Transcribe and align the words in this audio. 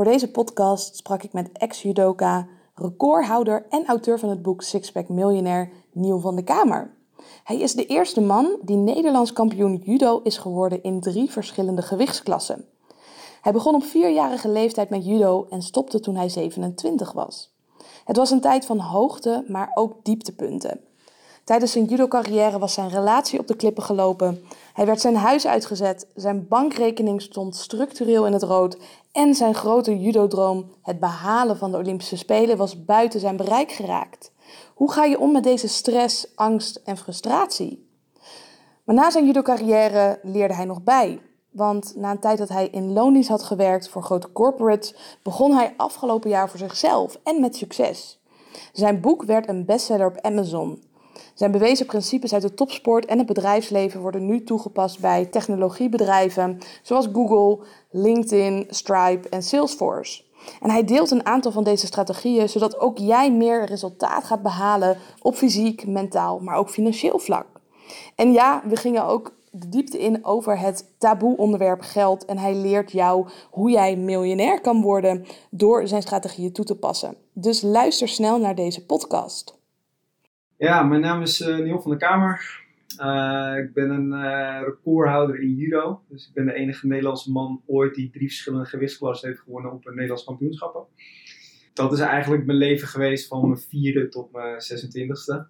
Voor 0.00 0.08
deze 0.10 0.30
podcast 0.30 0.96
sprak 0.96 1.22
ik 1.22 1.32
met 1.32 1.52
ex-judoka, 1.52 2.46
recordhouder 2.74 3.66
en 3.70 3.86
auteur 3.86 4.18
van 4.18 4.28
het 4.28 4.42
boek 4.42 4.62
Sixpack 4.62 5.08
Millionaire, 5.08 5.70
Nieuw 5.92 6.18
van 6.18 6.36
de 6.36 6.42
Kamer. 6.42 6.94
Hij 7.44 7.58
is 7.58 7.74
de 7.74 7.86
eerste 7.86 8.20
man 8.20 8.58
die 8.62 8.76
Nederlands 8.76 9.32
kampioen 9.32 9.82
judo 9.84 10.20
is 10.22 10.38
geworden 10.38 10.82
in 10.82 11.00
drie 11.00 11.30
verschillende 11.30 11.82
gewichtsklassen. 11.82 12.64
Hij 13.40 13.52
begon 13.52 13.74
op 13.74 13.82
vierjarige 13.82 14.48
leeftijd 14.48 14.90
met 14.90 15.06
judo 15.06 15.46
en 15.50 15.62
stopte 15.62 16.00
toen 16.00 16.16
hij 16.16 16.28
27 16.28 17.12
was. 17.12 17.54
Het 18.04 18.16
was 18.16 18.30
een 18.30 18.40
tijd 18.40 18.66
van 18.66 18.78
hoogte, 18.78 19.44
maar 19.48 19.70
ook 19.74 20.04
dieptepunten. 20.04 20.80
Tijdens 21.50 21.72
zijn 21.72 21.84
judo-carrière 21.84 22.58
was 22.58 22.74
zijn 22.74 22.88
relatie 22.88 23.38
op 23.38 23.46
de 23.46 23.56
klippen 23.56 23.82
gelopen. 23.82 24.42
Hij 24.72 24.86
werd 24.86 25.00
zijn 25.00 25.16
huis 25.16 25.46
uitgezet, 25.46 26.06
zijn 26.14 26.48
bankrekening 26.48 27.22
stond 27.22 27.56
structureel 27.56 28.26
in 28.26 28.32
het 28.32 28.42
rood 28.42 28.78
en 29.12 29.34
zijn 29.34 29.54
grote 29.54 30.00
judodroom, 30.00 30.72
het 30.82 31.00
behalen 31.00 31.56
van 31.56 31.70
de 31.70 31.76
Olympische 31.76 32.16
Spelen, 32.16 32.56
was 32.56 32.84
buiten 32.84 33.20
zijn 33.20 33.36
bereik 33.36 33.72
geraakt. 33.72 34.32
Hoe 34.74 34.92
ga 34.92 35.04
je 35.04 35.18
om 35.18 35.32
met 35.32 35.42
deze 35.42 35.68
stress, 35.68 36.26
angst 36.34 36.80
en 36.84 36.96
frustratie? 36.96 37.88
Maar 38.84 38.94
na 38.94 39.10
zijn 39.10 39.26
judo-carrière 39.26 40.18
leerde 40.22 40.54
hij 40.54 40.64
nog 40.64 40.82
bij. 40.82 41.20
Want 41.50 41.92
na 41.96 42.10
een 42.10 42.18
tijd 42.20 42.38
dat 42.38 42.48
hij 42.48 42.68
in 42.68 42.92
loondienst 42.92 43.28
had 43.28 43.42
gewerkt 43.42 43.88
voor 43.88 44.02
grote 44.02 44.32
corporates, 44.32 44.94
begon 45.22 45.52
hij 45.52 45.74
afgelopen 45.76 46.30
jaar 46.30 46.48
voor 46.48 46.58
zichzelf 46.58 47.18
en 47.24 47.40
met 47.40 47.56
succes. 47.56 48.20
Zijn 48.72 49.00
boek 49.00 49.22
werd 49.22 49.48
een 49.48 49.64
bestseller 49.64 50.06
op 50.06 50.20
Amazon. 50.20 50.88
Zijn 51.40 51.52
bewezen 51.52 51.86
principes 51.86 52.32
uit 52.32 52.42
de 52.42 52.54
topsport 52.54 53.04
en 53.06 53.18
het 53.18 53.26
bedrijfsleven 53.26 54.00
worden 54.00 54.26
nu 54.26 54.44
toegepast 54.44 55.00
bij 55.00 55.24
technologiebedrijven 55.24 56.58
zoals 56.82 57.08
Google, 57.12 57.66
LinkedIn, 57.90 58.66
Stripe 58.68 59.28
en 59.28 59.42
Salesforce. 59.42 60.22
En 60.60 60.70
hij 60.70 60.84
deelt 60.84 61.10
een 61.10 61.26
aantal 61.26 61.52
van 61.52 61.64
deze 61.64 61.86
strategieën 61.86 62.48
zodat 62.48 62.78
ook 62.78 62.98
jij 62.98 63.32
meer 63.32 63.64
resultaat 63.64 64.24
gaat 64.24 64.42
behalen 64.42 64.98
op 65.22 65.34
fysiek, 65.34 65.86
mentaal, 65.86 66.38
maar 66.38 66.56
ook 66.56 66.70
financieel 66.70 67.18
vlak. 67.18 67.46
En 68.14 68.32
ja, 68.32 68.62
we 68.64 68.76
gingen 68.76 69.04
ook 69.04 69.32
de 69.50 69.68
diepte 69.68 69.98
in 69.98 70.24
over 70.24 70.58
het 70.58 70.84
taboe 70.98 71.36
onderwerp 71.36 71.80
geld 71.80 72.24
en 72.24 72.38
hij 72.38 72.54
leert 72.54 72.92
jou 72.92 73.28
hoe 73.50 73.70
jij 73.70 73.96
miljonair 73.96 74.60
kan 74.60 74.82
worden 74.82 75.26
door 75.50 75.88
zijn 75.88 76.02
strategieën 76.02 76.52
toe 76.52 76.64
te 76.64 76.76
passen. 76.76 77.16
Dus 77.32 77.62
luister 77.62 78.08
snel 78.08 78.38
naar 78.38 78.54
deze 78.54 78.86
podcast. 78.86 79.59
Ja, 80.60 80.82
mijn 80.82 81.00
naam 81.00 81.22
is 81.22 81.40
uh, 81.40 81.58
Neil 81.58 81.80
van 81.80 81.90
der 81.90 82.00
Kamer. 82.00 82.64
Uh, 82.98 83.64
ik 83.64 83.72
ben 83.72 83.90
een 83.90 84.12
uh, 84.12 84.60
recordhouder 84.64 85.40
in 85.40 85.54
judo. 85.54 86.02
Dus 86.08 86.26
ik 86.28 86.34
ben 86.34 86.46
de 86.46 86.52
enige 86.52 86.86
Nederlandse 86.86 87.30
man 87.30 87.62
ooit 87.66 87.94
die 87.94 88.10
drie 88.10 88.26
verschillende 88.28 88.66
gewichtsklassen 88.66 89.28
heeft 89.28 89.40
gewonnen 89.40 89.72
op 89.72 89.86
een 89.86 89.94
Nederlands 89.94 90.24
kampioenschappen. 90.24 90.84
Dat 91.72 91.92
is 91.92 92.00
eigenlijk 92.00 92.46
mijn 92.46 92.58
leven 92.58 92.88
geweest 92.88 93.28
van 93.28 93.48
mijn 93.48 93.60
vierde 93.60 94.08
tot 94.08 94.32
mijn 94.32 94.54
26e. 94.54 95.48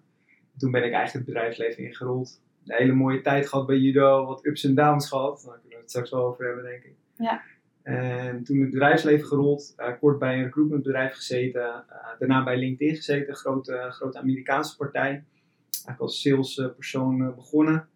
Toen 0.57 0.71
ben 0.71 0.83
ik 0.83 0.93
eigenlijk 0.93 1.13
het 1.13 1.25
bedrijfsleven 1.25 1.83
ingerold. 1.83 2.41
Een 2.65 2.75
hele 2.75 2.93
mooie 2.93 3.21
tijd 3.21 3.47
gehad 3.47 3.67
bij 3.67 3.77
judo, 3.77 4.25
wat 4.25 4.45
ups 4.45 4.63
en 4.63 4.75
downs 4.75 5.07
gehad. 5.07 5.43
Daar 5.45 5.59
kunnen 5.59 5.77
we 5.77 5.81
het 5.81 5.89
straks 5.89 6.09
wel 6.09 6.25
over 6.25 6.45
hebben, 6.45 6.63
denk 6.63 6.83
ik. 6.83 6.95
Ja. 7.15 7.41
En 7.83 8.43
toen 8.43 8.59
het 8.59 8.69
bedrijfsleven 8.69 9.27
gerold, 9.27 9.73
uh, 9.77 9.99
kort 9.99 10.19
bij 10.19 10.37
een 10.37 10.43
recruitmentbedrijf 10.43 11.13
gezeten, 11.13 11.61
uh, 11.61 12.19
daarna 12.19 12.43
bij 12.43 12.57
LinkedIn 12.57 12.95
gezeten, 12.95 13.35
grote, 13.35 13.87
grote 13.89 14.17
Amerikaanse 14.17 14.75
partij. 14.75 15.09
Eigenlijk 15.09 15.99
als 15.99 16.21
salespersoon 16.21 17.21
uh, 17.21 17.35
begonnen. 17.35 17.87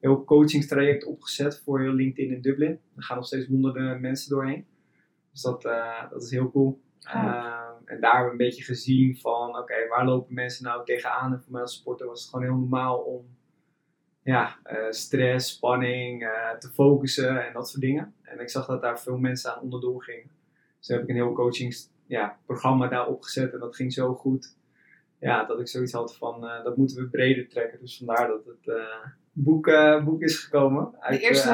Heel 0.00 0.24
coachingstraject 0.24 1.04
opgezet 1.04 1.62
voor 1.64 1.80
LinkedIn 1.80 2.32
in 2.32 2.40
Dublin. 2.40 2.80
Er 2.96 3.02
gaan 3.02 3.16
nog 3.16 3.26
steeds 3.26 3.46
honderden 3.46 4.00
mensen 4.00 4.30
doorheen. 4.30 4.66
Dus 5.32 5.42
dat, 5.42 5.62
dat 6.10 6.22
is 6.22 6.30
heel 6.30 6.50
cool. 6.50 6.80
Oh. 7.14 7.70
en 7.84 8.00
daar 8.00 8.12
hebben 8.12 8.24
we 8.24 8.30
een 8.30 8.48
beetje 8.48 8.64
gezien 8.64 9.16
van, 9.16 9.48
oké, 9.48 9.58
okay, 9.58 9.88
waar 9.88 10.04
lopen 10.04 10.34
mensen 10.34 10.64
nou 10.64 10.84
tegenaan? 10.84 11.32
En 11.32 11.42
voor 11.42 11.52
mij 11.52 11.60
als 11.60 11.74
sporter 11.74 12.06
was 12.06 12.20
het 12.20 12.30
gewoon 12.30 12.44
heel 12.44 12.56
normaal 12.56 12.98
om 12.98 13.35
ja, 14.26 14.56
uh, 14.72 14.90
stress, 14.90 15.54
spanning, 15.54 16.22
uh, 16.22 16.50
te 16.58 16.68
focussen 16.68 17.46
en 17.46 17.52
dat 17.52 17.68
soort 17.68 17.80
dingen. 17.80 18.14
En 18.22 18.40
ik 18.40 18.48
zag 18.48 18.66
dat 18.66 18.82
daar 18.82 19.00
veel 19.00 19.18
mensen 19.18 19.54
aan 19.54 19.62
onderdoor 19.62 20.02
gingen. 20.02 20.30
Dus 20.78 20.88
heb 20.88 21.02
ik 21.02 21.08
een 21.08 21.14
heel 21.14 21.32
coachingsprogramma 21.32 22.84
ja, 22.84 22.90
daar 22.90 23.06
opgezet 23.06 23.52
en 23.52 23.58
dat 23.58 23.76
ging 23.76 23.92
zo 23.92 24.14
goed. 24.14 24.54
Ja, 25.20 25.44
dat 25.44 25.60
ik 25.60 25.68
zoiets 25.68 25.92
had 25.92 26.16
van, 26.16 26.44
uh, 26.44 26.64
dat 26.64 26.76
moeten 26.76 26.96
we 26.96 27.08
breder 27.08 27.48
trekken. 27.48 27.80
Dus 27.80 27.96
vandaar 27.96 28.28
dat 28.28 28.44
het 28.44 28.76
boek, 29.32 29.70
boek 30.04 30.22
is 30.22 30.38
gekomen. 30.38 30.94
Uit, 31.00 31.20
de 31.20 31.26
eerste 31.26 31.50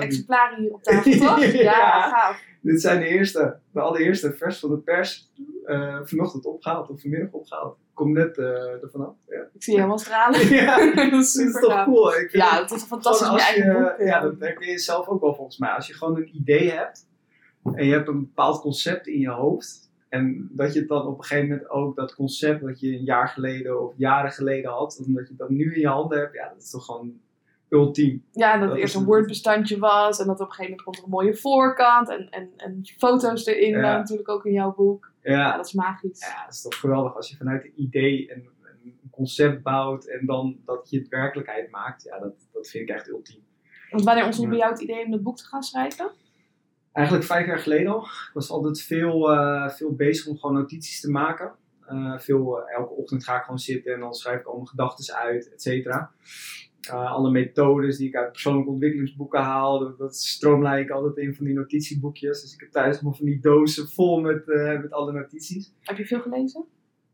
exemplaren 0.00 0.60
hier 0.60 0.72
op 0.72 0.82
tafel, 0.82 1.12
toch? 1.12 1.44
ja, 1.52 1.62
ja, 1.62 2.08
gaaf. 2.08 2.42
Dit 2.60 2.80
zijn 2.80 3.00
de 3.00 3.06
eerste, 3.06 3.58
de 3.72 3.80
allereerste 3.80 4.32
vers 4.32 4.58
van 4.58 4.70
de 4.70 4.78
pers. 4.78 5.30
Vanochtend 6.04 6.44
opgehaald 6.44 6.90
of 6.90 7.00
vanmiddag 7.00 7.32
opgehaald 7.32 7.76
kom 8.00 8.12
net 8.12 8.38
uh, 8.38 8.82
ervan 8.82 9.06
af. 9.06 9.14
Ja. 9.28 9.40
Ik 9.52 9.62
zie 9.62 9.72
je 9.72 9.78
helemaal 9.78 9.98
stralen. 9.98 10.48
ja, 10.64 10.94
dat 11.10 11.20
is, 11.20 11.32
super 11.32 11.60
toch 11.60 11.84
cool. 11.84 12.14
Ik 12.14 12.32
ja, 12.32 12.60
het 12.60 12.70
is 12.70 12.82
fantastisch 12.82 13.28
in 13.28 13.34
je 13.34 13.40
eigen 13.40 13.72
boek. 13.72 14.06
Ja, 14.06 14.20
dat 14.20 14.34
herken 14.38 14.68
je 14.68 14.78
zelf 14.78 15.08
ook 15.08 15.20
wel 15.20 15.34
volgens 15.34 15.58
mij. 15.58 15.70
Als 15.70 15.86
je 15.86 15.94
gewoon 15.94 16.16
een 16.16 16.36
idee 16.36 16.70
hebt 16.70 17.08
en 17.74 17.86
je 17.86 17.92
hebt 17.92 18.08
een 18.08 18.20
bepaald 18.20 18.60
concept 18.60 19.06
in 19.06 19.18
je 19.18 19.30
hoofd. 19.30 19.88
En 20.08 20.48
dat 20.52 20.72
je 20.72 20.86
dan 20.86 21.06
op 21.06 21.18
een 21.18 21.24
gegeven 21.24 21.48
moment 21.48 21.70
ook 21.70 21.96
dat 21.96 22.14
concept 22.14 22.64
dat 22.64 22.80
je 22.80 22.92
een 22.92 23.04
jaar 23.04 23.28
geleden 23.28 23.82
of 23.82 23.94
jaren 23.96 24.32
geleden 24.32 24.70
had, 24.70 25.02
omdat 25.06 25.28
je 25.28 25.34
dat 25.36 25.48
nu 25.48 25.74
in 25.74 25.80
je 25.80 25.88
handen 25.88 26.18
hebt, 26.18 26.34
ja, 26.34 26.48
dat 26.48 26.62
is 26.62 26.70
toch 26.70 26.84
gewoon 26.84 27.20
ultiem. 27.68 28.24
Ja, 28.32 28.58
dat, 28.58 28.68
het 28.68 28.78
eerst 28.78 28.94
een 28.94 29.04
Word-bestandje 29.04 29.78
was 29.78 30.20
en 30.20 30.26
dat 30.26 30.40
op 30.40 30.46
een 30.46 30.52
gegeven 30.52 30.70
moment 30.70 30.82
komt 30.82 30.96
er 30.96 31.04
een 31.04 31.10
mooie 31.10 31.36
voorkant 31.36 32.08
en, 32.08 32.28
en, 32.30 32.50
en 32.56 32.80
foto's 32.98 33.46
erin, 33.46 33.70
ja. 33.70 33.96
natuurlijk 33.96 34.28
ook 34.28 34.44
in 34.44 34.52
jouw 34.52 34.74
boek. 34.74 35.09
Ja. 35.22 35.56
dat 35.56 35.66
is 35.66 35.72
magisch. 35.72 36.20
Ja, 36.20 36.44
dat 36.44 36.54
is 36.54 36.62
toch 36.62 36.78
geweldig 36.78 37.16
als 37.16 37.30
je 37.30 37.36
vanuit 37.36 37.64
een 37.64 37.72
idee 37.76 38.32
een, 38.32 38.48
een 38.84 39.10
concept 39.10 39.62
bouwt 39.62 40.06
en 40.06 40.26
dan 40.26 40.60
dat 40.64 40.90
je 40.90 40.98
het 40.98 41.08
werkelijkheid 41.08 41.70
maakt. 41.70 42.02
Ja, 42.02 42.18
dat, 42.18 42.48
dat 42.52 42.68
vind 42.68 42.88
ik 42.88 42.94
echt 42.94 43.08
ultiem. 43.08 43.42
Want 43.90 44.04
wanneer 44.04 44.24
ontstond 44.24 44.48
bij 44.48 44.58
jou 44.58 44.70
het 44.70 44.80
idee 44.80 45.04
om 45.04 45.12
het 45.12 45.22
boek 45.22 45.36
te 45.36 45.44
gaan 45.44 45.62
schrijven? 45.62 46.10
Eigenlijk 46.92 47.26
vijf 47.26 47.46
jaar 47.46 47.58
geleden 47.58 47.92
al. 47.92 48.02
Ik 48.02 48.30
was 48.32 48.50
altijd 48.50 48.82
veel, 48.82 49.32
uh, 49.32 49.68
veel 49.68 49.94
bezig 49.94 50.26
om 50.26 50.38
gewoon 50.38 50.56
notities 50.56 51.00
te 51.00 51.10
maken. 51.10 51.52
Uh, 51.92 52.18
veel, 52.18 52.58
uh, 52.58 52.76
elke 52.76 52.92
ochtend 52.92 53.24
ga 53.24 53.36
ik 53.36 53.42
gewoon 53.42 53.58
zitten 53.58 53.94
en 53.94 54.00
dan 54.00 54.14
schrijf 54.14 54.40
ik 54.40 54.46
al 54.46 54.54
mijn 54.54 54.68
gedachten 54.68 55.14
uit, 55.14 55.52
et 55.52 55.62
cetera. 55.62 56.10
Uh, 56.88 57.12
alle 57.12 57.30
methodes 57.30 57.96
die 57.96 58.08
ik 58.08 58.16
uit 58.16 58.32
persoonlijke 58.32 58.70
ontwikkelingsboeken 58.70 59.40
haal, 59.40 59.78
dat, 59.78 59.98
dat 59.98 60.16
stroomlijn 60.16 60.82
ik 60.82 60.90
altijd 60.90 61.16
in 61.16 61.34
van 61.34 61.44
die 61.44 61.54
notitieboekjes. 61.54 62.42
Dus 62.42 62.54
ik 62.54 62.60
heb 62.60 62.70
thuis 62.70 62.94
allemaal 62.94 63.14
van 63.14 63.26
die 63.26 63.40
dozen 63.40 63.88
vol 63.88 64.20
met, 64.20 64.48
uh, 64.48 64.80
met 64.80 64.90
alle 64.90 65.12
notities. 65.12 65.72
Heb 65.80 65.96
je 65.96 66.06
veel 66.06 66.20
gelezen? 66.20 66.64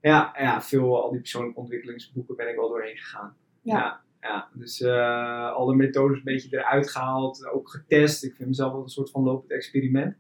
Ja, 0.01 0.35
ja 0.39 0.63
veel, 0.63 1.03
al 1.03 1.11
die 1.11 1.21
persoonlijke 1.21 1.61
ontwikkelingsboeken 1.61 2.37
ben 2.37 2.49
ik 2.49 2.57
wel 2.57 2.69
doorheen 2.69 2.97
gegaan. 2.97 3.37
Ja. 3.63 3.75
ja, 3.75 4.01
ja. 4.21 4.49
Dus 4.53 4.81
uh, 4.81 5.53
alle 5.53 5.75
methodes 5.75 6.17
een 6.17 6.25
beetje 6.25 6.59
eruit 6.59 6.91
gehaald, 6.91 7.47
ook 7.47 7.71
getest. 7.71 8.25
Ik 8.25 8.35
vind 8.35 8.49
mezelf 8.49 8.73
wel 8.73 8.83
een 8.83 8.89
soort 8.89 9.11
van 9.11 9.23
lopend 9.23 9.53
experiment. 9.53 10.17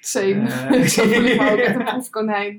Same. 0.00 0.42
ik 0.82 0.88
voel 0.88 1.06
me 1.06 1.50
ook 1.52 1.58
echt 1.58 1.76
een 1.76 1.84
proefkonijn. 1.92 2.58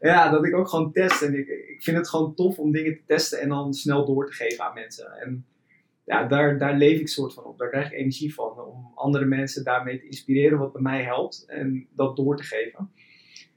Ja, 0.00 0.30
dat 0.30 0.44
ik 0.44 0.54
ook 0.54 0.68
gewoon 0.68 0.92
test. 0.92 1.22
En 1.22 1.34
ik, 1.34 1.48
ik 1.48 1.82
vind 1.82 1.96
het 1.96 2.08
gewoon 2.08 2.34
tof 2.34 2.58
om 2.58 2.72
dingen 2.72 2.94
te 2.94 3.02
testen 3.06 3.40
en 3.40 3.48
dan 3.48 3.74
snel 3.74 4.06
door 4.06 4.26
te 4.26 4.32
geven 4.32 4.64
aan 4.64 4.74
mensen. 4.74 5.12
En 5.20 5.44
ja, 6.10 6.26
daar, 6.26 6.58
daar 6.58 6.76
leef 6.76 7.00
ik 7.00 7.08
soort 7.08 7.34
van 7.34 7.44
op. 7.44 7.58
Daar 7.58 7.68
krijg 7.68 7.86
ik 7.86 7.98
energie 7.98 8.34
van. 8.34 8.60
Om 8.60 8.92
andere 8.94 9.24
mensen 9.24 9.64
daarmee 9.64 9.98
te 9.98 10.04
inspireren, 10.04 10.58
wat 10.58 10.72
bij 10.72 10.82
mij 10.82 11.02
helpt. 11.02 11.44
En 11.46 11.88
dat 11.90 12.16
door 12.16 12.36
te 12.36 12.42
geven. 12.42 12.90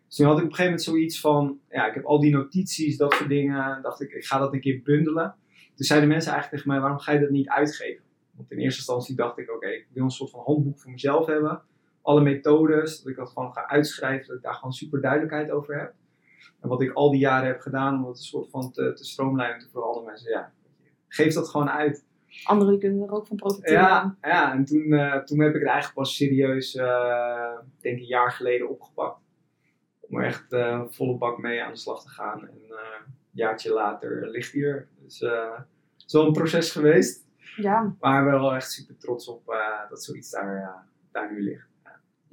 Dus 0.08 0.16
toen 0.16 0.26
had 0.26 0.38
ik 0.38 0.44
op 0.44 0.50
een 0.50 0.56
gegeven 0.56 0.64
moment 0.64 0.82
zoiets 0.82 1.20
van, 1.20 1.60
ja, 1.70 1.88
ik 1.88 1.94
heb 1.94 2.06
al 2.06 2.20
die 2.20 2.32
notities, 2.32 2.98
dat 2.98 3.14
soort 3.14 3.30
dingen. 3.30 3.82
dacht 3.82 4.02
ik, 4.02 4.12
ik 4.12 4.26
ga 4.26 4.40
dat 4.40 4.54
een 4.54 4.62
keer 4.62 4.82
bundelen. 4.84 5.36
Toen 5.76 5.86
zeiden 5.86 6.10
mensen 6.10 6.32
eigenlijk 6.32 6.62
tegen 6.62 6.72
mij, 6.72 6.82
waarom 6.82 7.04
ga 7.04 7.12
je 7.12 7.20
dat 7.20 7.30
niet 7.30 7.48
uitgeven? 7.50 8.04
Want 8.36 8.52
in 8.52 8.58
eerste 8.58 8.80
instantie 8.80 9.16
dacht 9.16 9.38
ik, 9.38 9.52
oké, 9.52 9.68
ik 9.68 9.88
wil 9.94 10.04
een 10.04 10.10
soort 10.10 10.30
van 10.30 10.44
handboek 10.44 10.80
voor 10.80 10.92
mezelf 10.92 11.26
hebben. 11.26 11.62
Alle 12.02 12.22
methodes, 12.22 13.02
dat 13.02 13.12
ik 13.12 13.18
dat 13.18 13.30
gewoon 13.30 13.54
ga 13.54 13.68
uitschrijven, 13.68 14.28
dat 14.28 14.36
ik 14.38 14.44
daar 14.44 14.54
gewoon 14.54 14.74
super 14.74 15.02
duidelijkheid 15.02 15.52
over 15.52 15.80
heb. 15.80 15.94
En 16.62 16.70
wat 16.70 16.82
ik 16.82 16.92
al 16.92 17.12
die 17.12 17.20
jaren 17.20 17.48
heb 17.48 17.60
gedaan, 17.60 18.02
om 18.02 18.08
het 18.08 18.18
een 18.18 18.24
soort 18.24 18.50
van 18.50 18.72
te, 18.72 18.94
te 18.94 19.06
stroomlijnen 19.06 19.70
voor 19.72 19.84
andere 19.84 20.06
mensen. 20.06 20.32
Ja, 20.32 20.54
geef 21.08 21.34
dat 21.34 21.50
gewoon 21.50 21.70
uit. 21.70 22.06
Anderen 22.44 22.80
kunnen 22.80 23.04
er 23.04 23.12
ook 23.12 23.28
van 23.28 23.36
profiteren. 23.36 23.82
Ja, 23.82 24.18
ja 24.22 24.54
en 24.54 24.66
toen, 24.66 24.86
uh, 24.88 25.18
toen 25.18 25.40
heb 25.40 25.54
ik 25.54 25.60
het 25.60 25.70
eigenlijk 25.70 25.94
pas 25.94 26.16
serieus, 26.16 26.76
uh, 26.76 27.58
denk 27.80 28.00
een 28.00 28.06
jaar 28.06 28.32
geleden 28.32 28.70
opgepakt. 28.70 29.20
Om 30.00 30.18
er 30.18 30.26
echt 30.26 30.54
uh, 30.54 30.84
volle 30.88 31.18
bak 31.18 31.38
mee 31.38 31.64
aan 31.64 31.72
de 31.72 31.78
slag 31.78 32.04
te 32.04 32.10
gaan. 32.10 32.48
En 32.48 32.58
een 32.70 33.14
jaartje 33.32 33.74
later 33.74 34.30
ligt 34.30 34.52
hier. 34.52 34.88
Dus 35.04 35.20
het 35.20 36.04
is 36.06 36.14
wel 36.14 36.28
een 36.28 36.34
proces 36.34 36.72
geweest. 36.72 37.26
Ja. 37.56 37.96
Maar 38.00 38.26
wel 38.26 38.56
echt 38.56 38.72
super 38.72 38.98
trots 38.98 39.28
op 39.28 39.56
dat 39.90 40.04
zoiets 40.04 40.30
daar, 40.30 40.86
daar 41.12 41.32
nu 41.32 41.44
ligt. 41.44 41.73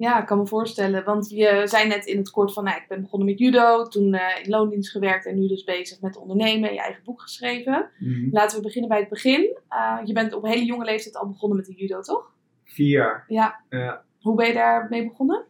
Ja, 0.01 0.19
ik 0.19 0.25
kan 0.25 0.37
me 0.37 0.47
voorstellen. 0.47 1.03
Want 1.03 1.29
je 1.29 1.61
zei 1.65 1.87
net 1.87 2.05
in 2.05 2.17
het 2.17 2.29
kort 2.29 2.53
van, 2.53 2.63
nou, 2.63 2.77
ik 2.77 2.87
ben 2.87 3.01
begonnen 3.01 3.27
met 3.29 3.39
judo, 3.39 3.87
toen 3.87 4.13
uh, 4.13 4.21
in 4.43 4.49
loondienst 4.49 4.91
gewerkt 4.91 5.25
en 5.25 5.39
nu 5.39 5.47
dus 5.47 5.63
bezig 5.63 6.01
met 6.01 6.17
ondernemen, 6.17 6.73
je 6.73 6.79
eigen 6.79 7.03
boek 7.03 7.21
geschreven. 7.21 7.89
Mhm. 7.99 8.27
Laten 8.31 8.57
we 8.57 8.63
beginnen 8.63 8.89
bij 8.89 8.99
het 8.99 9.09
begin. 9.09 9.57
Uh, 9.69 9.99
je 10.05 10.13
bent 10.13 10.33
op 10.33 10.43
een 10.43 10.49
hele 10.49 10.65
jonge 10.65 10.85
leeftijd 10.85 11.15
al 11.15 11.27
begonnen 11.27 11.57
met 11.57 11.65
de 11.67 11.73
judo, 11.73 12.01
toch? 12.01 12.31
Vier 12.63 12.87
jaar. 12.87 13.25
Ja. 13.27 13.63
ja. 13.69 14.03
Hoe 14.21 14.35
ben 14.35 14.47
je 14.47 14.53
daarmee 14.53 15.07
begonnen? 15.07 15.45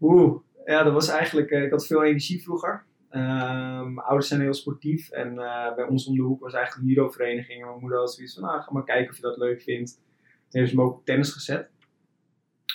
Oeh, 0.00 0.40
Ja, 0.64 0.82
dat 0.82 0.92
was 0.92 1.08
eigenlijk, 1.08 1.50
ik 1.50 1.70
had 1.70 1.86
veel 1.86 2.04
energie 2.04 2.42
vroeger. 2.42 2.84
Ehm, 3.10 3.94
mijn 3.94 4.06
ouders 4.06 4.28
zijn 4.28 4.40
heel 4.40 4.54
sportief 4.54 5.10
en 5.10 5.34
bij 5.76 5.86
ons 5.88 6.06
om 6.06 6.14
de 6.14 6.22
hoek 6.22 6.40
was 6.40 6.52
eigenlijk 6.52 6.86
een 6.86 6.94
judo-vereniging. 6.94 7.60
En 7.60 7.66
mijn 7.66 7.80
moeder 7.80 7.98
had 7.98 8.14
zoiets 8.14 8.34
van, 8.34 8.42
nou, 8.42 8.60
ga 8.60 8.72
maar 8.72 8.84
kijken 8.84 9.10
of 9.10 9.16
je 9.16 9.22
dat 9.22 9.36
leuk 9.36 9.62
vindt. 9.62 10.00
Toen 10.48 10.60
heeft 10.60 10.70
ze 10.70 10.76
me 10.76 10.82
ook 10.82 10.94
op 10.94 11.04
tennis 11.04 11.32
gezet. 11.32 11.70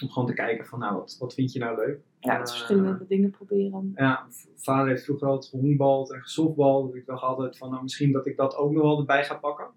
Om 0.01 0.09
gewoon 0.09 0.27
te 0.27 0.33
kijken 0.33 0.65
van, 0.65 0.79
nou, 0.79 0.95
wat, 0.95 1.17
wat 1.19 1.33
vind 1.33 1.51
je 1.51 1.59
nou 1.59 1.75
leuk? 1.75 1.99
Ja, 2.19 2.39
het 2.39 2.49
verschillende 2.49 3.05
dingen 3.07 3.29
proberen. 3.29 3.91
Ja, 3.95 4.27
vader 4.55 4.88
heeft 4.88 5.03
vroeger 5.03 5.27
altijd 5.27 5.49
gehonkbald 5.49 6.13
en 6.13 6.21
gesoftbald. 6.21 6.91
Dus 6.91 7.01
ik 7.01 7.05
dacht 7.05 7.23
altijd 7.23 7.57
van, 7.57 7.69
nou, 7.69 7.83
misschien 7.83 8.11
dat 8.11 8.25
ik 8.25 8.38
dat 8.38 8.55
ook 8.55 8.71
nog 8.71 8.81
wel 8.81 8.99
erbij 8.99 9.25
ga 9.25 9.35
pakken. 9.35 9.67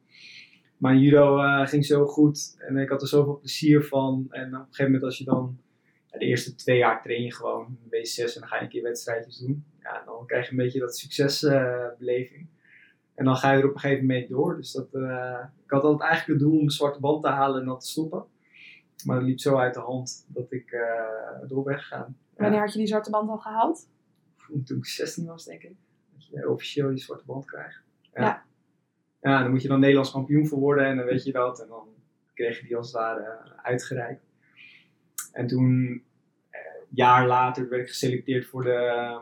Maar 0.76 0.96
judo 0.96 1.38
uh, 1.38 1.66
ging 1.66 1.84
zo 1.86 2.06
goed 2.06 2.56
en 2.58 2.76
ik 2.76 2.88
had 2.88 3.02
er 3.02 3.08
zoveel 3.08 3.38
plezier 3.38 3.84
van. 3.84 4.26
En 4.30 4.46
op 4.46 4.60
een 4.60 4.66
gegeven 4.66 4.84
moment 4.84 5.02
als 5.02 5.18
je 5.18 5.24
dan, 5.24 5.58
ja, 6.06 6.18
de 6.18 6.24
eerste 6.24 6.54
twee 6.54 6.78
jaar 6.78 7.02
train 7.02 7.22
je 7.22 7.32
gewoon, 7.32 7.66
een 7.66 7.88
beetje 7.90 8.22
zes 8.22 8.34
en 8.34 8.40
dan 8.40 8.48
ga 8.48 8.56
je 8.56 8.62
een 8.62 8.68
keer 8.68 8.82
wedstrijdjes 8.82 9.38
doen. 9.38 9.64
Ja, 9.80 10.02
dan 10.06 10.26
krijg 10.26 10.44
je 10.44 10.50
een 10.50 10.56
beetje 10.56 10.80
dat 10.80 10.96
succesbeleving. 10.96 12.46
en 13.14 13.24
dan 13.24 13.36
ga 13.36 13.52
je 13.52 13.58
er 13.58 13.68
op 13.68 13.74
een 13.74 13.80
gegeven 13.80 14.06
moment 14.06 14.28
door. 14.28 14.56
Dus 14.56 14.72
dat, 14.72 14.88
uh, 14.92 15.38
ik 15.64 15.70
had 15.70 15.82
altijd 15.82 16.10
eigenlijk 16.10 16.40
het 16.40 16.48
doel 16.48 16.58
om 16.58 16.64
een 16.64 16.70
zwarte 16.70 17.00
band 17.00 17.22
te 17.22 17.28
halen 17.28 17.60
en 17.60 17.66
dat 17.66 17.80
te 17.80 17.88
stoppen. 17.88 18.24
Maar 19.04 19.16
het 19.16 19.26
liep 19.26 19.40
zo 19.40 19.56
uit 19.56 19.74
de 19.74 19.80
hand 19.80 20.26
dat 20.28 20.52
ik 20.52 20.72
uh, 20.72 21.48
door 21.48 21.64
ben 21.64 21.78
gegaan. 21.78 22.16
Wanneer 22.36 22.60
had 22.60 22.72
je 22.72 22.78
die 22.78 22.86
zwarte 22.86 23.10
band 23.10 23.28
al 23.28 23.38
gehaald? 23.38 23.88
Toen 24.64 24.76
ik 24.76 24.86
16 24.86 25.26
was, 25.26 25.44
denk 25.44 25.62
ik. 25.62 25.76
Dat 26.12 26.26
je 26.26 26.50
officieel 26.50 26.88
die 26.88 26.98
zwarte 26.98 27.24
band 27.24 27.44
krijgt. 27.44 27.82
Ja. 28.14 28.44
ja. 29.20 29.42
dan 29.42 29.50
moet 29.50 29.62
je 29.62 29.68
dan 29.68 29.80
Nederlands 29.80 30.10
kampioen 30.10 30.46
voor 30.46 30.58
worden 30.58 30.86
en 30.86 30.96
dan 30.96 31.06
weet 31.06 31.24
je 31.24 31.32
dat. 31.32 31.60
En 31.60 31.68
dan 31.68 31.88
kreeg 32.34 32.60
je 32.60 32.66
die 32.66 32.76
als 32.76 32.86
het 32.86 32.96
ware 32.96 33.38
uitgereikt. 33.62 34.24
En 35.32 35.46
toen, 35.46 36.02
eh, 36.50 36.60
jaar 36.88 37.26
later, 37.26 37.68
werd 37.68 37.82
ik 37.82 37.88
geselecteerd 37.88 38.46
voor 38.46 38.62
de, 38.62 39.18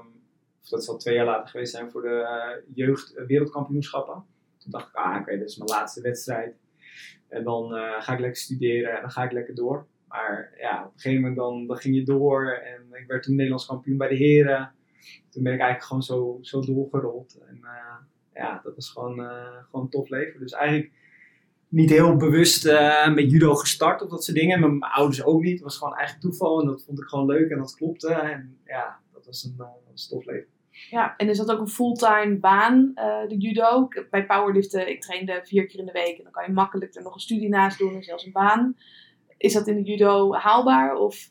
of 0.62 0.68
dat 0.68 0.84
zal 0.84 0.96
twee 0.96 1.14
jaar 1.14 1.26
later 1.26 1.48
geweest 1.48 1.72
zijn, 1.72 1.90
voor 1.90 2.02
de 2.02 2.62
jeugd 2.74 3.14
wereldkampioenschappen. 3.26 4.24
Toen 4.58 4.70
dacht 4.70 4.88
ik, 4.88 4.94
ah 4.94 5.20
oké, 5.20 5.38
dit 5.38 5.48
is 5.48 5.56
mijn 5.56 5.70
laatste 5.70 6.00
wedstrijd. 6.00 6.56
En 7.32 7.44
dan 7.44 7.74
uh, 7.74 8.02
ga 8.02 8.12
ik 8.12 8.18
lekker 8.18 8.40
studeren 8.40 8.94
en 8.94 9.00
dan 9.00 9.10
ga 9.10 9.24
ik 9.24 9.32
lekker 9.32 9.54
door. 9.54 9.86
Maar 10.08 10.54
ja, 10.58 10.84
op 10.84 10.92
een 10.94 11.00
gegeven 11.00 11.20
moment 11.20 11.68
dan, 11.68 11.76
ging 11.76 11.94
je 11.94 12.02
door 12.02 12.50
en 12.50 13.00
ik 13.00 13.06
werd 13.06 13.22
toen 13.22 13.34
Nederlands 13.34 13.66
kampioen 13.66 13.96
bij 13.96 14.08
de 14.08 14.14
heren. 14.14 14.72
Toen 15.30 15.42
ben 15.42 15.52
ik 15.52 15.60
eigenlijk 15.60 15.84
gewoon 15.84 16.02
zo, 16.02 16.38
zo 16.40 16.60
doorgerold. 16.60 17.38
En 17.48 17.58
uh, 17.62 17.94
ja, 18.34 18.60
dat 18.62 18.74
was 18.74 18.90
gewoon, 18.90 19.20
uh, 19.20 19.46
gewoon 19.64 19.84
een 19.84 19.90
tof 19.90 20.08
leven. 20.08 20.40
Dus 20.40 20.52
eigenlijk 20.52 20.92
niet 21.68 21.90
heel 21.90 22.16
bewust 22.16 22.64
met 23.14 23.30
judo 23.30 23.54
gestart 23.54 24.02
of 24.02 24.10
dat 24.10 24.24
soort 24.24 24.36
dingen. 24.36 24.60
Mijn 24.60 24.92
ouders 24.92 25.24
ook 25.24 25.42
niet. 25.42 25.52
Het 25.52 25.62
was 25.62 25.78
gewoon 25.78 25.96
eigen 25.96 26.20
toeval 26.20 26.60
en 26.60 26.66
dat 26.66 26.82
vond 26.82 27.00
ik 27.00 27.08
gewoon 27.08 27.26
leuk 27.26 27.50
en 27.50 27.58
dat 27.58 27.74
klopte. 27.74 28.12
En 28.12 28.58
ja, 28.64 29.00
dat 29.12 29.26
was 29.26 29.44
een, 29.44 29.54
een 29.58 30.08
tof 30.08 30.24
leven. 30.24 30.48
Ja, 30.90 31.16
en 31.16 31.28
is 31.28 31.36
dat 31.36 31.50
ook 31.50 31.60
een 31.60 31.68
fulltime 31.68 32.36
baan, 32.36 32.92
de 33.28 33.36
judo? 33.38 33.88
Bij 34.10 34.26
powerliften, 34.26 34.88
ik 34.88 35.00
trainde 35.00 35.40
vier 35.44 35.66
keer 35.66 35.78
in 35.78 35.86
de 35.86 35.92
week 35.92 36.16
en 36.16 36.22
dan 36.22 36.32
kan 36.32 36.44
je 36.46 36.52
makkelijk 36.52 36.94
er 36.94 37.02
nog 37.02 37.14
een 37.14 37.20
studie 37.20 37.48
naast 37.48 37.78
doen 37.78 37.94
en 37.94 38.02
zelfs 38.02 38.24
een 38.26 38.32
baan. 38.32 38.76
Is 39.36 39.52
dat 39.52 39.66
in 39.66 39.82
de 39.82 39.90
judo 39.90 40.34
haalbaar? 40.34 40.94
Of... 40.94 41.30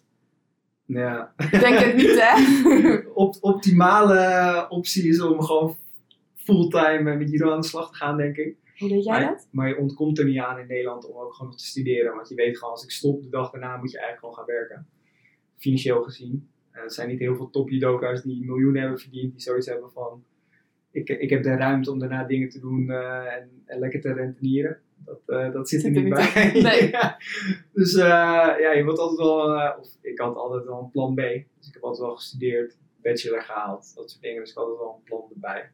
Ja. 0.86 1.34
Ik 1.38 1.60
denk 1.60 1.80
het 1.80 1.96
niet, 1.96 2.22
hè? 2.22 2.98
Op, 3.14 3.38
optimale 3.42 4.66
optie 4.70 5.08
is 5.08 5.22
om 5.22 5.42
gewoon 5.42 5.78
fulltime 6.36 7.16
met 7.16 7.32
judo 7.32 7.52
aan 7.52 7.62
de 7.62 7.68
slag 7.68 7.90
te 7.90 7.96
gaan, 7.96 8.18
denk 8.18 8.38
ik. 8.38 8.56
Hoe 8.78 8.90
deed 8.90 9.04
jij 9.04 9.26
dat? 9.26 9.48
Maar 9.52 9.68
je 9.68 9.78
ontkomt 9.78 10.20
er 10.20 10.26
niet 10.26 10.40
aan 10.40 10.60
in 10.60 10.68
Nederland 10.68 11.06
om 11.10 11.18
ook 11.18 11.34
gewoon 11.34 11.52
nog 11.52 11.60
te 11.60 11.66
studeren. 11.66 12.16
Want 12.16 12.30
je 12.30 12.36
weet 12.36 12.58
gewoon, 12.58 12.74
als 12.74 12.84
ik 12.84 12.92
stop 12.92 13.22
de 13.22 13.30
dag 13.30 13.52
daarna, 13.52 13.78
moet 13.78 13.92
je 13.92 14.00
eigenlijk 14.00 14.20
gewoon 14.20 14.36
gaan 14.36 14.56
werken. 14.56 14.88
Financieel 15.58 16.04
gezien. 16.04 16.51
Er 16.72 16.92
zijn 16.92 17.10
niet 17.10 17.20
heel 17.20 17.36
veel 17.36 17.50
top 17.50 17.70
judoka's 17.70 18.22
die 18.22 18.46
miljoenen 18.46 18.82
hebben 18.82 19.00
verdiend, 19.00 19.32
die 19.32 19.42
zoiets 19.42 19.68
hebben 19.68 19.92
van... 19.92 20.24
Ik, 20.92 21.10
ik 21.10 21.30
heb 21.30 21.44
de 21.44 21.56
ruimte 21.56 21.92
om 21.92 22.00
daarna 22.00 22.24
dingen 22.24 22.50
te 22.50 22.60
doen 22.60 22.82
uh, 22.82 23.34
en, 23.34 23.64
en 23.66 23.80
lekker 23.80 24.02
te 24.02 24.14
rentenieren. 24.14 24.80
Dat, 25.06 25.22
uh, 25.28 25.52
dat 25.52 25.70
zit, 25.70 25.84
er 25.84 25.92
niet 25.92 26.10
bij. 26.10 26.52
Nee. 26.54 26.90
ja. 26.92 27.18
Dus 27.74 27.94
uh, 27.94 28.04
ja, 28.60 28.72
je 28.72 28.84
wilt 28.84 29.00
altijd 29.00 29.20
wel, 29.20 29.78
of 29.80 29.98
ik 30.02 30.20
had 30.20 30.36
altijd 30.36 30.66
wel 30.66 30.80
een 30.80 30.90
plan 30.90 31.14
B. 31.14 31.18
Dus 31.18 31.68
ik 31.68 31.74
heb 31.74 31.84
altijd 31.84 32.06
wel 32.06 32.16
gestudeerd, 32.16 32.78
bachelor 33.02 33.42
gehaald, 33.42 33.92
dat 33.96 34.12
soort 34.12 34.22
dingen. 34.22 34.40
Dus 34.40 34.50
ik 34.50 34.56
had 34.56 34.66
altijd 34.66 34.84
wel 34.84 34.96
een 34.96 35.04
plan 35.04 35.30
erbij 35.34 35.72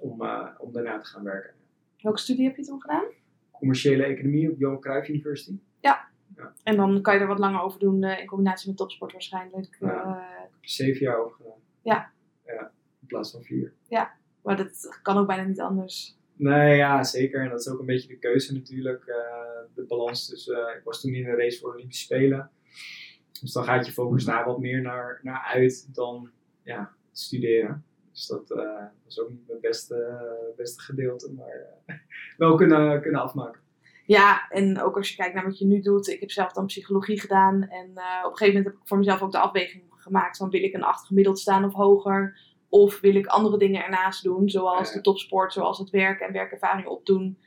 om, 0.00 0.22
om 0.58 0.72
daarna 0.72 0.98
te 0.98 1.06
gaan 1.06 1.24
werken. 1.24 1.54
Welke 2.02 2.18
studie 2.18 2.44
heb 2.44 2.56
je 2.56 2.64
toen 2.64 2.80
gedaan? 2.80 3.04
Commerciële 3.50 4.04
economie 4.04 4.50
op 4.50 4.58
Johan 4.58 4.80
Cruijff 4.80 5.08
University. 5.08 5.58
Ja. 5.80 6.09
Ja. 6.40 6.52
En 6.62 6.76
dan 6.76 7.02
kan 7.02 7.14
je 7.14 7.20
er 7.20 7.26
wat 7.26 7.38
langer 7.38 7.60
over 7.60 7.78
doen 7.78 8.04
in 8.04 8.26
combinatie 8.26 8.68
met 8.68 8.76
topsport 8.76 9.12
waarschijnlijk. 9.12 9.76
Ja. 9.80 10.28
er 10.40 10.58
zeven 10.60 11.00
jaar 11.00 11.18
over 11.18 11.36
gedaan. 11.36 11.58
Ja. 11.82 12.12
Ja, 12.44 12.72
in 13.00 13.06
plaats 13.06 13.30
van 13.30 13.42
vier. 13.42 13.72
Ja, 13.88 14.12
maar 14.42 14.56
dat 14.56 15.00
kan 15.02 15.16
ook 15.16 15.26
bijna 15.26 15.42
niet 15.42 15.60
anders. 15.60 16.18
Nee, 16.36 16.76
ja, 16.76 17.02
zeker. 17.02 17.40
En 17.40 17.50
dat 17.50 17.60
is 17.60 17.68
ook 17.68 17.78
een 17.78 17.86
beetje 17.86 18.08
de 18.08 18.18
keuze 18.18 18.52
natuurlijk. 18.52 19.06
Uh, 19.06 19.14
de 19.74 19.84
balans 19.84 20.28
tussen. 20.28 20.58
Uh, 20.58 20.76
ik 20.76 20.84
was 20.84 21.00
toen 21.00 21.14
in 21.14 21.26
een 21.26 21.36
race 21.36 21.58
voor 21.58 21.68
de 21.68 21.74
Olympische 21.74 22.04
Spelen. 22.04 22.50
Dus 23.40 23.52
dan 23.52 23.64
gaat 23.64 23.86
je 23.86 23.92
focus 23.92 24.24
daar 24.24 24.44
wat 24.44 24.58
meer 24.58 24.80
naar, 24.80 25.20
naar 25.22 25.42
uit 25.54 25.94
dan 25.94 26.30
ja, 26.62 26.92
studeren. 27.12 27.84
Dus 28.12 28.26
dat 28.26 28.50
uh, 28.50 28.82
was 29.04 29.20
ook 29.20 29.30
niet 29.30 29.48
mijn 29.48 29.60
beste, 29.60 30.52
beste 30.56 30.82
gedeelte, 30.82 31.32
maar 31.32 31.66
wel 32.36 32.54
kunnen, 32.54 33.02
kunnen 33.02 33.20
afmaken. 33.20 33.60
Ja, 34.10 34.48
en 34.48 34.80
ook 34.80 34.96
als 34.96 35.08
je 35.08 35.16
kijkt 35.16 35.34
naar 35.34 35.44
wat 35.44 35.58
je 35.58 35.66
nu 35.66 35.80
doet. 35.80 36.08
Ik 36.08 36.20
heb 36.20 36.30
zelf 36.30 36.52
dan 36.52 36.66
psychologie 36.66 37.20
gedaan. 37.20 37.62
En 37.62 37.90
op 37.90 37.96
een 37.96 38.36
gegeven 38.36 38.46
moment 38.46 38.64
heb 38.64 38.74
ik 38.74 38.88
voor 38.88 38.98
mezelf 38.98 39.22
ook 39.22 39.32
de 39.32 39.38
afweging 39.38 39.82
gemaakt 39.88 40.36
van 40.36 40.50
wil 40.50 40.62
ik 40.62 40.74
een 40.74 40.82
8 40.82 41.06
gemiddeld 41.06 41.38
staan 41.38 41.64
of 41.64 41.72
hoger. 41.72 42.40
Of 42.68 43.00
wil 43.00 43.14
ik 43.14 43.26
andere 43.26 43.58
dingen 43.58 43.84
ernaast 43.84 44.22
doen, 44.22 44.48
zoals 44.48 44.92
de 44.92 45.00
topsport, 45.00 45.52
zoals 45.52 45.78
het 45.78 45.90
werk 45.90 46.20
en 46.20 46.32
werkervaring 46.32 46.86
opdoen. 46.86 47.38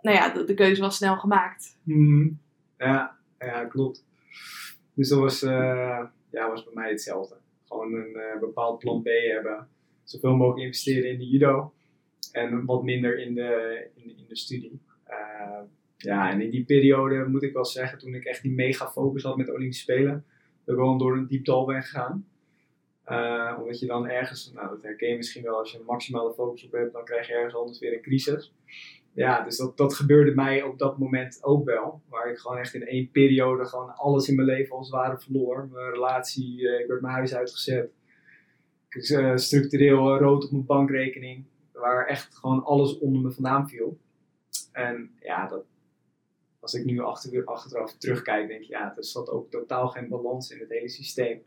Nou 0.00 0.16
ja, 0.16 0.32
de, 0.32 0.44
de 0.44 0.54
keuze 0.54 0.80
was 0.80 0.96
snel 0.96 1.16
gemaakt. 1.16 1.78
Mm. 1.82 2.40
Ja, 2.78 3.16
ja, 3.38 3.64
klopt. 3.64 4.04
Dus 4.94 5.08
dat 5.08 5.18
was, 5.18 5.42
uh, 5.42 6.04
ja, 6.30 6.48
was 6.48 6.64
bij 6.64 6.74
mij 6.74 6.90
hetzelfde. 6.90 7.36
Gewoon 7.64 7.94
een 7.94 8.16
uh, 8.16 8.40
bepaald 8.40 8.78
plan 8.78 9.02
B 9.02 9.08
hebben. 9.32 9.68
Zoveel 10.04 10.36
mogelijk 10.36 10.64
investeren 10.64 11.10
in 11.10 11.18
de 11.18 11.28
judo. 11.28 11.72
En 12.32 12.64
wat 12.64 12.82
minder 12.82 13.18
in 13.18 13.34
de, 13.34 13.90
in 13.94 14.08
de, 14.08 14.14
in 14.14 14.24
de 14.28 14.36
studie. 14.36 14.80
Uh, 15.08 15.60
ja, 15.96 16.30
en 16.30 16.40
in 16.40 16.50
die 16.50 16.64
periode 16.64 17.28
moet 17.28 17.42
ik 17.42 17.52
wel 17.52 17.64
zeggen, 17.64 17.98
toen 17.98 18.14
ik 18.14 18.24
echt 18.24 18.42
die 18.42 18.52
mega 18.52 18.88
focus 18.88 19.22
had 19.22 19.36
met 19.36 19.46
de 19.46 19.52
Olympische 19.52 19.82
Spelen, 19.82 20.24
dat 20.64 20.74
ik 20.74 20.80
gewoon 20.80 20.98
door 20.98 21.16
een 21.16 21.26
diep 21.26 21.44
dal 21.44 21.64
ben 21.64 21.82
gegaan. 21.82 22.26
Uh, 23.08 23.56
omdat 23.60 23.78
je 23.80 23.86
dan 23.86 24.08
ergens, 24.08 24.52
nou 24.52 24.68
dat 24.68 24.82
herken 24.82 25.08
je 25.08 25.16
misschien 25.16 25.42
wel, 25.42 25.58
als 25.58 25.72
je 25.72 25.78
een 25.78 25.84
maximale 25.84 26.34
focus 26.34 26.64
op 26.64 26.72
hebt, 26.72 26.92
dan 26.92 27.04
krijg 27.04 27.26
je 27.26 27.32
ergens 27.32 27.54
anders 27.54 27.78
weer 27.78 27.92
een 27.92 28.02
crisis. 28.02 28.52
Ja, 29.12 29.42
dus 29.42 29.56
dat, 29.56 29.76
dat 29.76 29.94
gebeurde 29.94 30.34
mij 30.34 30.62
op 30.62 30.78
dat 30.78 30.98
moment 30.98 31.38
ook 31.44 31.64
wel. 31.64 32.02
Waar 32.08 32.30
ik 32.30 32.38
gewoon 32.38 32.58
echt 32.58 32.74
in 32.74 32.86
één 32.86 33.10
periode 33.10 33.64
gewoon 33.64 33.94
alles 33.94 34.28
in 34.28 34.34
mijn 34.34 34.48
leven 34.48 34.76
als 34.76 34.86
het 34.86 34.96
ware 34.96 35.18
verloor. 35.18 35.68
Mijn 35.72 35.90
relatie, 35.90 36.60
uh, 36.60 36.80
ik 36.80 36.86
werd 36.86 37.00
mijn 37.00 37.14
huis 37.14 37.34
uitgezet. 37.34 37.90
Ik 38.88 39.08
uh, 39.08 39.36
structureel 39.36 40.18
rood 40.18 40.44
op 40.44 40.50
mijn 40.50 40.66
bankrekening. 40.66 41.44
Waar 41.72 42.06
echt 42.06 42.36
gewoon 42.36 42.64
alles 42.64 42.98
onder 42.98 43.22
me 43.22 43.30
vandaan 43.30 43.68
viel. 43.68 43.98
En 44.72 45.10
ja, 45.20 45.48
dat, 45.48 45.64
als 46.66 46.74
ik 46.74 46.84
nu 46.84 47.00
achter, 47.00 47.44
achteraf 47.44 47.96
terugkijk, 47.96 48.48
denk 48.48 48.62
ik, 48.62 48.68
ja, 48.68 48.96
er 48.96 49.04
zat 49.04 49.30
ook 49.30 49.50
totaal 49.50 49.88
geen 49.88 50.08
balans 50.08 50.50
in 50.50 50.58
het 50.58 50.68
hele 50.68 50.88
systeem. 50.88 51.42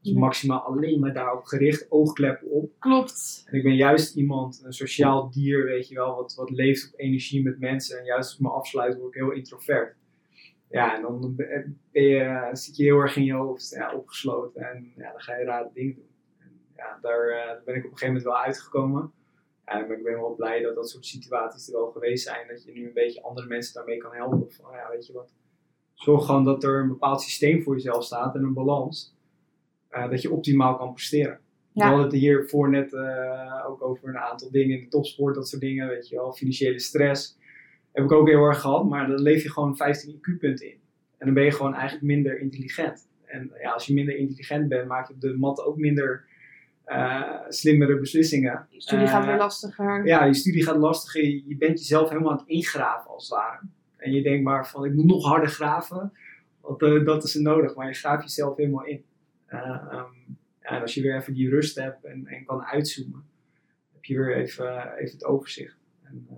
Dus 0.00 0.12
maximaal 0.12 0.60
alleen 0.60 1.00
maar 1.00 1.12
daarop 1.12 1.44
gericht, 1.44 1.86
oogkleppen 1.90 2.50
op. 2.50 2.70
Klopt. 2.78 3.42
En 3.46 3.56
ik 3.56 3.62
ben 3.62 3.76
juist 3.76 4.16
iemand, 4.16 4.62
een 4.64 4.72
sociaal 4.72 5.30
dier, 5.30 5.64
weet 5.64 5.88
je 5.88 5.94
wel, 5.94 6.14
wat, 6.14 6.34
wat 6.34 6.50
leeft 6.50 6.92
op 6.92 7.00
energie 7.00 7.42
met 7.42 7.58
mensen. 7.58 7.98
En 7.98 8.04
juist 8.04 8.28
als 8.28 8.34
ik 8.34 8.40
me 8.40 8.48
afsluit, 8.48 8.96
word 8.96 9.14
ik 9.14 9.20
heel 9.20 9.32
introvert. 9.32 9.96
Ja, 10.70 10.96
en 10.96 11.02
dan 11.02 11.34
ben 11.36 11.76
je, 11.92 12.48
zit 12.52 12.76
je 12.76 12.82
heel 12.82 12.98
erg 12.98 13.16
in 13.16 13.24
je 13.24 13.32
hoofd 13.32 13.70
ja, 13.70 13.94
opgesloten 13.94 14.62
en 14.62 14.92
ja, 14.96 15.10
dan 15.10 15.20
ga 15.20 15.36
je 15.36 15.44
rare 15.44 15.70
dingen 15.74 15.94
doen. 15.94 16.10
En 16.38 16.60
ja, 16.76 16.98
daar, 17.00 17.28
uh, 17.28 17.46
daar 17.46 17.62
ben 17.64 17.74
ik 17.74 17.84
op 17.84 17.90
een 17.90 17.98
gegeven 17.98 18.06
moment 18.06 18.24
wel 18.24 18.38
uitgekomen. 18.38 19.12
Maar 19.64 19.90
ik 19.90 20.02
ben 20.02 20.20
wel 20.20 20.34
blij 20.34 20.62
dat 20.62 20.74
dat 20.74 20.90
soort 20.90 21.06
situaties 21.06 21.68
er 21.68 21.74
wel 21.74 21.90
geweest 21.90 22.24
zijn. 22.24 22.48
Dat 22.48 22.64
je 22.64 22.72
nu 22.72 22.86
een 22.86 22.92
beetje 22.92 23.22
andere 23.22 23.46
mensen 23.46 23.74
daarmee 23.74 23.96
kan 23.96 24.14
helpen. 24.14 24.52
Van, 24.52 24.72
ja, 24.72 24.90
weet 24.90 25.06
je 25.06 25.12
wat, 25.12 25.32
zorg 25.94 26.26
gewoon 26.26 26.44
dat 26.44 26.64
er 26.64 26.80
een 26.80 26.88
bepaald 26.88 27.22
systeem 27.22 27.62
voor 27.62 27.74
jezelf 27.74 28.04
staat 28.04 28.34
en 28.34 28.42
een 28.42 28.54
balans. 28.54 29.16
Uh, 29.90 30.10
dat 30.10 30.22
je 30.22 30.32
optimaal 30.32 30.76
kan 30.76 30.92
presteren. 30.92 31.40
Ja. 31.72 31.82
We 31.82 31.82
hadden 31.82 32.04
het 32.04 32.14
hiervoor 32.14 32.70
net 32.70 32.92
uh, 32.92 33.64
ook 33.66 33.82
over 33.82 34.08
een 34.08 34.18
aantal 34.18 34.50
dingen 34.50 34.76
in 34.76 34.82
de 34.82 34.88
topsport, 34.88 35.34
dat 35.34 35.48
soort 35.48 35.62
dingen, 35.62 35.88
weet 35.88 36.08
je 36.08 36.16
wel, 36.16 36.32
financiële 36.32 36.78
stress. 36.78 37.38
Heb 37.92 38.04
ik 38.04 38.12
ook 38.12 38.28
heel 38.28 38.44
erg 38.44 38.60
gehad, 38.60 38.88
maar 38.88 39.06
dan 39.06 39.20
leef 39.22 39.42
je 39.42 39.50
gewoon 39.50 39.76
15 39.76 40.14
IQ-punten 40.14 40.66
in. 40.66 40.80
En 41.18 41.26
dan 41.26 41.34
ben 41.34 41.44
je 41.44 41.52
gewoon 41.52 41.74
eigenlijk 41.74 42.04
minder 42.04 42.40
intelligent. 42.40 43.08
En 43.24 43.52
ja, 43.60 43.70
als 43.70 43.86
je 43.86 43.94
minder 43.94 44.16
intelligent 44.16 44.68
bent, 44.68 44.88
maak 44.88 45.08
je 45.08 45.14
op 45.14 45.20
de 45.20 45.38
mat 45.38 45.64
ook 45.64 45.76
minder 45.76 46.24
uh, 46.86 47.40
slimmere 47.48 47.98
beslissingen. 47.98 48.66
Je 48.70 48.80
studie 48.80 49.06
gaat 49.06 49.26
weer 49.26 49.36
lastiger. 49.36 50.06
Ja, 50.06 50.24
je 50.24 50.34
studie 50.34 50.64
gaat 50.64 50.76
lastiger. 50.76 51.24
Je, 51.24 51.56
bent 51.58 51.78
jezelf 51.78 52.08
helemaal 52.08 52.30
aan 52.30 52.38
het 52.38 52.48
ingraven 52.48 53.10
als 53.10 53.28
het 53.28 53.38
ware. 53.38 53.60
En 53.96 54.12
je 54.12 54.22
denkt 54.22 54.44
maar 54.44 54.68
van, 54.68 54.84
ik 54.84 54.92
moet 54.92 55.06
nog 55.06 55.24
harder 55.24 55.48
graven, 55.48 56.12
want 56.60 56.80
dat 56.80 57.24
is 57.24 57.34
nodig. 57.34 57.74
Maar 57.74 57.86
je 57.86 57.94
graaft 57.94 58.22
jezelf 58.22 58.56
helemaal 58.56 58.84
in. 58.84 59.04
Um, 59.52 60.38
Ja, 60.62 60.68
en 60.68 60.80
als 60.80 60.94
je 60.94 61.02
weer 61.02 61.16
even 61.16 61.34
die 61.34 61.48
rust 61.48 61.76
hebt 61.76 62.04
en, 62.04 62.26
en 62.26 62.44
kan 62.44 62.62
uitzoomen, 62.62 63.24
heb 63.92 64.04
je 64.04 64.16
weer 64.16 64.36
even, 64.36 64.96
even 64.96 65.12
het 65.12 65.24
overzicht. 65.24 65.76
En, 66.02 66.28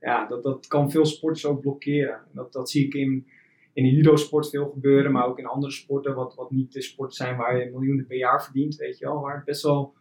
ja, 0.00 0.26
dat, 0.26 0.42
dat 0.42 0.66
kan 0.66 0.90
veel 0.90 1.06
sporters 1.06 1.46
ook 1.46 1.60
blokkeren. 1.60 2.20
Dat, 2.32 2.52
dat 2.52 2.70
zie 2.70 2.86
ik 2.86 2.94
in, 2.94 3.26
in 3.72 3.84
de 3.84 3.90
judo-sport 3.90 4.50
veel 4.50 4.68
gebeuren, 4.68 5.12
maar 5.12 5.26
ook 5.26 5.38
in 5.38 5.46
andere 5.46 5.72
sporten, 5.72 6.14
wat, 6.14 6.34
wat 6.34 6.50
niet 6.50 6.72
de 6.72 6.82
sporten 6.82 7.16
zijn 7.16 7.36
waar 7.36 7.58
je 7.58 7.70
miljoenen 7.70 8.06
per 8.06 8.16
jaar 8.16 8.44
verdient, 8.44 8.76
weet 8.76 8.98
je 8.98 9.04
wel, 9.04 9.20
waar 9.20 9.36
het 9.36 9.44
best 9.44 9.62
wel 9.62 9.94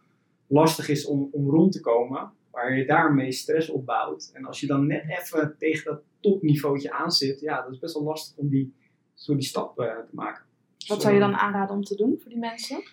lastig 0.47 0.89
is 0.89 1.05
om, 1.05 1.29
om 1.31 1.49
rond 1.49 1.71
te 1.71 1.79
komen, 1.81 2.31
waar 2.51 2.77
je 2.77 2.85
daarmee 2.85 3.31
stress 3.31 3.69
opbouwt. 3.69 4.31
En 4.33 4.45
als 4.45 4.59
je 4.59 4.67
dan 4.67 4.87
net 4.87 5.03
even 5.07 5.55
tegen 5.57 5.85
dat 5.85 6.03
topniveautje 6.19 6.91
aan 6.91 7.11
zit, 7.11 7.39
ja, 7.39 7.61
dat 7.61 7.71
is 7.71 7.79
best 7.79 7.93
wel 7.93 8.03
lastig 8.03 8.37
om 8.37 8.49
die, 8.49 8.73
zo 9.13 9.33
die 9.33 9.43
stap 9.43 9.79
uh, 9.79 9.85
te 9.85 10.15
maken. 10.15 10.45
Wat 10.87 11.01
zou 11.01 11.13
je 11.13 11.19
dan 11.19 11.35
aanraden 11.35 11.75
om 11.75 11.83
te 11.83 11.95
doen 11.95 12.17
voor 12.19 12.29
die 12.29 12.39
mensen? 12.39 12.83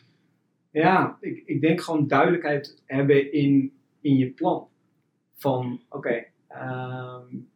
Ja, 0.70 1.18
ik, 1.20 1.42
ik 1.46 1.60
denk 1.60 1.80
gewoon 1.80 2.06
duidelijkheid 2.06 2.82
hebben 2.84 3.32
in, 3.32 3.72
in 4.00 4.16
je 4.16 4.30
plan. 4.30 4.68
Van 5.34 5.80
oké, 5.88 5.96
okay, 5.96 6.32
um, 7.28 7.48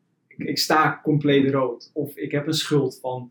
ik, 0.47 0.59
sta 0.59 1.00
compleet 1.02 1.50
rood. 1.50 1.90
Of 1.95 2.16
ik 2.16 2.30
heb 2.30 2.47
een 2.47 2.52
schuld 2.52 2.99
van 3.00 3.28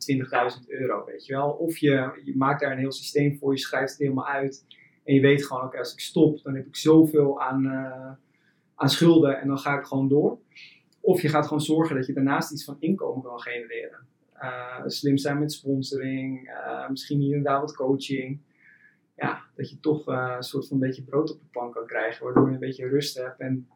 20.000 0.62 0.68
euro, 0.68 1.06
weet 1.06 1.26
je 1.26 1.34
wel. 1.34 1.50
Of 1.50 1.78
je, 1.78 2.22
je 2.24 2.38
maakt 2.38 2.62
daar 2.62 2.72
een 2.72 2.78
heel 2.78 2.92
systeem 2.92 3.38
voor, 3.38 3.52
je 3.52 3.60
schrijft 3.60 3.92
het 3.92 4.00
helemaal 4.00 4.28
uit. 4.28 4.66
En 5.04 5.14
je 5.14 5.22
weet 5.22 5.46
gewoon, 5.46 5.64
oké, 5.64 5.78
als 5.78 5.94
ik 5.94 6.00
stop, 6.00 6.44
dan 6.44 6.56
heb 6.56 6.66
ik 6.66 6.76
zoveel 6.76 7.42
aan, 7.42 7.66
uh, 7.66 8.12
aan 8.76 8.90
schulden 8.90 9.40
en 9.40 9.48
dan 9.48 9.58
ga 9.58 9.78
ik 9.78 9.86
gewoon 9.86 10.08
door. 10.08 10.40
Of 11.00 11.22
je 11.22 11.30
gaat 11.30 11.44
gewoon 11.44 11.62
zorgen 11.62 11.96
dat 11.96 12.06
je 12.06 12.14
daarnaast 12.14 12.52
iets 12.52 12.64
van 12.64 12.78
inkomen 12.80 13.24
kan 13.24 13.40
genereren. 13.40 14.06
Uh, 14.42 14.82
slim 14.86 15.18
zijn 15.18 15.40
met 15.40 15.52
sponsoring, 15.52 16.50
uh, 16.50 16.90
misschien 16.90 17.20
hier 17.20 17.36
en 17.36 17.44
daar 17.44 17.60
wat 17.60 17.76
coaching. 17.76 18.40
Ja, 19.16 19.44
dat 19.56 19.70
je 19.70 19.80
toch 19.80 20.08
een 20.08 20.44
soort 20.44 20.68
van 20.68 20.78
een 20.78 20.88
beetje 20.88 21.04
brood 21.04 21.32
op 21.32 21.40
de 21.40 21.46
plank 21.52 21.74
kan 21.74 21.86
krijgen, 21.86 22.24
waardoor 22.24 22.48
je 22.48 22.54
een 22.54 22.60
beetje 22.60 22.88
rust 22.88 23.18
hebt 23.18 23.40
en 23.40 23.68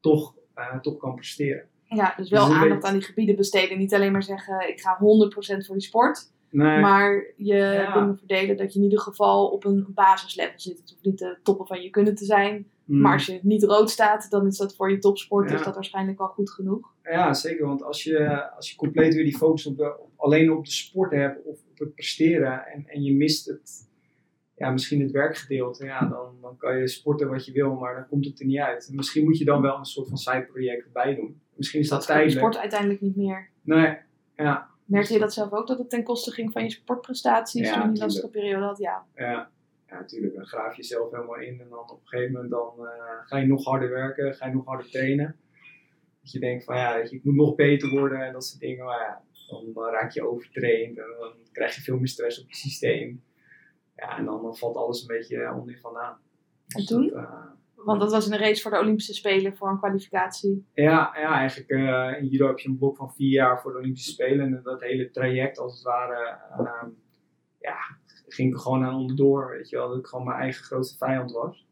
toch, 0.00 0.34
toch 0.80 0.96
kan 0.96 1.14
presteren. 1.14 1.68
Ja, 1.88 2.14
dus 2.16 2.30
wel 2.30 2.46
dus 2.46 2.54
aandacht 2.54 2.82
weet... 2.82 2.84
aan 2.84 2.98
die 2.98 3.06
gebieden 3.06 3.36
besteden. 3.36 3.78
Niet 3.78 3.94
alleen 3.94 4.12
maar 4.12 4.22
zeggen, 4.22 4.68
ik 4.68 4.80
ga 4.80 4.98
100% 4.98 5.66
voor 5.66 5.74
die 5.76 5.84
sport. 5.84 6.32
Nee. 6.50 6.80
Maar 6.80 7.32
je 7.36 7.54
ja. 7.54 7.94
dingen 7.94 8.16
verdelen 8.18 8.56
dat 8.56 8.72
je 8.72 8.78
in 8.78 8.84
ieder 8.84 9.00
geval 9.00 9.46
op 9.48 9.64
een 9.64 9.86
basislevel 9.88 10.60
zit. 10.60 10.78
Het 10.78 10.90
hoeft 10.90 11.04
niet 11.04 11.18
de 11.18 11.38
toppen 11.42 11.66
van 11.66 11.82
je 11.82 11.90
kunnen 11.90 12.14
te 12.14 12.24
zijn. 12.24 12.66
Mm. 12.84 13.00
Maar 13.00 13.12
als 13.12 13.26
je 13.26 13.38
niet 13.42 13.62
rood 13.64 13.90
staat, 13.90 14.30
dan 14.30 14.46
is 14.46 14.56
dat 14.56 14.76
voor 14.76 14.90
je 14.90 14.98
topsport 14.98 15.50
Ja. 15.50 15.56
is 15.56 15.64
dat 15.64 15.74
waarschijnlijk 15.74 16.20
al 16.20 16.26
goed 16.28 16.50
genoeg. 16.50 16.92
Ja, 17.02 17.34
zeker. 17.34 17.66
Want 17.66 17.82
als 17.82 18.02
je, 18.02 18.50
als 18.56 18.70
je 18.70 18.76
compleet 18.76 19.14
weer 19.14 19.24
die 19.24 19.36
focus 19.36 19.66
op 19.66 19.76
de, 19.76 19.98
op- 19.98 20.10
alleen 20.16 20.52
op 20.52 20.64
de 20.64 20.70
sport 20.70 21.10
hebt 21.10 21.44
of 21.44 21.58
op 21.70 21.78
het 21.78 21.94
presteren 21.94 22.66
en, 22.66 22.84
en 22.86 23.02
je 23.02 23.14
mist 23.14 23.46
het, 23.46 23.87
ja, 24.58 24.70
misschien 24.70 25.00
het 25.00 25.10
werkgedeelte, 25.10 25.84
ja, 25.84 26.06
dan, 26.06 26.36
dan 26.40 26.56
kan 26.56 26.78
je 26.78 26.88
sporten 26.88 27.28
wat 27.28 27.46
je 27.46 27.52
wil, 27.52 27.74
maar 27.74 27.94
dan 27.94 28.08
komt 28.08 28.24
het 28.24 28.40
er 28.40 28.46
niet 28.46 28.58
uit. 28.58 28.88
En 28.88 28.94
misschien 28.94 29.24
moet 29.24 29.38
je 29.38 29.44
dan 29.44 29.62
wel 29.62 29.78
een 29.78 29.84
soort 29.84 30.08
van 30.08 30.18
zijproject 30.18 30.84
erbij 30.84 31.14
doen. 31.14 31.40
Misschien 31.54 31.80
is 31.80 31.88
dat, 31.88 32.06
tijdelijk. 32.06 32.38
sport 32.38 32.56
uiteindelijk 32.56 33.00
niet 33.00 33.16
meer. 33.16 33.50
Nee, 33.62 33.96
ja, 34.36 34.68
Merkte 34.88 35.12
je 35.12 35.18
dat 35.18 35.32
zelf 35.32 35.52
ook, 35.52 35.66
dat 35.66 35.78
het 35.78 35.90
ten 35.90 36.02
koste 36.02 36.30
ging 36.30 36.52
van 36.52 36.62
je 36.62 36.70
sportprestaties 36.70 37.68
Ja, 37.68 37.82
toen 37.82 37.94
je 37.94 37.98
lastige 37.98 38.30
periode 38.30 38.64
had? 38.64 38.78
Ja. 38.78 39.06
ja, 39.14 39.50
ja, 39.86 39.98
natuurlijk. 39.98 40.34
Dan 40.34 40.46
graaf 40.46 40.70
je 40.70 40.82
jezelf 40.82 41.10
helemaal 41.10 41.40
in 41.40 41.60
en 41.60 41.68
dan 41.68 41.78
op 41.78 42.00
een 42.00 42.08
gegeven 42.08 42.32
moment 42.32 42.50
dan, 42.50 42.86
eh, 42.86 43.26
ga 43.26 43.36
je 43.36 43.46
nog 43.46 43.64
harder 43.64 43.90
werken, 43.90 44.34
ga 44.34 44.46
je 44.46 44.54
nog 44.54 44.64
harder 44.64 44.90
trainen. 44.90 45.36
Dat 46.20 46.32
je 46.32 46.38
denkt 46.38 46.64
van 46.64 46.76
ja, 46.76 46.94
weet 46.94 47.10
je, 47.10 47.16
ik 47.16 47.24
moet 47.24 47.34
nog 47.34 47.54
beter 47.54 47.90
worden 47.90 48.20
en 48.20 48.32
dat 48.32 48.44
soort 48.44 48.60
dingen. 48.60 48.84
Maar 48.84 48.98
ja, 48.98 49.22
dan, 49.48 49.72
dan 49.72 49.90
raak 49.90 50.12
je 50.12 50.28
overtraind 50.28 50.98
en 50.98 51.14
dan 51.18 51.32
krijg 51.52 51.74
je 51.74 51.80
veel 51.80 51.96
meer 51.96 52.08
stress 52.08 52.42
op 52.42 52.48
je 52.48 52.56
systeem. 52.56 53.22
Ja, 53.98 54.18
en 54.18 54.24
dan, 54.24 54.56
valt 54.56 54.76
alles 54.76 55.00
een 55.00 55.06
beetje 55.06 55.52
onder 55.54 55.74
je 55.74 55.80
vandaan. 55.80 56.18
En 56.66 56.86
toen? 56.86 57.08
Dat, 57.08 57.16
eh, 57.16 57.44
Want 57.74 58.00
dat 58.00 58.10
was 58.10 58.26
een 58.26 58.38
race 58.38 58.62
voor 58.62 58.70
de 58.70 58.78
Olympische 58.78 59.14
Spelen, 59.14 59.56
voor 59.56 59.68
een 59.68 59.78
kwalificatie. 59.78 60.66
Ja, 60.74 61.12
ja 61.14 61.34
eigenlijk 61.34 61.70
eh, 61.70 62.22
in 62.22 62.26
judo 62.26 62.46
heb 62.46 62.58
je 62.58 62.68
een 62.68 62.78
blok 62.78 62.96
van 62.96 63.14
vier 63.14 63.30
jaar 63.30 63.60
voor 63.60 63.72
de 63.72 63.78
Olympische 63.78 64.10
Spelen. 64.10 64.54
En 64.54 64.60
dat 64.62 64.80
hele 64.80 65.10
traject 65.10 65.58
als 65.58 65.74
het 65.74 65.82
ware, 65.82 66.38
ehm, 66.58 66.88
ja, 67.60 67.76
ging 68.28 68.52
ik 68.52 68.58
gewoon 68.58 68.84
aan 68.84 68.94
onderdoor. 68.94 69.50
Weet 69.50 69.68
je 69.68 69.76
wel, 69.76 69.88
dat 69.88 69.98
ik 69.98 70.06
gewoon 70.06 70.24
mijn 70.24 70.40
eigen 70.40 70.64
grootste 70.64 70.96
vijand 70.96 71.32
was. 71.32 71.66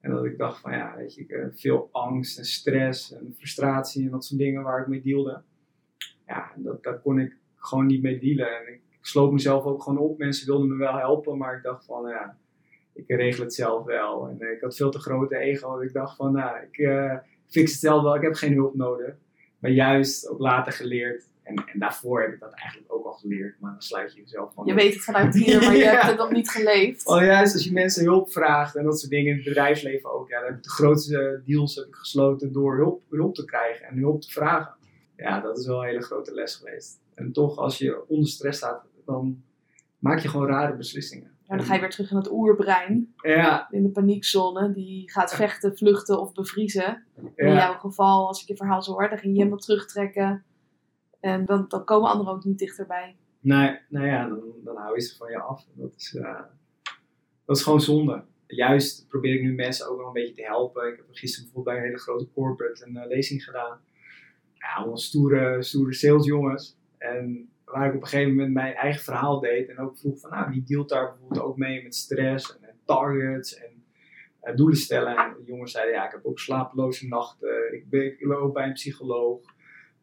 En 0.00 0.10
dat 0.10 0.24
ik 0.24 0.38
dacht 0.38 0.60
van 0.60 0.72
ja, 0.72 0.96
weet 0.96 1.14
je, 1.14 1.20
ik, 1.20 1.30
eh, 1.30 1.46
veel 1.52 1.88
angst 1.92 2.38
en 2.38 2.44
stress 2.44 3.12
en 3.12 3.34
frustratie 3.36 4.04
en 4.04 4.10
dat 4.10 4.24
soort 4.24 4.40
dingen 4.40 4.62
waar 4.62 4.80
ik 4.80 4.86
mee 4.86 5.02
dealde. 5.02 5.42
Ja, 6.26 6.52
dat, 6.56 6.82
daar 6.82 7.00
kon 7.00 7.18
ik 7.18 7.36
gewoon 7.56 7.86
niet 7.86 8.02
mee 8.02 8.18
dealen. 8.18 8.58
En 8.58 8.72
ik, 8.72 8.82
ik 9.00 9.06
sloot 9.06 9.32
mezelf 9.32 9.64
ook 9.64 9.82
gewoon 9.82 9.98
op. 9.98 10.18
Mensen 10.18 10.46
wilden 10.46 10.68
me 10.68 10.76
wel 10.76 10.96
helpen, 10.96 11.38
maar 11.38 11.56
ik 11.56 11.62
dacht 11.62 11.84
van 11.84 12.08
ja, 12.08 12.36
ik 12.92 13.04
regel 13.06 13.44
het 13.44 13.54
zelf 13.54 13.84
wel. 13.84 14.28
En 14.28 14.40
eh, 14.40 14.52
ik 14.52 14.60
had 14.60 14.76
veel 14.76 14.90
te 14.90 14.98
grote 14.98 15.36
ego. 15.36 15.72
Dat 15.74 15.82
ik 15.82 15.92
dacht 15.92 16.16
van 16.16 16.32
nou, 16.32 16.56
ik 16.70 16.78
eh, 16.78 17.16
fix 17.48 17.70
het 17.70 17.80
zelf 17.80 18.02
wel. 18.02 18.14
Ik 18.14 18.22
heb 18.22 18.34
geen 18.34 18.54
hulp 18.54 18.74
nodig. 18.74 19.14
Maar 19.58 19.70
juist 19.70 20.28
ook 20.28 20.38
later 20.38 20.72
geleerd. 20.72 21.28
En, 21.42 21.54
en 21.54 21.78
daarvoor 21.78 22.20
heb 22.20 22.32
ik 22.32 22.40
dat 22.40 22.52
eigenlijk 22.52 22.92
ook 22.92 23.04
al 23.04 23.12
geleerd. 23.12 23.60
Maar 23.60 23.70
dan 23.70 23.82
sluit 23.82 24.14
je 24.14 24.20
jezelf 24.20 24.52
van 24.54 24.66
Je 24.66 24.74
weet 24.74 24.94
het 24.94 25.02
vanuit 25.04 25.34
hier, 25.34 25.60
maar 25.60 25.76
je 25.76 25.82
Ja. 25.84 25.90
hebt 25.90 26.06
het 26.06 26.16
nog 26.16 26.30
niet 26.30 26.50
geleefd. 26.50 27.06
Oh, 27.06 27.20
juist 27.20 27.54
als 27.54 27.64
je 27.64 27.72
mensen 27.72 28.04
hulp 28.04 28.32
vraagt 28.32 28.76
en 28.76 28.84
dat 28.84 28.98
soort 28.98 29.10
dingen 29.10 29.30
in 29.30 29.34
het 29.36 29.44
bedrijfsleven 29.44 30.12
ook. 30.12 30.28
Ja, 30.28 30.38
dan 30.38 30.48
heb 30.48 30.56
ik 30.56 30.62
de 30.62 30.70
grootste 30.70 31.42
deals 31.46 31.74
heb 31.74 31.86
ik 31.86 31.94
gesloten 31.94 32.52
door 32.52 32.76
hulp, 32.76 33.02
hulp 33.10 33.34
te 33.34 33.44
krijgen 33.44 33.86
en 33.86 33.98
hulp 33.98 34.20
te 34.20 34.30
vragen. 34.30 34.74
Ja, 35.16 35.40
dat 35.40 35.58
is 35.58 35.66
wel 35.66 35.80
een 35.82 35.88
hele 35.88 36.02
grote 36.02 36.34
les 36.34 36.54
geweest. 36.54 37.00
En 37.14 37.32
toch, 37.32 37.56
als 37.56 37.78
je 37.78 38.08
onder 38.08 38.28
stress 38.28 38.58
staat, 38.58 38.84
dan 39.12 39.42
maak 39.98 40.18
je 40.18 40.28
gewoon 40.28 40.46
rare 40.46 40.76
beslissingen. 40.76 41.30
Ja, 41.42 41.56
dan 41.56 41.64
ga 41.64 41.74
je 41.74 41.80
weer 41.80 41.90
terug 41.90 42.10
in 42.10 42.16
het 42.16 42.30
oerbrein, 42.30 43.14
Ja, 43.16 43.70
in 43.70 43.82
de 43.82 43.90
paniekzone. 43.90 44.72
Die 44.72 45.10
gaat 45.10 45.34
vechten, 45.34 45.76
vluchten 45.76 46.20
of 46.20 46.32
bevriezen. 46.32 47.04
In 47.34 47.52
jouw 47.52 47.74
geval, 47.74 48.26
als 48.26 48.42
ik 48.42 48.48
je 48.48 48.56
verhaal 48.56 48.82
zo 48.82 48.92
hoor, 48.92 49.08
dan 49.08 49.18
ging 49.18 49.32
je 49.32 49.38
helemaal 49.38 49.58
terugtrekken. 49.58 50.44
En 51.20 51.44
dan, 51.44 51.64
dan 51.68 51.84
komen 51.84 52.10
anderen 52.10 52.32
ook 52.32 52.44
niet 52.44 52.58
dichterbij. 52.58 53.16
nee, 53.40 53.78
nou 53.88 54.06
ja, 54.06 54.28
dan, 54.28 54.42
dan 54.64 54.76
hou 54.76 54.94
je 54.94 55.00
ze 55.00 55.16
van 55.16 55.30
je 55.30 55.40
af. 55.40 55.66
Dat 55.74 55.92
is, 55.96 56.14
eh, 56.14 56.40
dat 57.44 57.56
is 57.56 57.62
gewoon 57.62 57.80
zonde. 57.80 58.24
Juist 58.46 59.08
probeer 59.08 59.34
ik 59.34 59.42
nu 59.42 59.54
mensen 59.54 59.88
ook 59.90 59.96
wel 59.96 60.06
een 60.06 60.12
beetje 60.12 60.34
te 60.34 60.42
helpen. 60.42 60.88
Ik 60.88 60.96
heb 60.96 61.06
gisteren 61.10 61.44
bijvoorbeeld 61.44 61.76
bij 61.76 61.84
een 61.84 61.90
hele 61.90 62.02
grote 62.02 62.30
corporate 62.32 62.86
een 62.86 62.96
eh, 62.96 63.08
lezing 63.08 63.44
gedaan. 63.44 63.80
Ja, 64.54 64.74
allemaal 64.74 64.98
stoere, 64.98 65.62
stoere 65.62 65.92
salesjongens. 65.94 66.76
En 66.98 67.49
waar 67.72 67.88
ik 67.88 67.94
op 67.94 68.02
een 68.02 68.08
gegeven 68.08 68.34
moment 68.34 68.52
mijn 68.52 68.74
eigen 68.74 69.02
verhaal 69.02 69.40
deed. 69.40 69.68
En 69.68 69.78
ook 69.78 69.98
vroeg 69.98 70.20
van, 70.20 70.30
nou, 70.30 70.50
wie 70.50 70.62
dealt 70.62 70.88
daar 70.88 71.10
bijvoorbeeld 71.10 71.42
ook 71.42 71.56
mee 71.56 71.82
met 71.82 71.94
stress 71.94 72.56
en, 72.56 72.68
en 72.68 72.76
targets 72.84 73.56
en 73.56 73.84
eh, 74.40 74.56
doelen 74.56 74.76
stellen. 74.76 75.16
En 75.16 75.34
de 75.38 75.44
jongens 75.44 75.72
zeiden, 75.72 75.94
ja, 75.94 76.06
ik 76.06 76.12
heb 76.12 76.24
ook 76.24 76.38
slapeloze 76.38 77.08
nachten. 77.08 77.74
Ik, 77.74 77.88
ben, 77.88 78.04
ik 78.04 78.20
loop 78.20 78.54
bij 78.54 78.66
een 78.66 78.72
psycholoog. 78.72 79.40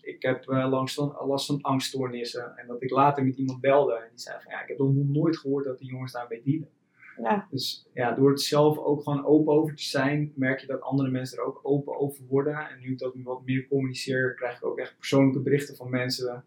Ik 0.02 0.22
heb 0.22 0.50
eh, 0.50 0.70
last, 0.70 0.96
van, 0.96 1.16
last 1.26 1.46
van 1.46 1.62
angststoornissen. 1.62 2.58
En 2.58 2.68
dat 2.68 2.84
ik 2.84 2.90
later 2.90 3.26
met 3.26 3.38
iemand 3.38 3.62
belde. 3.62 3.94
En 3.94 4.10
die 4.10 4.20
zei 4.20 4.38
van, 4.44 4.52
ja, 4.52 4.62
ik 4.62 4.68
heb 4.68 4.78
nog 4.78 4.94
nooit 4.94 5.38
gehoord 5.38 5.66
dat 5.66 5.80
die 5.80 5.90
jongens 5.90 6.12
daarmee 6.12 6.42
dealen. 6.44 6.70
Ja, 7.22 7.48
Dus 7.50 7.88
ja, 7.94 8.12
door 8.12 8.30
het 8.30 8.42
zelf 8.42 8.78
ook 8.78 9.04
gewoon 9.04 9.26
open 9.26 9.54
over 9.54 9.76
te 9.76 9.84
zijn, 9.84 10.32
merk 10.36 10.60
je 10.60 10.68
dat 10.68 10.82
andere 10.82 11.10
mensen 11.10 11.38
er 11.38 11.44
ook 11.44 11.60
open 11.64 12.00
over 12.00 12.26
worden. 12.28 12.70
En 12.70 12.80
nu 12.80 12.92
ik 12.92 13.00
dat 13.00 13.14
wat 13.24 13.46
meer 13.46 13.68
communiceer, 13.68 14.34
krijg 14.34 14.58
ik 14.58 14.66
ook 14.66 14.78
echt 14.78 14.98
persoonlijke 14.98 15.40
berichten 15.40 15.76
van 15.76 15.90
mensen. 15.90 16.44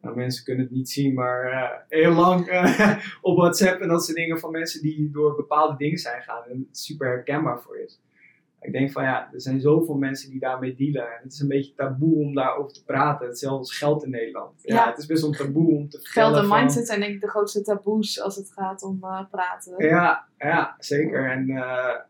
Nou, 0.00 0.16
mensen 0.16 0.44
kunnen 0.44 0.64
het 0.64 0.74
niet 0.74 0.90
zien, 0.90 1.14
maar 1.14 1.42
eh, 1.44 1.70
heel 2.00 2.12
lang 2.12 2.46
eh, 2.46 2.98
op 3.20 3.36
WhatsApp 3.36 3.80
en 3.80 3.88
dat 3.88 4.04
soort 4.04 4.16
dingen 4.16 4.38
van 4.38 4.50
mensen 4.50 4.82
die 4.82 5.10
door 5.10 5.34
bepaalde 5.36 5.76
dingen 5.76 5.98
zijn 5.98 6.22
gegaan. 6.22 6.44
En 6.44 6.66
het 6.68 6.78
super 6.78 7.06
herkenbaar 7.08 7.60
voor 7.60 7.78
is. 7.78 8.00
Ik 8.60 8.72
denk 8.72 8.92
van 8.92 9.02
ja, 9.02 9.28
er 9.32 9.40
zijn 9.40 9.60
zoveel 9.60 9.94
mensen 9.94 10.30
die 10.30 10.40
daarmee 10.40 10.74
dealen. 10.74 11.02
En 11.16 11.22
het 11.22 11.32
is 11.32 11.40
een 11.40 11.48
beetje 11.48 11.74
taboe 11.74 12.14
om 12.24 12.34
daarover 12.34 12.72
te 12.72 12.84
praten. 12.84 13.26
Hetzelfde 13.26 13.58
als 13.58 13.78
geld 13.78 14.04
in 14.04 14.10
Nederland. 14.10 14.60
Ja, 14.62 14.74
Ja. 14.74 14.88
het 14.88 14.98
is 14.98 15.06
best 15.06 15.22
wel 15.22 15.30
taboe 15.30 15.70
om 15.76 15.88
te 15.88 15.98
geld 16.02 16.36
en 16.36 16.46
van- 16.46 16.58
mindset 16.58 16.86
zijn 16.86 17.00
denk 17.00 17.14
ik 17.14 17.20
de 17.20 17.28
grootste 17.28 17.62
taboes 17.62 18.20
als 18.20 18.36
het 18.36 18.52
gaat 18.52 18.82
om 18.82 18.98
eh, 19.02 19.20
praten. 19.30 19.86
Ja, 19.86 20.26
ja 20.38 20.74
zeker. 20.78 21.30
En 21.30 21.46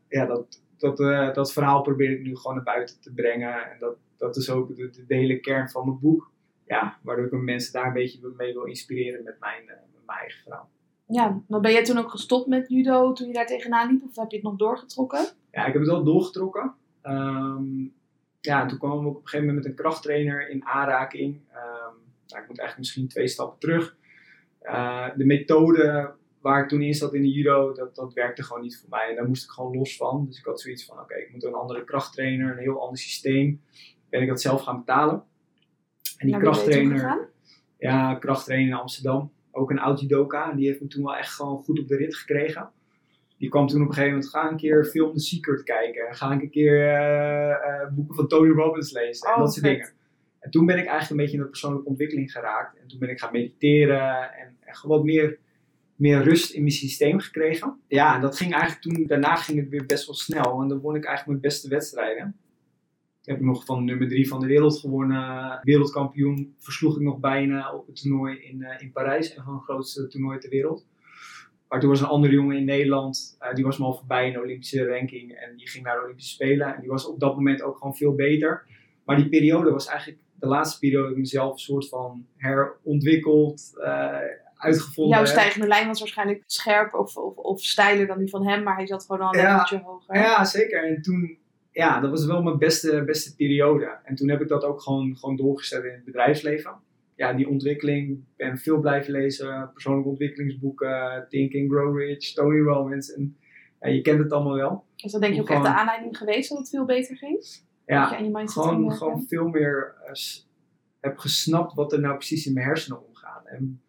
ja, 0.08 0.26
dat, 0.26 0.60
dat, 0.78 0.96
dat 1.34 1.52
verhaal 1.52 1.82
probeer 1.82 2.10
ik 2.10 2.22
nu 2.22 2.36
gewoon 2.36 2.54
naar 2.56 2.64
buiten 2.64 3.00
te 3.00 3.12
brengen. 3.12 3.70
En 3.70 3.76
dat, 3.78 3.96
dat 4.16 4.36
is 4.36 4.50
ook 4.50 4.76
de 4.76 5.04
hele 5.08 5.40
kern 5.40 5.68
van 5.68 5.84
mijn 5.86 5.98
boek. 6.00 6.30
Ja, 6.68 6.98
waardoor 7.02 7.26
ik 7.26 7.32
mensen 7.32 7.72
daar 7.72 7.86
een 7.86 7.92
beetje 7.92 8.32
mee 8.36 8.52
wil 8.52 8.64
inspireren 8.64 9.24
met 9.24 9.36
mijn, 9.40 9.62
eh, 9.68 9.76
met 9.92 10.06
mijn 10.06 10.18
eigen 10.18 10.42
verhaal. 10.42 10.68
Ja, 11.06 11.42
maar 11.48 11.60
ben 11.60 11.72
jij 11.72 11.84
toen 11.84 11.98
ook 11.98 12.10
gestopt 12.10 12.46
met 12.46 12.68
judo 12.68 13.12
toen 13.12 13.26
je 13.26 13.32
daar 13.32 13.46
tegenaan 13.46 13.90
liep? 13.90 14.02
Of 14.04 14.16
heb 14.16 14.30
je 14.30 14.36
het 14.36 14.44
nog 14.44 14.56
doorgetrokken? 14.56 15.26
Ja, 15.50 15.66
ik 15.66 15.72
heb 15.72 15.82
het 15.82 15.90
wel 15.90 16.04
doorgetrokken. 16.04 16.74
Ehm, 17.02 17.82
ja, 18.40 18.62
en 18.62 18.68
toen 18.68 18.78
kwam 18.78 19.00
ik 19.00 19.06
op 19.06 19.14
een 19.14 19.20
gegeven 19.22 19.46
moment 19.46 19.56
met 19.56 19.66
een 19.66 19.82
krachttrainer 19.82 20.48
in 20.48 20.64
aanraking. 20.64 21.40
Ehm, 21.52 21.94
nou, 22.26 22.42
ik 22.42 22.48
moet 22.48 22.58
eigenlijk 22.58 22.78
misschien 22.78 23.08
twee 23.08 23.28
stappen 23.28 23.58
terug. 23.58 23.96
Eh, 24.58 25.08
de 25.16 25.24
methode 25.24 26.12
waar 26.40 26.62
ik 26.62 26.68
toen 26.68 26.82
in 26.82 26.94
zat 26.94 27.14
in 27.14 27.22
de 27.22 27.32
judo, 27.32 27.72
dat, 27.72 27.94
dat 27.94 28.12
werkte 28.12 28.42
gewoon 28.42 28.62
niet 28.62 28.78
voor 28.80 28.88
mij. 28.88 29.08
En 29.08 29.16
daar 29.16 29.28
moest 29.28 29.44
ik 29.44 29.50
gewoon 29.50 29.76
los 29.76 29.96
van. 29.96 30.26
Dus 30.26 30.38
ik 30.38 30.44
had 30.44 30.60
zoiets 30.60 30.84
van, 30.84 31.00
oké, 31.00 31.14
ik 31.14 31.32
moet 31.32 31.44
een 31.44 31.54
andere 31.54 31.84
krachttrainer, 31.84 32.52
een 32.52 32.58
heel 32.58 32.80
ander 32.80 32.98
systeem. 32.98 33.62
Ben 34.08 34.22
ik 34.22 34.28
dat 34.28 34.40
zelf 34.40 34.62
gaan 34.62 34.78
betalen. 34.78 35.24
En 36.18 36.26
die 36.26 36.38
krachttrainer, 36.38 37.28
ja, 37.78 38.14
krachttrainer 38.14 38.68
in 38.68 38.74
Amsterdam. 38.80 39.32
Ook 39.50 39.70
een 39.70 39.78
oud 39.78 40.00
judoka. 40.00 40.50
En 40.50 40.56
die 40.56 40.66
heeft 40.66 40.80
me 40.80 40.86
toen 40.86 41.04
wel 41.04 41.16
echt 41.16 41.34
gewoon 41.34 41.62
goed 41.64 41.78
op 41.80 41.88
de 41.88 41.96
rit 41.96 42.16
gekregen. 42.16 42.70
Die 43.38 43.48
kwam 43.48 43.66
toen 43.66 43.82
op 43.82 43.88
een 43.88 43.94
gegeven 43.94 44.14
moment, 44.14 44.30
ga 44.30 44.50
een 44.50 44.56
keer 44.56 44.84
Film 44.84 45.12
The 45.12 45.20
Secret 45.20 45.62
kijken. 45.62 46.14
Ga 46.14 46.30
een 46.30 46.50
keer 46.50 46.80
eh, 46.88 47.50
eh, 47.50 47.88
boeken 47.92 48.14
van 48.14 48.28
Tony 48.28 48.50
Robbins 48.50 48.92
lezen. 48.92 49.28
en 49.28 49.34
Oh, 49.34 49.38
dat 49.40 49.52
soort 49.52 49.66
vet. 49.66 49.74
dingen. 49.76 49.92
En 50.40 50.50
toen 50.50 50.66
ben 50.66 50.78
ik 50.78 50.86
eigenlijk 50.86 51.10
een 51.10 51.16
beetje 51.16 51.36
in 51.36 51.42
de 51.42 51.48
persoonlijke 51.48 51.88
ontwikkeling 51.88 52.32
geraakt. 52.32 52.78
En 52.80 52.88
toen 52.88 52.98
ben 52.98 53.08
ik 53.08 53.18
gaan 53.20 53.32
mediteren 53.32 54.32
en, 54.32 54.56
en 54.60 54.74
gewoon 54.74 54.96
wat 54.96 55.06
meer, 55.06 55.38
meer 55.94 56.22
rust 56.22 56.50
in 56.52 56.60
mijn 56.60 56.72
systeem 56.72 57.18
gekregen. 57.18 57.80
Ja, 57.88 58.14
en 58.14 58.20
dat 58.20 58.36
ging 58.36 58.52
eigenlijk 58.52 58.82
toen, 58.82 59.06
daarna 59.06 59.36
ging 59.36 59.58
het 59.58 59.68
weer 59.68 59.86
best 59.86 60.06
wel 60.06 60.14
snel. 60.14 60.60
En 60.62 60.68
dan 60.68 60.80
won 60.80 60.94
ik 60.94 61.04
eigenlijk 61.04 61.26
mijn 61.26 61.52
beste 61.52 61.68
wedstrijden. 61.68 62.36
Ik 63.28 63.34
heb 63.34 63.42
nog 63.42 63.64
van 63.64 63.84
nummer 63.84 64.08
drie 64.08 64.28
van 64.28 64.40
de 64.40 64.46
wereld 64.46 64.78
gewonnen. 64.80 65.60
Wereldkampioen 65.62 66.54
versloeg 66.58 66.96
ik 66.96 67.02
nog 67.02 67.18
bijna 67.18 67.72
op 67.72 67.86
het 67.86 68.02
toernooi 68.02 68.38
in, 68.38 68.62
eh, 68.62 68.82
in 68.82 68.92
Parijs. 68.92 69.36
Een 69.36 69.44
van 69.44 69.54
de 69.54 69.60
grootste 69.60 70.06
toernooien 70.06 70.40
ter 70.40 70.50
wereld. 70.50 70.86
Maar 71.68 71.80
toen 71.80 71.88
was 71.88 72.00
een 72.00 72.06
andere 72.06 72.32
jongen 72.32 72.56
in 72.56 72.64
Nederland, 72.64 73.36
eh, 73.38 73.54
die 73.54 73.64
was 73.64 73.78
me 73.78 73.84
al 73.84 73.94
voorbij 73.94 74.26
in 74.26 74.32
de 74.32 74.40
Olympische 74.40 74.86
ranking. 74.86 75.32
En 75.32 75.56
die 75.56 75.68
ging 75.68 75.84
naar 75.84 75.96
de 75.96 76.02
Olympische 76.02 76.34
Spelen. 76.34 76.74
En 76.74 76.80
die 76.80 76.90
was 76.90 77.06
op 77.06 77.20
dat 77.20 77.34
moment 77.34 77.62
ook 77.62 77.76
gewoon 77.76 77.96
veel 77.96 78.14
beter. 78.14 78.66
Maar 79.04 79.16
die 79.16 79.28
periode 79.28 79.70
was 79.70 79.86
eigenlijk 79.86 80.18
de 80.34 80.46
laatste 80.46 80.78
periode 80.78 81.02
dat 81.02 81.12
ik 81.12 81.18
mezelf 81.18 81.52
een 81.52 81.58
soort 81.58 81.88
van 81.88 82.26
herontwikkeld, 82.36 83.78
eh 83.82 84.18
uitgevonden 84.58 85.16
Jouw 85.16 85.26
stijgende 85.26 85.66
lijn 85.66 85.86
was 85.86 85.98
waarschijnlijk 85.98 86.42
scherper 86.46 86.98
of, 86.98 87.16
of, 87.16 87.36
of 87.36 87.60
steiler 87.62 88.06
dan 88.06 88.18
die 88.18 88.28
van 88.28 88.46
hem, 88.46 88.62
maar 88.62 88.76
hij 88.76 88.86
zat 88.86 89.04
gewoon 89.04 89.26
al 89.26 89.34
een 89.34 89.40
Ja. 89.40 89.50
leveltje 89.50 89.80
hoger. 89.84 90.16
Ja, 90.16 90.44
zeker. 90.44 90.84
En 90.84 91.02
toen, 91.02 91.38
ja, 91.78 92.00
dat 92.00 92.10
was 92.10 92.26
wel 92.26 92.42
mijn 92.42 92.58
beste, 92.58 93.02
beste 93.04 93.36
periode. 93.36 93.98
En 94.04 94.14
toen 94.14 94.28
heb 94.28 94.40
ik 94.40 94.48
dat 94.48 94.64
ook 94.64 94.80
gewoon, 94.82 95.16
gewoon 95.16 95.36
doorgezet 95.36 95.84
in 95.84 95.90
het 95.92 96.04
bedrijfsleven. 96.04 96.72
Ja, 97.14 97.32
die 97.32 97.48
ontwikkeling, 97.48 98.10
ik 98.10 98.24
ben 98.36 98.58
veel 98.58 98.80
blijven 98.80 99.12
lezen, 99.12 99.70
persoonlijke 99.72 100.08
ontwikkelingsboeken, 100.08 101.26
Think 101.28 101.54
and 101.54 101.70
Grow 101.70 101.98
Rich, 101.98 102.32
Tony 102.34 102.60
Robbins. 102.60 103.12
En 103.14 103.36
ja, 103.80 103.88
je 103.88 104.00
kent 104.00 104.18
het 104.18 104.32
allemaal 104.32 104.54
wel. 104.54 104.84
Is 104.96 105.12
dat 105.12 105.20
denk 105.20 105.34
je 105.34 105.40
ook 105.40 105.50
echt 105.50 105.62
de 105.62 105.68
aanleiding 105.74 106.16
geweest 106.16 106.48
dat 106.48 106.58
het 106.58 106.68
veel 106.68 106.84
beter 106.84 107.16
ging? 107.16 107.34
Dat 107.36 107.44
je 107.84 107.92
Ja, 107.94 108.16
aan 108.16 108.24
je 108.24 108.30
mindset 108.30 108.62
ging 108.62 108.74
gewoon, 108.74 108.80
werken? 108.88 108.98
gewoon 108.98 109.24
veel 109.28 109.48
meer 109.48 109.94
eh, 110.06 110.12
s- 110.12 110.48
heb 111.00 111.18
gesnapt 111.18 111.74
wat 111.74 111.92
er 111.92 112.00
nou 112.00 112.14
precies 112.16 112.46
in 112.46 112.52
mijn 112.52 112.66
hersenen 112.66 113.06
omgaat. 113.08 113.46
En 113.46 113.80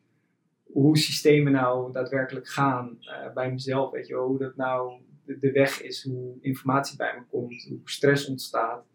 hoe 0.71 0.97
systemen 0.97 1.51
nou 1.51 1.91
daadwerkelijk 1.91 2.47
gaan 2.47 2.97
eh, 2.99 3.33
bij 3.33 3.51
mezelf. 3.51 3.91
Weet 3.91 4.07
je 4.07 4.13
wel, 4.13 4.27
hoe 4.27 4.37
dat 4.37 4.55
nou 4.55 4.91
de, 5.39 5.51
weg 5.51 5.81
is, 5.81 6.03
hoe 6.03 6.37
informatie 6.41 6.97
bij 6.97 7.15
me 7.17 7.23
komt, 7.29 7.65
hoe 7.69 7.79
stress 7.83 8.29
ontstaat. 8.29 8.85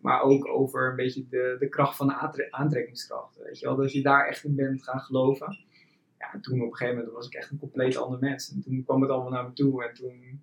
Maar 0.00 0.22
ook 0.22 0.48
over 0.48 0.90
een 0.90 0.96
beetje 0.96 1.26
de, 1.28 1.56
de 1.58 1.68
kracht 1.68 1.96
van 1.96 2.06
de 2.06 2.14
aantre- 2.14 2.50
aantrekkingskracht. 2.50 3.38
Weet 3.42 3.58
je 3.58 3.66
wel, 3.66 3.76
dat 3.76 3.92
je 3.92 4.02
daar 4.02 4.26
echt 4.28 4.44
in 4.44 4.54
bent 4.54 4.82
gaan 4.82 5.00
geloven. 5.00 5.58
Ja, 6.18 6.32
en 6.32 6.40
toen 6.40 6.60
op 6.60 6.66
een 6.66 6.76
gegeven 6.76 6.96
moment 6.96 7.14
was 7.14 7.26
ik 7.26 7.34
echt 7.34 7.50
een 7.50 7.58
compleet 7.58 7.96
ander 7.96 8.18
mens. 8.18 8.52
En 8.52 8.62
toen 8.62 8.84
kwam 8.84 9.00
het 9.02 9.10
allemaal 9.10 9.30
naar 9.30 9.44
me 9.44 9.52
toe. 9.52 9.84
En 9.84 9.94
toen, 9.94 10.42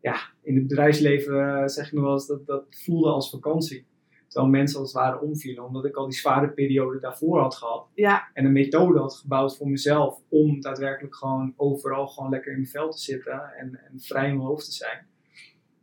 ja, 0.00 0.20
in 0.42 0.54
het 0.54 0.66
bedrijfsleven 0.66 1.60
eh, 1.60 1.66
zeg 1.66 1.86
ik 1.86 1.92
nog 1.92 2.04
wel 2.04 2.12
eens 2.12 2.26
dat 2.26 2.46
dat 2.46 2.64
voelde 2.70 3.08
als 3.08 3.30
vakantie. 3.30 3.86
Terwijl 4.28 4.52
mensen 4.52 4.80
als 4.80 4.92
het 4.92 5.02
ware 5.02 5.20
omvielen, 5.20 5.64
omdat 5.64 5.84
ik 5.84 5.96
al 5.96 6.04
die 6.08 6.18
zware 6.18 6.48
periode 6.48 6.98
daarvoor 6.98 7.40
had 7.40 7.54
gehad. 7.54 7.86
Ja, 7.94 8.28
En 8.32 8.44
een 8.44 8.52
methode 8.52 8.98
had 8.98 9.14
gebouwd 9.14 9.56
voor 9.56 9.68
mezelf 9.68 10.20
om 10.28 10.60
daadwerkelijk 10.60 11.14
gewoon 11.14 11.54
overal 11.56 12.06
gewoon 12.06 12.30
lekker 12.30 12.50
in 12.52 12.58
mijn 12.58 12.70
vel 12.70 12.90
te 12.90 12.98
zitten 12.98 13.42
en, 13.58 13.80
en 13.92 14.00
vrij 14.00 14.28
in 14.28 14.36
mijn 14.36 14.48
hoofd 14.48 14.64
te 14.64 14.72
zijn. 14.72 15.06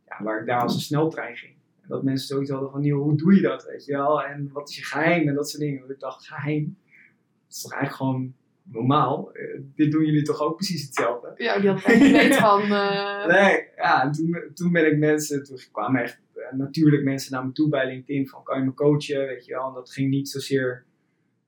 Ja, 0.08 0.24
waar 0.24 0.40
ik 0.40 0.46
daar 0.46 0.60
als 0.60 0.74
een 0.74 0.80
sneltrein 0.80 1.36
ging. 1.36 1.54
En 1.82 1.88
dat 1.88 2.02
mensen 2.02 2.26
zoiets 2.26 2.50
hadden 2.50 2.70
van, 2.70 2.80
"Niel, 2.80 2.98
hoe 2.98 3.16
doe 3.16 3.34
je 3.34 3.40
dat, 3.40 3.64
weet 3.64 3.84
je 3.84 3.92
wel? 3.92 4.22
En 4.22 4.50
wat 4.52 4.68
is 4.68 4.76
je 4.76 4.84
geheim 4.84 5.28
en 5.28 5.34
dat 5.34 5.48
soort 5.48 5.62
dingen. 5.62 5.82
En 5.84 5.90
ik 5.90 6.00
dacht, 6.00 6.26
geheim? 6.26 6.78
Dat 7.46 7.56
is 7.56 7.62
toch 7.62 7.72
eigenlijk 7.72 8.02
gewoon 8.02 8.34
normaal? 8.62 9.32
Eh, 9.32 9.60
dit 9.74 9.90
doen 9.92 10.04
jullie 10.04 10.22
toch 10.22 10.40
ook 10.40 10.56
precies 10.56 10.82
hetzelfde? 10.82 11.32
ja 11.36 11.58
die 11.58 11.68
had 11.68 11.78
het 11.78 11.86
eigenlijk 11.86 12.22
weet 12.22 12.36
van... 12.36 12.62
eh, 12.62 13.26
Nee, 13.42 13.68
ja, 13.76 14.02
en 14.02 14.12
toen, 14.12 14.38
toen 14.54 14.72
ben 14.72 14.86
ik 14.92 14.98
mensen, 14.98 15.44
toen 15.44 15.58
kwamen 15.72 16.02
echt 16.02 16.20
natuurlijk 16.52 17.02
mensen 17.02 17.32
naar 17.32 17.46
me 17.46 17.52
toe 17.52 17.68
bij 17.68 17.86
LinkedIn 17.86 18.28
van 18.28 18.42
kan 18.42 18.58
je 18.58 18.64
me 18.64 18.74
coachen, 18.74 19.26
weet 19.26 19.44
je 19.44 19.52
wel. 19.54 19.68
En 19.68 19.74
dat 19.74 19.90
ging 19.90 20.10
niet 20.10 20.28
zozeer, 20.28 20.84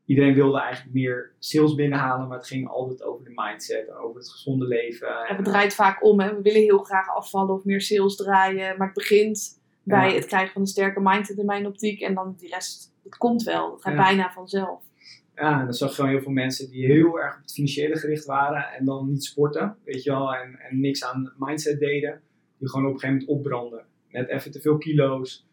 iedereen 0.04 0.34
wilde 0.34 0.60
eigenlijk 0.60 0.94
meer 0.94 1.32
sales 1.38 1.74
binnenhalen, 1.74 2.28
maar 2.28 2.38
het 2.38 2.46
ging 2.46 2.68
altijd 2.68 3.02
over 3.02 3.24
de 3.24 3.32
mindset 3.34 3.90
over 3.90 4.16
het 4.20 4.30
gezonde 4.30 4.66
leven. 4.66 5.08
En, 5.28 5.36
het 5.36 5.44
draait 5.44 5.74
vaak 5.74 6.04
om. 6.04 6.20
Hè. 6.20 6.34
We 6.34 6.42
willen 6.42 6.60
heel 6.62 6.78
graag 6.82 7.08
afvallen 7.08 7.54
of 7.54 7.64
meer 7.64 7.80
sales 7.80 8.16
draaien. 8.16 8.76
Maar 8.76 8.86
het 8.86 8.96
begint 8.96 9.60
bij 9.82 10.08
Ja. 10.08 10.14
het 10.14 10.26
krijgen 10.26 10.52
van 10.52 10.60
een 10.60 10.66
sterke 10.68 11.00
mindset 11.00 11.38
in 11.38 11.46
mijn 11.46 11.66
optiek. 11.66 12.00
En 12.00 12.14
dan 12.14 12.34
die 12.38 12.48
rest, 12.48 12.92
het 13.04 13.16
komt 13.16 13.42
wel. 13.42 13.72
Het 13.72 13.82
gaat 13.82 13.92
Ja. 13.94 14.02
bijna 14.02 14.32
vanzelf. 14.32 14.82
Ja, 15.34 15.58
en 15.58 15.64
dan 15.64 15.74
zag 15.74 15.88
je 15.88 15.94
gewoon 15.94 16.10
heel 16.10 16.20
veel 16.20 16.32
mensen 16.32 16.70
die 16.70 16.86
heel 16.86 17.20
erg 17.20 17.34
op 17.36 17.40
het 17.42 17.52
financiële 17.52 17.96
gericht 17.98 18.24
waren 18.24 18.68
en 18.78 18.84
dan 18.84 19.08
niet 19.08 19.24
sporten, 19.24 19.76
weet 19.84 20.02
je 20.02 20.10
wel, 20.10 20.34
en, 20.34 20.58
en 20.58 20.80
niks 20.80 21.04
aan 21.04 21.32
mindset 21.36 21.78
deden. 21.80 22.20
Die 22.58 22.68
gewoon 22.68 22.86
op 22.86 22.92
een 22.92 22.98
gegeven 23.00 23.24
moment 23.26 23.38
opbranden. 23.38 23.84
Met 24.10 24.28
even 24.28 24.50
te 24.50 24.60
veel 24.60 24.78
kilo's, 24.78 25.46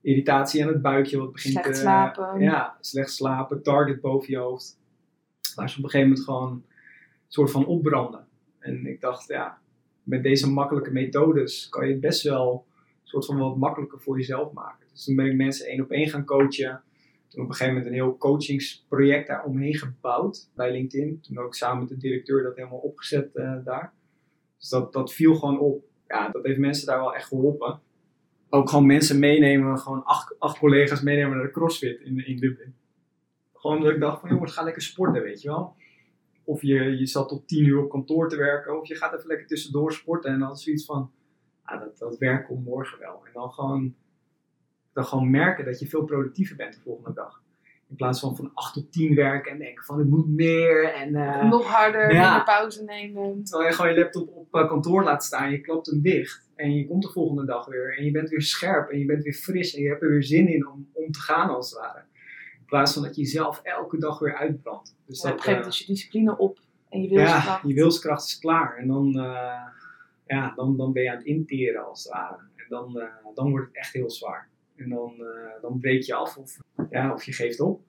irritatie 0.00 0.62
aan 0.62 0.72
het 0.72 0.82
buikje 0.82 1.18
wat 1.18 1.32
begint 1.32 1.52
Slecht 1.54 1.72
te- 1.72 1.80
slapen. 1.80 2.40
Ja, 2.40 2.76
slecht 2.80 3.10
slapen, 3.10 3.62
target 3.62 4.00
boven 4.00 4.30
je 4.32 4.38
hoofd. 4.38 4.78
Waar 5.54 5.70
ze 5.70 5.78
op 5.78 5.84
een 5.84 5.90
gegeven 5.90 6.08
moment 6.08 6.26
gewoon 6.28 6.52
een 6.52 6.64
soort 7.28 7.50
van 7.50 7.66
opbranden. 7.66 8.26
En 8.58 8.86
ik 8.86 9.00
dacht, 9.00 9.28
ja, 9.28 9.58
met 10.02 10.22
deze 10.22 10.50
makkelijke 10.50 10.90
methodes 10.90 11.68
kan 11.68 11.86
je 11.86 11.92
het 11.92 12.00
best 12.00 12.22
wel 12.22 12.66
een 13.02 13.08
soort 13.08 13.26
van 13.26 13.38
wat 13.38 13.56
makkelijker 13.56 14.00
voor 14.00 14.16
jezelf 14.18 14.52
maken. 14.52 14.86
Dus 14.92 15.04
toen 15.04 15.16
ben 15.16 15.26
ik 15.26 15.34
mensen 15.36 15.66
één 15.66 15.80
op 15.82 15.90
één 15.90 16.08
gaan 16.08 16.24
coachen. 16.24 16.82
Toen 17.28 17.42
op 17.42 17.48
een 17.48 17.54
gegeven 17.54 17.74
moment 17.74 17.86
een 17.86 17.98
heel 17.98 18.16
coachingsproject 18.16 19.26
daar 19.28 19.44
omheen 19.44 19.74
gebouwd 19.74 20.50
bij 20.54 20.72
LinkedIn. 20.72 21.20
Toen 21.20 21.38
ook 21.38 21.54
samen 21.54 21.78
met 21.78 21.88
de 21.88 21.96
directeur 21.96 22.42
dat 22.42 22.56
helemaal 22.56 22.78
opgezet 22.78 23.34
eh, 23.34 23.56
daar. 23.64 23.92
Dus 24.58 24.68
dat, 24.68 24.92
dat 24.92 25.12
viel 25.12 25.34
gewoon 25.34 25.58
op. 25.58 25.84
Ja, 26.06 26.28
dat 26.28 26.44
heeft 26.44 26.58
mensen 26.58 26.86
daar 26.86 26.98
wel 26.98 27.14
echt 27.14 27.26
geholpen. 27.28 27.80
Ook 28.50 28.68
gewoon 28.68 28.86
mensen 28.86 29.18
meenemen, 29.18 29.78
gewoon 29.78 30.04
acht, 30.04 30.38
acht 30.38 30.58
collega's 30.58 31.02
meenemen 31.02 31.36
naar 31.36 31.46
de 31.46 31.52
CrossFit 31.52 32.00
in, 32.00 32.26
in 32.26 32.36
Dublin. 32.36 32.74
Gewoon 33.54 33.82
dat 33.82 33.90
ik 33.90 34.00
dacht 34.00 34.20
van 34.20 34.30
jongens, 34.30 34.52
ga 34.52 34.62
lekker 34.62 34.82
sporten, 34.82 35.22
weet 35.22 35.42
je 35.42 35.48
wel. 35.48 35.76
Of 36.44 36.62
je, 36.62 36.98
je 36.98 37.06
zat 37.06 37.28
tot 37.28 37.48
tien 37.48 37.66
uur 37.66 37.82
op 37.82 37.90
kantoor 37.90 38.28
te 38.28 38.36
werken, 38.36 38.80
of 38.80 38.88
je 38.88 38.94
gaat 38.94 39.14
even 39.14 39.26
lekker 39.26 39.46
tussendoor 39.46 39.92
sporten. 39.92 40.32
En 40.32 40.38
dan 40.38 40.56
zoiets 40.56 40.84
van, 40.84 41.10
ah, 41.62 41.80
dat, 41.80 41.98
dat 41.98 42.18
werk 42.18 42.46
komt 42.46 42.64
morgen 42.64 42.98
wel. 42.98 43.22
En 43.24 43.30
dan 43.32 43.50
gewoon, 43.50 43.94
dan 44.92 45.04
gewoon 45.04 45.30
merken 45.30 45.64
dat 45.64 45.78
je 45.78 45.86
veel 45.86 46.04
productiever 46.04 46.56
bent 46.56 46.74
de 46.74 46.80
volgende 46.80 47.12
dag. 47.14 47.42
In 47.88 47.96
plaats 47.96 48.20
van 48.20 48.36
van 48.36 48.50
8 48.54 48.74
tot 48.74 48.92
10 48.92 49.14
werken 49.14 49.52
en 49.52 49.58
denken 49.58 49.84
van 49.84 50.00
ik 50.00 50.06
moet 50.06 50.28
meer. 50.28 50.92
En, 50.92 51.14
eh, 51.14 51.48
Nog 51.48 51.66
harder, 51.66 52.12
ja. 52.12 52.42
pauze 52.42 52.84
nemen. 52.84 53.44
Terwijl 53.44 53.68
je 53.68 53.74
gewoon 53.74 53.94
je 53.94 54.00
laptop 54.00 54.28
op 54.28 54.54
eh, 54.54 54.68
kantoor 54.68 55.02
laat 55.02 55.24
staan, 55.24 55.50
je 55.50 55.60
klapt 55.60 55.86
hem 55.86 56.00
dicht. 56.02 56.47
En 56.58 56.74
je 56.74 56.86
komt 56.86 57.02
de 57.02 57.08
volgende 57.08 57.44
dag 57.44 57.66
weer. 57.66 57.98
En 57.98 58.04
je 58.04 58.10
bent 58.10 58.28
weer 58.30 58.42
scherp 58.42 58.90
en 58.90 58.98
je 58.98 59.04
bent 59.04 59.22
weer 59.22 59.32
fris. 59.34 59.74
En 59.74 59.82
je 59.82 59.88
hebt 59.88 60.02
er 60.02 60.08
weer 60.08 60.22
zin 60.22 60.48
in 60.48 60.68
om, 60.68 60.88
om 60.92 61.10
te 61.12 61.20
gaan 61.20 61.48
als 61.50 61.70
het 61.70 61.78
ware. 61.78 61.98
In 62.58 62.64
plaats 62.66 62.92
van 62.92 63.02
dat 63.02 63.16
je 63.16 63.22
jezelf 63.22 63.60
elke 63.62 63.98
dag 63.98 64.18
weer 64.18 64.36
uitbrandt. 64.36 64.96
Dus 65.06 65.22
Ja, 65.22 65.28
op 65.28 65.30
een 65.30 65.36
dat, 65.36 65.44
gegeven 65.44 65.52
moment 65.64 65.80
is 65.80 65.86
je 65.86 65.92
discipline 65.92 66.38
op. 66.38 66.58
En 66.88 67.02
je 67.02 67.08
ja, 67.08 67.14
wilskracht. 67.32 67.68
je 67.68 67.74
wilskracht 67.74 68.26
is 68.26 68.38
klaar. 68.38 68.76
En 68.76 68.86
dan, 68.86 69.18
eh, 69.18 69.62
ja, 70.26 70.52
dan, 70.56 70.76
dan 70.76 70.92
ben 70.92 71.02
je 71.02 71.10
aan 71.10 71.16
het 71.16 71.26
interen 71.26 71.86
als 71.86 72.04
het 72.04 72.12
ware. 72.12 72.36
En 72.56 72.64
dan, 72.68 73.00
eh, 73.00 73.06
dan 73.34 73.50
wordt 73.50 73.66
het 73.66 73.76
echt 73.76 73.92
heel 73.92 74.10
zwaar. 74.10 74.48
En 74.76 74.88
dan, 74.88 75.14
eh, 75.18 75.62
dan 75.62 75.78
breek 75.80 76.02
je 76.02 76.14
af 76.14 76.36
of, 76.36 76.56
ja, 76.90 77.12
of 77.12 77.22
je 77.24 77.32
geeft 77.32 77.60
op. 77.60 77.80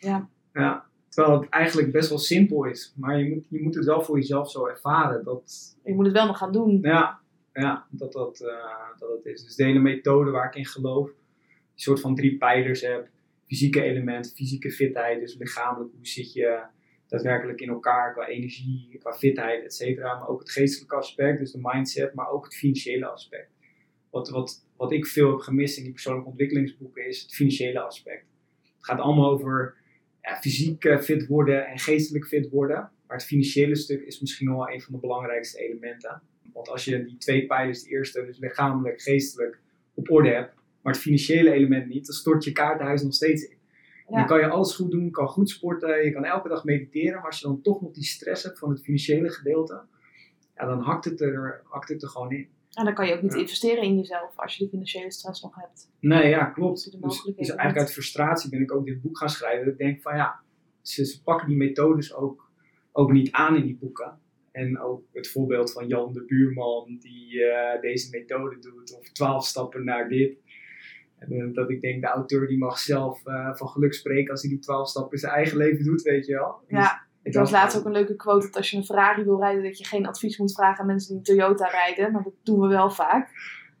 Ja. 0.00 0.28
Ja, 0.52 0.84
terwijl 1.08 1.40
het 1.40 1.48
eigenlijk 1.50 1.92
best 1.92 2.08
wel 2.08 2.18
simpel 2.18 2.64
is. 2.64 2.92
Maar 2.96 3.18
je 3.18 3.34
moet, 3.34 3.46
je 3.48 3.62
moet 3.62 3.74
het 3.74 3.84
wel 3.84 4.02
voor 4.02 4.16
jezelf 4.16 4.50
zo 4.50 4.66
ervaren. 4.66 5.24
Dat, 5.24 5.76
Je 5.84 5.94
moet 5.94 6.04
het 6.04 6.14
wel 6.14 6.26
nog 6.26 6.38
gaan 6.38 6.52
doen. 6.52 6.78
ja, 6.82 7.18
ja 7.62 7.86
dat, 7.90 8.12
dat, 8.12 8.40
eh, 8.40 8.98
dat 8.98 9.10
het 9.10 9.24
is. 9.24 9.44
Dus 9.44 9.54
de 9.54 9.64
hele 9.64 9.78
methode 9.78 10.30
waar 10.30 10.46
ik 10.46 10.54
in 10.54 10.66
geloof. 10.66 11.06
Die 11.08 11.84
soort 11.84 12.00
van 12.00 12.14
drie 12.14 12.38
pijlers 12.38 12.80
heb. 12.80 13.08
Fysieke 13.46 13.82
elementen, 13.82 14.32
fysieke 14.32 14.70
fitheid. 14.70 15.20
Dus 15.20 15.36
lichamelijk, 15.36 15.92
hoe 15.94 16.06
zit 16.06 16.32
je 16.32 16.62
daadwerkelijk 17.06 17.60
in 17.60 17.68
elkaar 17.68 18.12
qua 18.12 18.26
energie, 18.26 18.96
qua 18.98 19.12
fitheid, 19.12 19.64
et 19.64 19.74
cetera. 19.74 20.18
Maar 20.18 20.28
ook 20.28 20.40
het 20.40 20.50
geestelijke 20.50 20.96
aspect, 20.96 21.38
dus 21.38 21.52
de 21.52 21.58
mindset. 21.62 22.14
Maar 22.14 22.30
ook 22.30 22.44
het 22.44 22.54
financiële 22.54 23.06
aspect. 23.06 23.50
Wat, 24.10 24.28
wat, 24.28 24.66
wat 24.76 24.92
ik 24.92 25.06
veel 25.06 25.30
heb 25.30 25.40
gemist 25.40 25.76
in 25.76 25.82
die 25.82 25.92
persoonlijke 25.92 26.28
ontwikkelingsboeken 26.28 27.06
is 27.06 27.22
het 27.22 27.34
financiële 27.34 27.80
aspect. 27.80 28.26
Het 28.62 28.84
gaat 28.86 29.00
allemaal 29.00 29.30
over 29.30 29.76
ja, 30.22 30.36
fysiek 30.40 30.84
eh, 30.84 30.98
fit 30.98 31.26
worden 31.26 31.66
en 31.66 31.78
geestelijk 31.78 32.26
fit 32.26 32.48
worden. 32.48 32.90
Maar 33.06 33.16
het 33.16 33.26
financiële 33.26 33.76
stuk 33.76 34.02
is 34.02 34.20
misschien 34.20 34.48
wel 34.48 34.70
een 34.70 34.80
van 34.80 34.92
de 34.92 35.00
belangrijkste 35.00 35.58
elementen. 35.58 36.22
Want 36.52 36.68
als 36.68 36.84
je 36.84 37.04
die 37.04 37.16
twee 37.16 37.46
pijlers, 37.46 37.82
de 37.82 37.90
eerste, 37.90 38.24
dus 38.24 38.38
lichamelijk, 38.38 39.00
geestelijk, 39.02 39.58
op 39.94 40.10
orde 40.10 40.28
hebt, 40.28 40.54
maar 40.82 40.92
het 40.92 41.02
financiële 41.02 41.50
element 41.50 41.86
niet, 41.88 42.06
dan 42.06 42.14
stort 42.14 42.44
je 42.44 42.52
kaartenhuis 42.52 43.02
nog 43.02 43.14
steeds 43.14 43.42
in. 43.42 43.56
Ja. 44.08 44.16
Dan 44.16 44.26
kan 44.26 44.38
je 44.38 44.48
alles 44.48 44.74
goed 44.74 44.90
doen, 44.90 45.10
kan 45.10 45.28
goed 45.28 45.50
sporten, 45.50 46.04
je 46.04 46.12
kan 46.12 46.24
elke 46.24 46.48
dag 46.48 46.64
mediteren, 46.64 47.14
maar 47.14 47.26
als 47.26 47.40
je 47.40 47.46
dan 47.46 47.62
toch 47.62 47.80
nog 47.80 47.92
die 47.92 48.04
stress 48.04 48.42
hebt 48.42 48.58
van 48.58 48.70
het 48.70 48.82
financiële 48.82 49.28
gedeelte, 49.30 49.82
ja, 50.56 50.66
dan 50.66 50.80
hakt 50.80 51.04
het, 51.04 51.20
er, 51.20 51.60
hakt 51.64 51.88
het 51.88 52.02
er 52.02 52.08
gewoon 52.08 52.32
in. 52.32 52.48
En 52.72 52.84
dan 52.84 52.94
kan 52.94 53.06
je 53.06 53.14
ook 53.14 53.22
niet 53.22 53.32
Ja. 53.32 53.38
investeren 53.38 53.82
in 53.82 53.96
jezelf 53.96 54.32
als 54.36 54.56
je 54.56 54.64
de 54.64 54.70
financiële 54.70 55.12
stress 55.12 55.42
nog 55.42 55.54
hebt. 55.54 55.90
Nee, 56.00 56.28
ja, 56.28 56.44
klopt. 56.44 57.02
Dus, 57.02 57.22
dus 57.24 57.48
eigenlijk 57.48 57.78
uit 57.78 57.92
frustratie 57.92 58.50
ben 58.50 58.60
ik 58.60 58.72
ook 58.72 58.84
dit 58.86 59.00
boek 59.00 59.18
gaan 59.18 59.28
schrijven. 59.28 59.64
Dat 59.64 59.72
ik 59.72 59.78
denk 59.78 60.02
van 60.02 60.16
ja, 60.16 60.40
ze, 60.82 61.06
ze 61.06 61.22
pakken 61.22 61.48
die 61.48 61.56
methodes 61.56 62.14
ook, 62.14 62.50
ook 62.92 63.12
niet 63.12 63.32
aan 63.32 63.56
in 63.56 63.62
die 63.62 63.76
boeken. 63.80 64.18
En 64.58 64.80
ook 64.80 65.02
het 65.12 65.28
voorbeeld 65.30 65.72
van 65.72 65.86
Jan 65.86 66.12
de 66.12 66.24
Buurman 66.24 66.96
die 67.00 67.44
eh, 67.44 67.80
deze 67.80 68.08
methode 68.10 68.58
doet. 68.58 68.96
Of 68.98 69.12
12 69.12 69.46
stappen 69.46 69.84
naar 69.84 70.08
dit. 70.08 70.38
En 71.18 71.30
eh, 71.32 71.52
dat 71.52 71.70
ik 71.70 71.80
denk, 71.80 72.00
de 72.00 72.08
auteur 72.08 72.46
die 72.46 72.58
mag 72.58 72.78
zelf 72.78 73.26
eh, 73.26 73.54
van 73.54 73.68
geluk 73.68 73.94
spreken 73.94 74.30
als 74.30 74.40
hij 74.42 74.50
die 74.50 74.58
12 74.58 74.88
stappen 74.88 75.12
in 75.12 75.18
zijn 75.18 75.32
eigen 75.32 75.56
leven 75.56 75.84
doet, 75.84 76.02
weet 76.02 76.26
je 76.26 76.32
wel. 76.32 76.60
Dus 76.66 76.78
Ja, 76.78 77.06
ik 77.22 77.32
Ik 77.32 77.38
was 77.38 77.50
laatst 77.50 77.78
ook 77.78 77.84
een 77.84 77.92
leuke 77.92 78.16
quote 78.16 78.46
dat 78.46 78.56
als 78.56 78.70
je 78.70 78.76
een 78.76 78.84
Ferrari 78.84 79.24
wil 79.24 79.40
rijden, 79.40 79.62
dat 79.62 79.78
je 79.78 79.84
geen 79.84 80.06
advies 80.06 80.38
moet 80.38 80.54
vragen 80.54 80.80
aan 80.80 80.86
mensen 80.86 81.08
die 81.08 81.18
een 81.18 81.38
Toyota 81.38 81.66
rijden. 81.66 82.12
Maar 82.12 82.22
dat 82.22 82.34
doen 82.42 82.60
we 82.60 82.68
wel 82.68 82.90
vaak. 82.90 83.30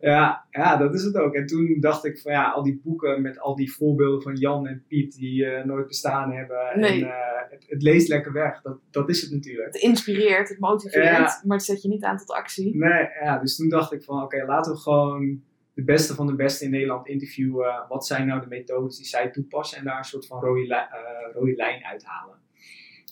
Ja, 0.00 0.46
ja, 0.50 0.76
dat 0.76 0.94
is 0.94 1.02
het 1.02 1.16
ook. 1.16 1.34
En 1.34 1.46
toen 1.46 1.76
dacht 1.80 2.04
ik 2.04 2.18
van 2.18 2.32
ja, 2.32 2.50
al 2.50 2.62
die 2.62 2.80
boeken 2.84 3.22
met 3.22 3.38
al 3.40 3.56
die 3.56 3.72
voorbeelden 3.72 4.22
van 4.22 4.34
Jan 4.36 4.66
en 4.66 4.84
Piet 4.88 5.14
die 5.14 5.46
eh, 5.46 5.64
nooit 5.64 5.86
bestaan 5.86 6.32
hebben. 6.32 6.58
Nee. 6.80 7.04
En 7.04 7.08
eh, 7.10 7.50
het, 7.50 7.64
het 7.68 7.82
leest 7.82 8.08
lekker 8.08 8.32
weg. 8.32 8.62
Dat, 8.62 8.78
dat 8.90 9.08
is 9.08 9.20
het 9.22 9.30
natuurlijk. 9.30 9.66
Het 9.72 9.82
inspireert, 9.82 10.48
het 10.48 10.58
motiveert, 10.58 11.04
Ja. 11.04 11.40
maar 11.44 11.56
het 11.56 11.66
zet 11.66 11.82
je 11.82 11.88
niet 11.88 12.04
aan 12.04 12.16
tot 12.16 12.30
actie. 12.30 12.76
Nee, 12.76 13.06
ja, 13.22 13.38
dus 13.38 13.56
toen 13.56 13.68
dacht 13.68 13.92
ik 13.92 14.02
van 14.02 14.22
oké, 14.22 14.44
laten 14.46 14.72
we 14.72 14.78
gewoon 14.78 15.42
de 15.74 15.84
beste 15.84 16.14
van 16.14 16.26
de 16.26 16.34
beste 16.34 16.64
in 16.64 16.70
Nederland 16.70 17.06
interviewen. 17.06 17.84
Wat 17.88 18.06
zijn 18.06 18.26
nou 18.26 18.40
de 18.40 18.46
methodes 18.48 18.96
die 18.96 19.06
zij 19.06 19.30
toepassen 19.30 19.78
en 19.78 19.84
daar 19.84 19.98
een 19.98 20.04
soort 20.04 20.26
van 20.26 20.40
rode, 20.40 20.60
li- 20.60 20.68
eh, 20.72 21.32
rode 21.34 21.54
lijn 21.54 21.84
uithalen. 21.84 22.36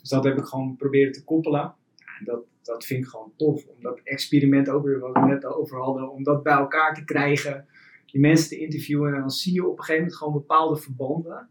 Dus 0.00 0.08
dat 0.10 0.24
heb 0.24 0.38
ik 0.38 0.44
gewoon 0.44 0.76
proberen 0.76 1.12
te 1.12 1.24
koppelen. 1.24 1.60
Ja, 1.96 2.06
en 2.18 2.24
dat, 2.24 2.40
dat 2.66 2.84
vind 2.84 3.04
ik 3.04 3.10
gewoon 3.10 3.32
tof. 3.36 3.66
Om 3.66 3.82
dat 3.82 4.00
experiment 4.04 4.68
ook 4.68 4.84
weer, 4.84 4.98
wat 4.98 5.12
we 5.12 5.20
net 5.20 5.44
over 5.44 5.78
hadden, 5.78 6.10
om 6.10 6.22
dat 6.22 6.42
bij 6.42 6.52
elkaar 6.52 6.94
te 6.94 7.04
krijgen. 7.04 7.66
Die 8.06 8.20
mensen 8.20 8.48
te 8.48 8.58
interviewen 8.58 9.14
en 9.14 9.20
dan 9.20 9.30
zie 9.30 9.52
je 9.52 9.66
op 9.66 9.78
een 9.78 9.84
gegeven 9.84 10.00
moment 10.00 10.16
gewoon 10.16 10.32
bepaalde 10.32 10.76
verbanden. 10.76 11.48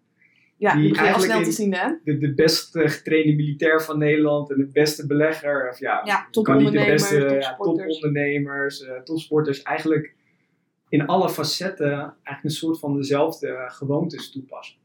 Ja, 0.58 0.76
Die 0.76 0.98
eigenlijk 0.98 1.32
snel 1.32 1.44
te 1.44 1.52
zien, 1.52 1.74
hè? 1.74 1.90
De, 2.04 2.18
de 2.18 2.34
best 2.34 2.76
eh, 2.76 2.90
getrainde 2.90 3.34
militair 3.34 3.82
van 3.82 3.98
Nederland 3.98 4.52
en 4.52 4.58
de 4.58 4.70
beste 4.72 5.08
belegger. 5.08 5.70
Of 5.70 5.80
ja, 5.80 6.02
Ja, 6.06 6.16
kan 6.16 6.24
niet 6.24 6.34
de 6.34 6.42
topondernemers, 6.42 7.10
beste 7.10 7.36
ja, 7.36 7.56
topondernemers, 7.56 8.84
eh, 8.84 9.02
topsporters. 9.02 9.62
Eigenlijk 9.62 10.16
in 10.90 11.06
alle 11.06 11.30
facetten 11.30 11.92
eigenlijk 11.92 12.44
een 12.44 12.50
soort 12.50 12.80
van 12.80 12.96
dezelfde 12.96 13.64
gewoontes 13.68 14.32
toepassen. 14.32 14.78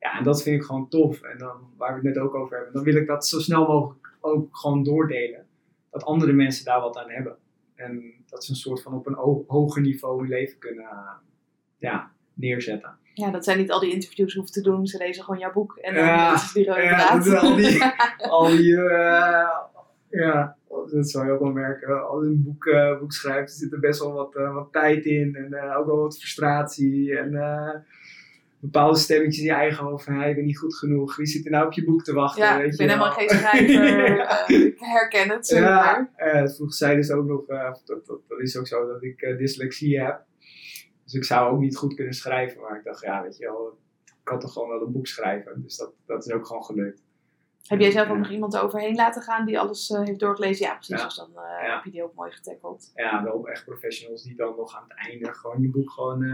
Ja, 0.00 0.18
en 0.18 0.24
dat 0.24 0.42
vind 0.42 0.56
ik 0.56 0.66
gewoon 0.66 0.88
tof. 0.88 1.22
En 1.22 1.38
dan, 1.38 1.56
waar 1.76 1.88
we 1.88 2.08
het 2.08 2.14
net 2.14 2.24
ook 2.24 2.34
over 2.34 2.56
hebben, 2.56 2.74
dan 2.74 2.84
wil 2.84 2.96
ik 2.96 3.06
dat 3.06 3.26
zo 3.26 3.38
snel 3.38 3.66
mogelijk 3.66 4.16
ook 4.20 4.56
gewoon 4.56 4.82
doordelen. 4.82 5.46
Dat 5.90 6.04
andere 6.04 6.32
mensen 6.32 6.64
daar 6.64 6.80
wat 6.80 6.96
aan 6.96 7.10
hebben. 7.10 7.36
En 7.74 8.02
dat 8.26 8.44
ze 8.44 8.50
een 8.50 8.56
soort 8.56 8.82
van 8.82 8.94
op 8.94 9.06
een 9.06 9.14
ho- 9.14 9.44
hoger 9.46 9.82
niveau 9.82 10.20
hun 10.20 10.28
leven 10.28 10.58
kunnen 10.58 10.84
eh, 10.84 11.10
ja, 11.76 12.10
neerzetten. 12.34 12.96
Ja, 13.14 13.30
dat 13.30 13.44
zij 13.44 13.54
niet 13.54 13.70
al 13.70 13.80
die 13.80 13.92
interviews 13.92 14.34
hoeven 14.34 14.52
te 14.52 14.60
doen. 14.62 14.86
Ze 14.86 14.98
lezen 14.98 15.24
gewoon 15.24 15.40
jouw 15.40 15.52
boek 15.52 15.76
en 15.76 15.94
dan 15.94 16.04
Ja, 16.04 16.34
is 16.34 16.42
het 16.42 16.52
die 16.52 16.66
rode 16.66 16.82
ja, 16.82 17.18
draad. 17.20 17.42
al 17.42 17.56
die- 17.56 17.82
al 18.30 18.46
die, 18.46 18.76
eh, 18.76 19.48
ja, 20.10 20.56
dat 20.90 21.10
zou 21.10 21.26
je 21.26 21.32
ook 21.32 21.40
wel 21.40 21.52
merken. 21.52 22.08
Als 22.08 22.22
je 22.24 22.28
een 22.30 22.42
boek, 22.42 22.66
eh, 22.66 22.98
boek 22.98 23.12
schrijft, 23.12 23.52
zit 23.52 23.72
er 23.72 23.80
best 23.80 24.00
wel 24.00 24.12
wat, 24.12 24.36
eh, 24.36 24.54
wat 24.54 24.72
tijd 24.72 25.04
in 25.04 25.34
en 25.34 25.52
eh, 25.52 25.76
ook 25.78 25.86
wel 25.86 25.96
wat 25.96 26.18
frustratie 26.18 27.18
en 27.18 27.34
eh, 27.34 27.74
bepaalde 28.60 28.98
stemmetjes 28.98 29.38
in 29.38 29.44
je 29.44 29.52
eigen 29.52 29.84
hoofd 29.84 30.04
van, 30.04 30.14
hey, 30.14 30.28
ik 30.30 30.34
ben 30.36 30.44
niet 30.44 30.58
goed 30.58 30.74
genoeg, 30.76 31.16
wie 31.16 31.26
zit 31.26 31.44
er 31.44 31.50
nou 31.50 31.66
op 31.66 31.72
je 31.72 31.84
boek 31.84 32.04
te 32.04 32.12
wachten? 32.12 32.44
Ja, 32.44 32.56
weet 32.58 32.70
ik 32.72 32.76
ben 32.78 32.88
helemaal 32.88 33.12
geen 33.12 33.28
schrijver. 33.28 34.18
eh, 34.48 34.64
ik 34.64 34.78
herken 34.78 35.28
het, 35.30 35.46
zeg 35.46 35.62
maar. 35.62 36.10
Ja, 36.16 36.24
eh, 36.24 36.48
vroeg 36.48 36.74
zij 36.74 36.94
dus 36.94 37.10
ook 37.10 37.26
nog, 37.26 37.46
eh, 37.48 37.72
dat, 37.84 38.06
dat, 38.06 38.20
dat 38.28 38.40
is 38.40 38.56
ook 38.56 38.66
zo, 38.66 38.86
dat 38.86 39.02
ik 39.02 39.20
eh, 39.22 39.36
dyslexie 39.38 40.00
heb. 40.00 40.24
Dus 41.04 41.14
ik 41.14 41.24
zou 41.24 41.52
ook 41.52 41.60
niet 41.60 41.76
goed 41.76 41.94
kunnen 41.94 42.14
schrijven, 42.14 42.60
maar 42.60 42.78
ik 42.78 42.84
dacht, 42.84 43.00
ja, 43.00 43.22
weet 43.22 43.36
je 43.36 43.44
wel, 43.44 43.78
ik 44.04 44.12
kan 44.22 44.38
toch 44.38 44.52
gewoon 44.52 44.68
wel 44.68 44.82
een 44.82 44.92
boek 44.92 45.06
schrijven. 45.06 45.62
Dus 45.62 45.76
dat, 45.76 45.92
dat 46.06 46.26
is 46.26 46.32
ook 46.32 46.46
gewoon 46.46 46.64
gelukt. 46.64 47.02
Heb 47.66 47.80
jij 47.80 47.90
zelf 47.90 48.08
ook 48.08 48.14
Ja. 48.14 48.20
nog 48.20 48.30
iemand 48.30 48.56
overheen 48.58 48.94
laten 48.94 49.22
gaan 49.22 49.46
die 49.46 49.58
alles 49.58 49.88
heeft 49.88 50.18
doorgelezen? 50.18 50.66
Ja, 50.66 50.74
precies. 50.74 50.96
Ja. 50.96 51.04
Dus 51.04 51.14
dan 51.16 51.30
Ja. 51.34 51.74
heb 51.74 51.84
je 51.84 51.90
die 51.90 52.02
ook 52.02 52.14
mooi 52.14 52.30
getackled. 52.30 52.92
ja, 52.94 53.24
wel 53.24 53.48
echt 53.48 53.64
professionals 53.64 54.22
die 54.22 54.36
dan 54.36 54.54
nog 54.56 54.76
aan 54.76 54.84
het 54.88 55.08
einde 55.08 55.32
gewoon 55.34 55.62
je 55.62 55.70
boek 55.70 55.90
gewoon 55.90 56.24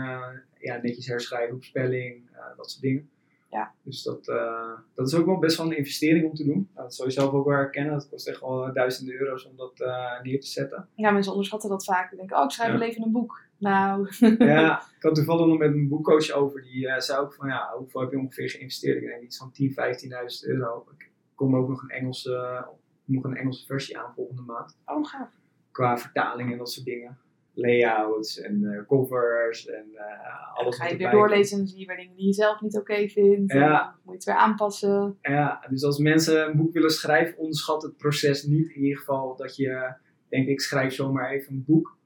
ja, 0.64 0.78
netjes 0.82 1.06
herschrijven 1.06 1.54
op 1.54 1.64
spelling, 1.64 2.28
eh, 2.32 2.56
dat 2.56 2.70
soort 2.70 2.82
dingen. 2.82 3.08
Ja. 3.50 3.72
Dus 3.82 4.02
dat, 4.02 4.28
eh, 4.28 4.70
dat 4.94 5.06
is 5.06 5.14
ook 5.14 5.26
wel 5.26 5.38
best 5.38 5.56
wel 5.56 5.66
een 5.66 5.76
investering 5.76 6.24
om 6.24 6.34
te 6.34 6.44
doen. 6.44 6.68
Nou, 6.74 6.86
dat 6.86 6.94
zou 6.94 7.08
je 7.08 7.14
zelf 7.14 7.32
ook 7.32 7.44
wel 7.46 7.56
herkennen. 7.56 7.92
Dat 7.92 8.08
kost 8.08 8.28
echt 8.28 8.40
wel 8.40 8.72
duizenden 8.72 9.14
euro's 9.20 9.46
om 9.46 9.56
dat 9.56 9.80
eh, 9.80 10.20
neer 10.22 10.40
te 10.40 10.46
zetten. 10.46 10.88
Ja, 10.94 11.10
mensen 11.10 11.30
onderschatten 11.32 11.68
dat 11.70 11.84
vaak. 11.84 12.08
Die 12.10 12.18
denken, 12.18 12.36
oh, 12.36 12.44
ik 12.44 12.50
schrijf 12.50 12.72
Ja. 12.72 12.78
wel 12.78 12.88
even 12.88 13.02
een 13.02 13.12
boek. 13.12 13.42
Nou, 13.58 14.08
ja, 14.38 14.78
ik 14.96 15.02
had 15.02 15.14
toevallig 15.14 15.46
nog 15.46 15.58
met 15.58 15.72
een 15.72 15.88
boekcoach 15.88 16.30
over. 16.30 16.62
Die 16.62 16.88
eh, 16.88 17.00
zei 17.00 17.20
ook 17.20 17.34
van, 17.34 17.48
ja, 17.48 17.74
hoeveel 17.78 18.00
heb 18.00 18.10
je 18.10 18.18
ongeveer 18.18 18.50
geïnvesteerd? 18.50 19.02
Ik 19.02 19.08
denk 19.08 19.22
iets 19.22 19.36
van 19.36 19.52
10.000, 19.62 19.68
15.000 19.68 20.48
euro. 20.48 20.86
Ik 20.98 21.10
kom 21.34 21.56
ook 21.56 21.68
nog 21.68 21.82
een 21.82 21.88
Engelse, 21.90 22.64
nog 23.04 23.24
een 23.24 23.36
Engelse 23.36 23.66
versie 23.66 23.98
aan 23.98 24.12
volgende 24.14 24.42
maand. 24.42 24.76
oh, 24.86 25.04
gaaf. 25.04 25.28
Qua 25.70 25.98
vertaling 25.98 26.52
en 26.52 26.58
dat 26.58 26.70
soort 26.70 26.86
dingen. 26.86 27.18
Layouts 27.54 28.40
en 28.40 28.64
eh, 28.64 28.86
covers 28.86 29.66
en 29.66 29.84
Dan 29.92 30.54
alles 30.54 30.76
ga 30.76 30.88
je 30.88 30.96
weer 30.96 31.10
doorlezen 31.10 31.58
en 31.58 31.66
zie 31.66 31.78
je 31.78 31.86
weer 31.86 31.96
dingen 31.96 32.16
die 32.16 32.26
je 32.26 32.32
zelf 32.32 32.60
niet 32.60 32.76
oké 32.76 33.08
vindt. 33.08 33.52
Ja. 33.52 33.68
dan 33.68 33.92
moet 34.02 34.12
je 34.12 34.12
het 34.12 34.24
weer 34.24 34.34
aanpassen. 34.34 35.18
Ja, 35.22 35.66
dus 35.70 35.84
als 35.84 35.98
mensen 35.98 36.46
een 36.46 36.56
boek 36.56 36.72
willen 36.72 36.90
schrijven, 36.90 37.38
onderschat 37.38 37.82
het 37.82 37.96
proces 37.96 38.42
niet. 38.42 38.68
In 38.68 38.82
ieder 38.82 38.98
geval 38.98 39.36
dat 39.36 39.56
je 39.56 39.94
denkt, 40.28 40.48
ik 40.48 40.60
schrijf 40.60 40.94
zomaar 40.94 41.30
even 41.30 41.52
een 41.52 41.64
boek. 41.66 41.96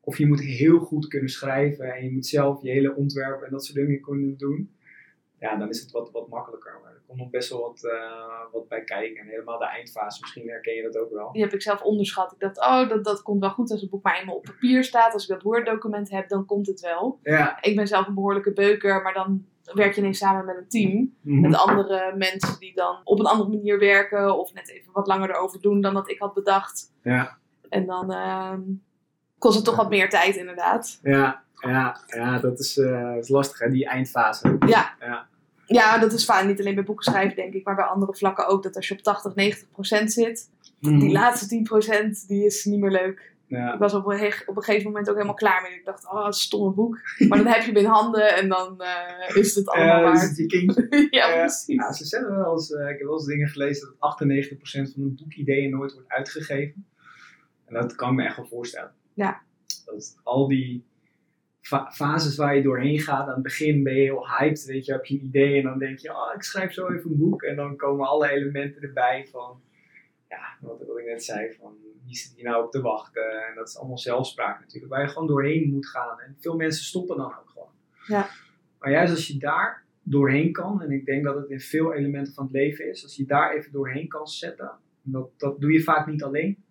Of 0.00 0.18
je 0.18 0.26
moet 0.26 0.40
heel 0.40 0.78
goed 0.78 1.06
kunnen 1.06 1.28
schrijven 1.28 1.94
en 1.94 2.04
je 2.04 2.12
moet 2.12 2.26
zelf 2.26 2.62
je 2.62 2.70
hele 2.70 2.94
ontwerpen 2.94 3.46
en 3.46 3.52
dat 3.52 3.64
soort 3.64 3.78
dingen 3.78 4.00
kunnen 4.00 4.36
doen. 4.36 4.70
Ja, 5.44 5.56
dan 5.56 5.68
is 5.68 5.80
het 5.80 5.90
wat, 5.90 6.10
wat 6.10 6.28
makkelijker. 6.28 6.78
Maar 6.82 6.92
er 6.92 7.02
komt 7.06 7.18
nog 7.18 7.30
best 7.30 7.50
wel 7.50 7.60
wat, 7.60 7.84
eh, 7.84 8.52
wat 8.52 8.68
bij 8.68 8.84
kijken. 8.84 9.22
En 9.22 9.28
helemaal 9.28 9.58
de 9.58 9.66
eindfase, 9.66 10.20
misschien 10.20 10.48
herken 10.48 10.74
je 10.74 10.82
dat 10.82 10.96
ook 10.98 11.10
wel. 11.10 11.32
Die 11.32 11.42
heb 11.42 11.52
ik 11.52 11.62
zelf 11.62 11.82
onderschat. 11.82 12.32
Ik 12.32 12.38
dacht, 12.40 12.58
oh, 12.58 12.88
dat, 12.88 13.04
dat 13.04 13.22
komt 13.22 13.40
wel 13.40 13.50
goed 13.50 13.70
als 13.70 13.80
het 13.80 13.90
boek 13.90 14.02
maar 14.02 14.18
eenmaal 14.18 14.34
op 14.34 14.42
papier 14.44 14.84
staat. 14.84 15.12
Als 15.12 15.22
ik 15.22 15.28
dat 15.28 15.42
Word-document 15.42 16.10
heb, 16.10 16.28
dan 16.28 16.46
komt 16.46 16.66
het 16.66 16.80
wel. 16.80 17.18
Ja, 17.22 17.58
Ik 17.62 17.76
ben 17.76 17.86
zelf 17.86 18.06
een 18.06 18.14
behoorlijke 18.14 18.52
beuker, 18.52 19.02
maar 19.02 19.14
dan 19.14 19.46
werk 19.74 19.94
je 19.94 20.00
ineens 20.00 20.18
samen 20.18 20.44
met 20.44 20.56
een 20.56 20.68
team. 20.68 21.14
Mhm. 21.20 21.40
Met 21.40 21.56
andere 21.56 22.14
mensen 22.16 22.58
die 22.58 22.74
dan 22.74 23.00
op 23.04 23.18
een 23.18 23.26
andere 23.26 23.48
manier 23.48 23.78
werken. 23.78 24.38
Of 24.38 24.52
net 24.54 24.70
even 24.70 24.92
wat 24.92 25.06
langer 25.06 25.30
erover 25.30 25.60
doen 25.60 25.80
dan 25.80 25.94
dat 25.94 26.10
ik 26.10 26.18
had 26.18 26.34
bedacht. 26.34 26.92
ja, 27.02 27.38
En 27.68 27.86
dan 27.86 28.12
ehm, 28.12 28.60
kost 29.38 29.56
het 29.56 29.64
toch 29.64 29.76
wat 29.76 29.88
meer 29.88 30.08
tijd, 30.10 30.36
inderdaad. 30.36 30.98
ja, 31.02 31.42
ja, 31.54 32.00
ja, 32.06 32.38
dat 32.38 32.58
is, 32.58 32.78
eh, 32.78 33.14
dat 33.14 33.22
is 33.22 33.28
lastig 33.28 33.58
hè, 33.58 33.70
die 33.70 33.86
eindfase. 33.86 34.56
Ja. 34.66 34.94
Ja. 35.00 35.26
Ja, 35.66 35.98
dat 35.98 36.12
is 36.12 36.24
vaak 36.24 36.46
niet 36.46 36.60
alleen 36.60 36.74
bij 36.74 36.84
boeken 36.84 37.04
schrijven, 37.04 37.36
denk 37.36 37.54
ik, 37.54 37.64
maar 37.64 37.74
bij 37.74 37.84
andere 37.84 38.14
vlakken 38.14 38.46
ook. 38.46 38.62
Dat 38.62 38.76
als 38.76 38.88
je 38.88 38.94
op 38.94 39.00
80, 39.00 39.34
90 39.34 39.70
procent 39.70 40.12
zit, 40.12 40.50
Mhm. 40.80 40.98
die 40.98 41.12
laatste 41.12 41.46
10 41.46 41.62
procent, 41.62 42.28
die 42.28 42.44
is 42.44 42.64
niet 42.64 42.80
meer 42.80 42.90
leuk. 42.90 43.32
Ja. 43.46 43.72
Ik 43.72 43.78
was 43.78 43.94
op 43.94 44.06
een, 44.06 44.32
op 44.46 44.56
een 44.56 44.62
gegeven 44.62 44.86
moment 44.86 45.08
ook 45.08 45.14
helemaal 45.14 45.34
klaar 45.36 45.62
mee. 45.62 45.72
Ik 45.78 45.84
dacht, 45.84 46.06
oh, 46.10 46.26
een 46.26 46.32
stomme 46.32 46.70
boek. 46.74 47.00
Maar 47.28 47.38
dan 47.38 47.46
heb 47.46 47.60
je 47.60 47.66
hem 47.66 47.76
in 47.76 47.84
handen 47.84 48.36
en 48.36 48.48
dan 48.48 48.80
eh, 48.80 49.36
is 49.36 49.54
het 49.54 49.68
allemaal 49.68 50.12
kindje. 50.46 50.88
ja, 51.10 51.36
precies. 51.38 51.66
Ja, 51.66 51.92
ze 51.92 52.04
zeggen 52.04 52.36
wel 52.36 52.52
eens, 52.52 52.72
eh, 52.72 52.82
ik 52.88 52.98
heb 52.98 53.06
wel 53.06 53.12
eens 53.12 53.26
dingen 53.26 53.48
gelezen 53.48 53.86
dat 53.86 53.96
98% 54.00 54.92
van 54.92 55.02
de 55.02 55.14
boekideeën 55.22 55.70
nooit 55.70 55.92
wordt 55.92 56.08
uitgegeven. 56.08 56.86
En 57.66 57.74
dat 57.74 57.94
kan 57.94 58.10
ik 58.10 58.16
me 58.16 58.24
echt 58.24 58.36
wel 58.36 58.46
voorstellen. 58.46 58.92
Ja. 59.14 59.42
Dat 59.84 60.16
al 60.22 60.48
die 60.48 60.84
fa- 61.66 61.90
fases 61.90 62.36
waar 62.36 62.56
je 62.56 62.62
doorheen 62.62 62.98
gaat, 62.98 63.26
aan 63.28 63.34
het 63.34 63.42
begin 63.42 63.82
ben 63.82 63.94
je 63.94 64.00
heel 64.00 64.28
hyped, 64.28 64.64
weet 64.64 64.84
je, 64.84 64.92
heb 64.92 65.04
je 65.04 65.14
een 65.14 65.24
idee 65.24 65.56
en 65.56 65.62
dan 65.62 65.78
denk 65.78 65.98
je, 65.98 66.10
oh, 66.10 66.32
ik 66.34 66.42
schrijf 66.42 66.72
zo 66.72 66.88
even 66.88 67.10
een 67.10 67.18
boek. 67.18 67.42
En 67.42 67.56
dan 67.56 67.76
komen 67.76 68.06
alle 68.06 68.30
elementen 68.30 68.82
erbij 68.82 69.26
van, 69.30 69.60
ja, 70.28 70.56
wat, 70.60 70.86
wat 70.86 70.98
ik 70.98 71.04
net 71.04 71.24
zei, 71.24 71.52
van 71.52 71.76
wie 72.06 72.16
zit 72.16 72.32
hier 72.36 72.44
nou 72.44 72.64
op 72.64 72.70
te 72.70 72.80
wachten. 72.80 73.46
En 73.48 73.54
dat 73.54 73.68
is 73.68 73.78
allemaal 73.78 73.98
zelfspraak 73.98 74.60
natuurlijk, 74.60 74.92
waar 74.92 75.02
je 75.02 75.08
gewoon 75.08 75.28
doorheen 75.28 75.70
moet 75.70 75.86
gaan. 75.86 76.20
En 76.20 76.36
veel 76.38 76.56
mensen 76.56 76.84
stoppen 76.84 77.16
dan 77.16 77.26
ook 77.26 77.48
gewoon. 77.48 77.72
Ja. 78.06 78.28
Maar 78.78 78.90
juist 78.90 79.12
als 79.12 79.26
je 79.26 79.38
daar 79.38 79.84
doorheen 80.02 80.52
kan, 80.52 80.82
en 80.82 80.90
ik 80.90 81.06
denk 81.06 81.24
dat 81.24 81.34
het 81.34 81.50
in 81.50 81.60
veel 81.60 81.94
elementen 81.94 82.34
van 82.34 82.44
het 82.44 82.52
leven 82.52 82.90
is, 82.90 83.02
als 83.02 83.16
je 83.16 83.24
daar 83.24 83.54
even 83.54 83.72
doorheen 83.72 84.08
kan 84.08 84.26
zetten, 84.26 84.70
en 85.04 85.10
dat, 85.10 85.28
dat 85.36 85.60
doe 85.60 85.72
je 85.72 85.82
vaak 85.82 86.06
niet 86.06 86.22
alleen. 86.22 86.63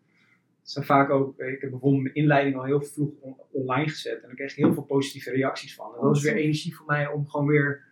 Zijn 0.63 0.85
vaak 0.85 1.09
ook, 1.09 1.39
ik 1.39 1.61
heb 1.61 1.69
bijvoorbeeld 1.69 2.03
mijn 2.03 2.15
inleiding 2.15 2.55
al 2.55 2.63
heel 2.63 2.81
vroeg 2.81 3.11
on- 3.19 3.35
online 3.51 3.89
gezet 3.89 4.21
en 4.21 4.27
daar 4.27 4.35
kreeg 4.35 4.51
ik 4.51 4.57
heel 4.57 4.73
veel 4.73 4.83
positieve 4.83 5.31
reacties 5.31 5.75
van. 5.75 5.95
En 5.95 6.01
dat 6.01 6.15
is 6.15 6.23
weer 6.23 6.35
energie 6.35 6.75
voor 6.75 6.85
mij 6.85 7.07
om 7.07 7.27
gewoon 7.27 7.47
weer, 7.47 7.83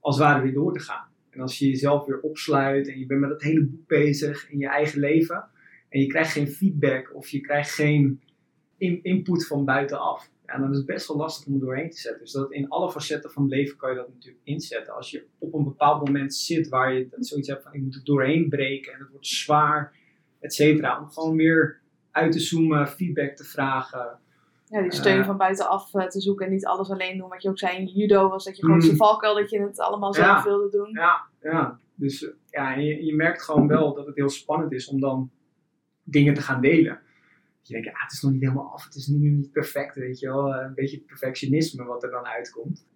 als 0.00 0.16
het 0.16 0.24
ware, 0.24 0.42
weer 0.42 0.52
door 0.52 0.72
te 0.72 0.80
gaan. 0.80 1.08
En 1.30 1.40
als 1.40 1.58
je 1.58 1.68
jezelf 1.68 2.06
weer 2.06 2.20
opsluit 2.20 2.88
en 2.88 2.98
je 2.98 3.06
bent 3.06 3.20
met 3.20 3.30
het 3.30 3.42
hele 3.42 3.64
boek 3.64 3.86
bezig 3.86 4.50
in 4.50 4.58
je 4.58 4.68
eigen 4.68 5.00
leven 5.00 5.44
en 5.88 6.00
je 6.00 6.06
krijgt 6.06 6.32
geen 6.32 6.48
feedback 6.48 7.14
of 7.14 7.28
je 7.28 7.40
krijgt 7.40 7.70
geen 7.74 8.20
in- 8.76 9.02
input 9.02 9.46
van 9.46 9.64
buitenaf, 9.64 10.30
ja, 10.46 10.58
dan 10.58 10.70
is 10.70 10.76
het 10.76 10.86
best 10.86 11.08
wel 11.08 11.16
lastig 11.16 11.46
om 11.46 11.54
er 11.54 11.60
doorheen 11.60 11.90
te 11.90 11.98
zetten. 11.98 12.20
Dus 12.20 12.32
dat 12.32 12.52
in 12.52 12.68
alle 12.68 12.90
facetten 12.90 13.30
van 13.30 13.42
het 13.42 13.52
leven 13.52 13.76
kan 13.76 13.90
je 13.90 13.96
dat 13.96 14.08
natuurlijk 14.08 14.44
inzetten. 14.44 14.94
Als 14.94 15.10
je 15.10 15.24
op 15.38 15.54
een 15.54 15.64
bepaald 15.64 16.06
moment 16.06 16.34
zit 16.34 16.68
waar 16.68 16.94
je 16.94 17.08
zoiets 17.18 17.48
hebt 17.48 17.62
van 17.62 17.74
ik 17.74 17.80
moet 17.80 17.94
er 17.94 18.04
doorheen 18.04 18.48
breken 18.48 18.92
en 18.92 18.98
het 18.98 19.10
wordt 19.10 19.26
zwaar, 19.26 19.96
et 20.40 20.54
cetera. 20.54 21.00
Om 21.00 21.10
gewoon 21.10 21.36
weer 21.36 21.80
uit 22.10 22.32
te 22.32 22.40
zoomen, 22.40 22.88
feedback 22.88 23.36
te 23.36 23.44
vragen. 23.44 24.18
Ja, 24.66 24.82
die 24.82 24.92
steun 24.92 25.20
eh, 25.20 25.26
van 25.26 25.36
buitenaf 25.36 25.94
eh, 25.94 26.06
te 26.06 26.20
zoeken 26.20 26.46
en 26.46 26.52
niet 26.52 26.66
alles 26.66 26.90
alleen 26.90 27.18
doen. 27.18 27.28
Wat 27.28 27.42
je 27.42 27.48
ook 27.48 27.58
zei 27.58 27.76
in 27.76 27.86
judo 27.86 28.28
was 28.28 28.44
dat 28.44 28.56
je 28.56 28.62
gewoon 28.62 28.76
Mm. 28.76 28.82
zijn 28.82 28.96
valkuil 28.96 29.34
dat 29.34 29.50
je 29.50 29.60
het 29.60 29.80
allemaal 29.80 30.14
zelf 30.14 30.26
Ja. 30.26 30.44
wilde 30.44 30.68
doen. 30.70 30.90
Ja, 30.92 31.20
ja. 31.42 31.78
Dus 31.94 32.24
eh, 32.24 32.30
ja, 32.50 32.74
je, 32.74 33.04
je 33.04 33.14
merkt 33.14 33.42
gewoon 33.42 33.66
wel 33.66 33.94
dat 33.94 34.06
het 34.06 34.16
heel 34.16 34.28
spannend 34.28 34.72
is 34.72 34.88
om 34.88 35.00
dan 35.00 35.30
dingen 36.02 36.34
te 36.34 36.40
gaan 36.42 36.60
delen. 36.60 37.00
Je 37.62 37.72
denkt, 37.72 37.88
ja, 37.88 38.02
het 38.02 38.12
is 38.12 38.20
nog 38.22 38.32
niet 38.32 38.40
helemaal 38.40 38.72
af, 38.72 38.84
het 38.84 38.94
is 38.94 39.06
nu 39.06 39.30
niet 39.30 39.52
perfect, 39.52 39.94
weet 39.96 40.18
je 40.18 40.26
wel. 40.26 40.54
Een 40.54 40.74
beetje 40.74 40.98
perfectionisme 40.98 41.84
wat 41.84 42.02
er 42.02 42.10
dan 42.10 42.24
uitkomt. 42.26 42.86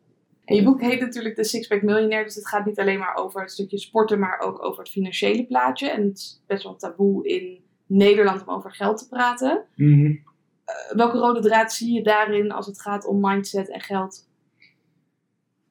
En 0.45 0.55
je 0.57 0.63
boek 0.63 0.81
heet 0.81 1.01
natuurlijk 1.01 1.37
De 1.37 1.45
Sixpack 1.45 1.83
Millionaire, 1.83 2.25
dus 2.25 2.35
het 2.35 2.49
gaat 2.49 2.65
niet 2.67 2.79
alleen 2.79 2.99
maar 2.99 3.15
over 3.17 3.41
het 3.41 3.51
stukje 3.51 3.79
sporten, 3.79 4.19
maar 4.19 4.39
ook 4.41 4.63
over 4.65 4.79
het 4.79 4.91
financiële 4.93 5.47
plaatje. 5.47 5.91
En 5.91 6.03
het 6.03 6.17
is 6.19 6.43
best 6.47 6.63
wel 6.63 6.77
taboe 6.77 7.27
in 7.29 7.63
Nederland 7.87 8.47
om 8.47 8.55
over 8.55 8.75
geld 8.75 8.99
te 8.99 9.09
praten. 9.09 9.65
Mhm. 9.75 10.17
Eh, 10.65 10.97
welke 10.97 11.19
rode 11.19 11.41
draad 11.41 11.73
zie 11.73 11.95
je 11.95 12.03
daarin 12.03 12.53
als 12.53 12.67
het 12.67 12.81
gaat 12.81 13.07
om 13.07 13.21
mindset 13.21 13.71
en 13.71 13.81
geld? 13.81 14.29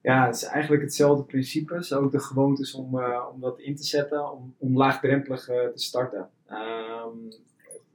Ja, 0.01 0.25
het 0.25 0.35
is 0.35 0.43
eigenlijk 0.43 0.83
hetzelfde 0.83 1.23
principe. 1.23 1.95
Ook 1.95 2.11
de 2.11 2.19
gewoontes 2.19 2.73
om, 2.73 2.99
eh, 2.99 3.25
om 3.33 3.41
dat 3.41 3.59
in 3.59 3.75
te 3.75 3.83
zetten, 3.83 4.31
om, 4.31 4.55
om 4.57 4.77
laagdrempelig 4.77 5.47
eh, 5.47 5.67
te 5.67 5.81
starten. 5.81 6.29
Ehm, 6.47 7.17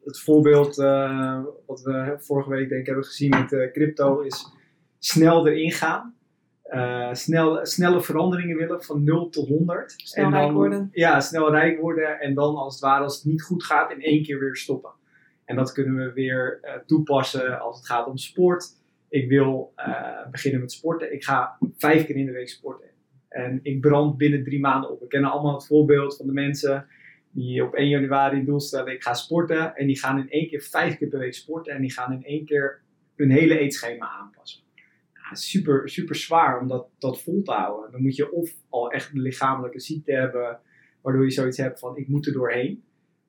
het 0.04 0.20
voorbeeld 0.20 0.76
wat 1.66 1.83
we 1.83 2.16
vorige 2.18 2.48
week 2.48 2.68
denk 2.68 2.81
ik 2.81 2.87
hebben 2.87 3.04
gezien 3.04 3.31
met 3.31 3.70
crypto 3.72 4.20
is 4.20 4.46
snel 4.98 5.48
erin 5.48 5.70
gaan. 5.70 6.17
Eh, 6.68 7.14
snel, 7.14 7.66
snelle 7.66 8.02
veranderingen 8.02 8.57
willen 8.57 8.83
van 8.83 9.04
0 9.04 9.28
tot 9.28 9.48
100. 9.48 9.94
Snel 9.96 10.24
En 10.24 10.31
dan- 10.31 10.40
rijk 10.40 10.52
worden. 10.52 10.88
Ja, 10.92 11.20
snel 11.20 11.50
rijk 11.50 11.81
worden 11.81 12.20
en 12.20 12.35
dan 12.35 12.57
als 12.57 12.74
het 12.74 12.83
ware 12.83 13.02
als 13.04 13.16
het 13.16 13.24
niet 13.24 13.42
goed 13.42 13.64
gaat 13.64 13.90
in 13.92 14.02
één 14.02 14.22
keer 14.22 14.38
weer 14.38 14.57
stoppen. 14.57 14.90
En 15.44 15.57
dat 15.57 15.72
kunnen 15.72 15.94
we 15.94 16.12
weer 16.12 16.59
eh, 16.62 16.72
toepassen 16.87 17.61
als 17.61 17.76
het 17.76 17.87
gaat 17.87 18.07
om 18.07 18.16
sport. 18.16 18.64
Ik 19.09 19.28
wil 19.28 19.72
eh, 19.74 20.31
beginnen 20.31 20.61
met 20.61 20.72
sporten. 20.72 21.12
Ik 21.12 21.24
ga 21.24 21.59
vijf 21.76 22.07
keer 22.07 22.16
in 22.16 22.26
de 22.26 22.33
week 22.33 22.48
sporten. 22.48 22.88
En 23.28 23.61
ik 23.62 23.81
brand 23.81 24.16
binnen 24.16 24.44
drie 24.44 24.61
maanden 24.61 24.90
op. 24.90 25.00
We 25.00 25.07
kennen 25.07 25.31
allemaal 25.31 25.54
het 25.54 25.66
voorbeeld 25.66 26.16
van 26.16 26.26
de 26.26 26.33
mensen 26.33 26.87
die 27.31 27.64
op 27.64 27.74
1 27.74 27.88
januari 27.88 28.38
een 28.38 28.44
doel 28.44 28.61
stellen: 28.61 28.92
ik 28.92 29.02
ga 29.02 29.14
sporten. 29.14 29.76
En 29.76 29.87
die 29.87 29.98
gaan 29.98 30.18
in 30.18 30.31
één 30.31 30.48
keer 30.48 30.61
vijf 30.61 30.98
keer 30.98 31.09
per 31.09 31.18
week 31.18 31.35
sporten. 31.35 31.72
En 31.74 31.81
die 31.81 31.92
gaan 31.92 32.12
in 32.12 32.24
één 32.24 32.44
keer 32.44 32.81
hun 33.16 33.31
hele 33.31 33.59
eetschema 33.59 34.09
aanpassen. 34.11 34.61
Super, 35.33 35.88
super 35.88 36.14
zwaar 36.14 36.61
om 36.61 36.69
dat, 36.69 36.87
dat 36.99 37.21
vol 37.23 37.43
te 37.43 37.53
houden. 37.53 37.93
Dan 37.93 38.03
moet 38.03 38.17
je 38.17 38.33
of 38.33 38.51
al 38.69 38.91
echt 38.91 39.12
een 39.12 39.21
lichamelijke 39.21 39.81
ziekte 39.81 40.12
hebben, 40.12 40.59
waardoor 41.03 41.25
je 41.25 41.31
zoiets 41.31 41.59
hebt 41.59 41.79
van: 41.79 41.97
ik 41.97 42.09
moet 42.09 42.27
er 42.27 42.33
doorheen. 42.33 42.83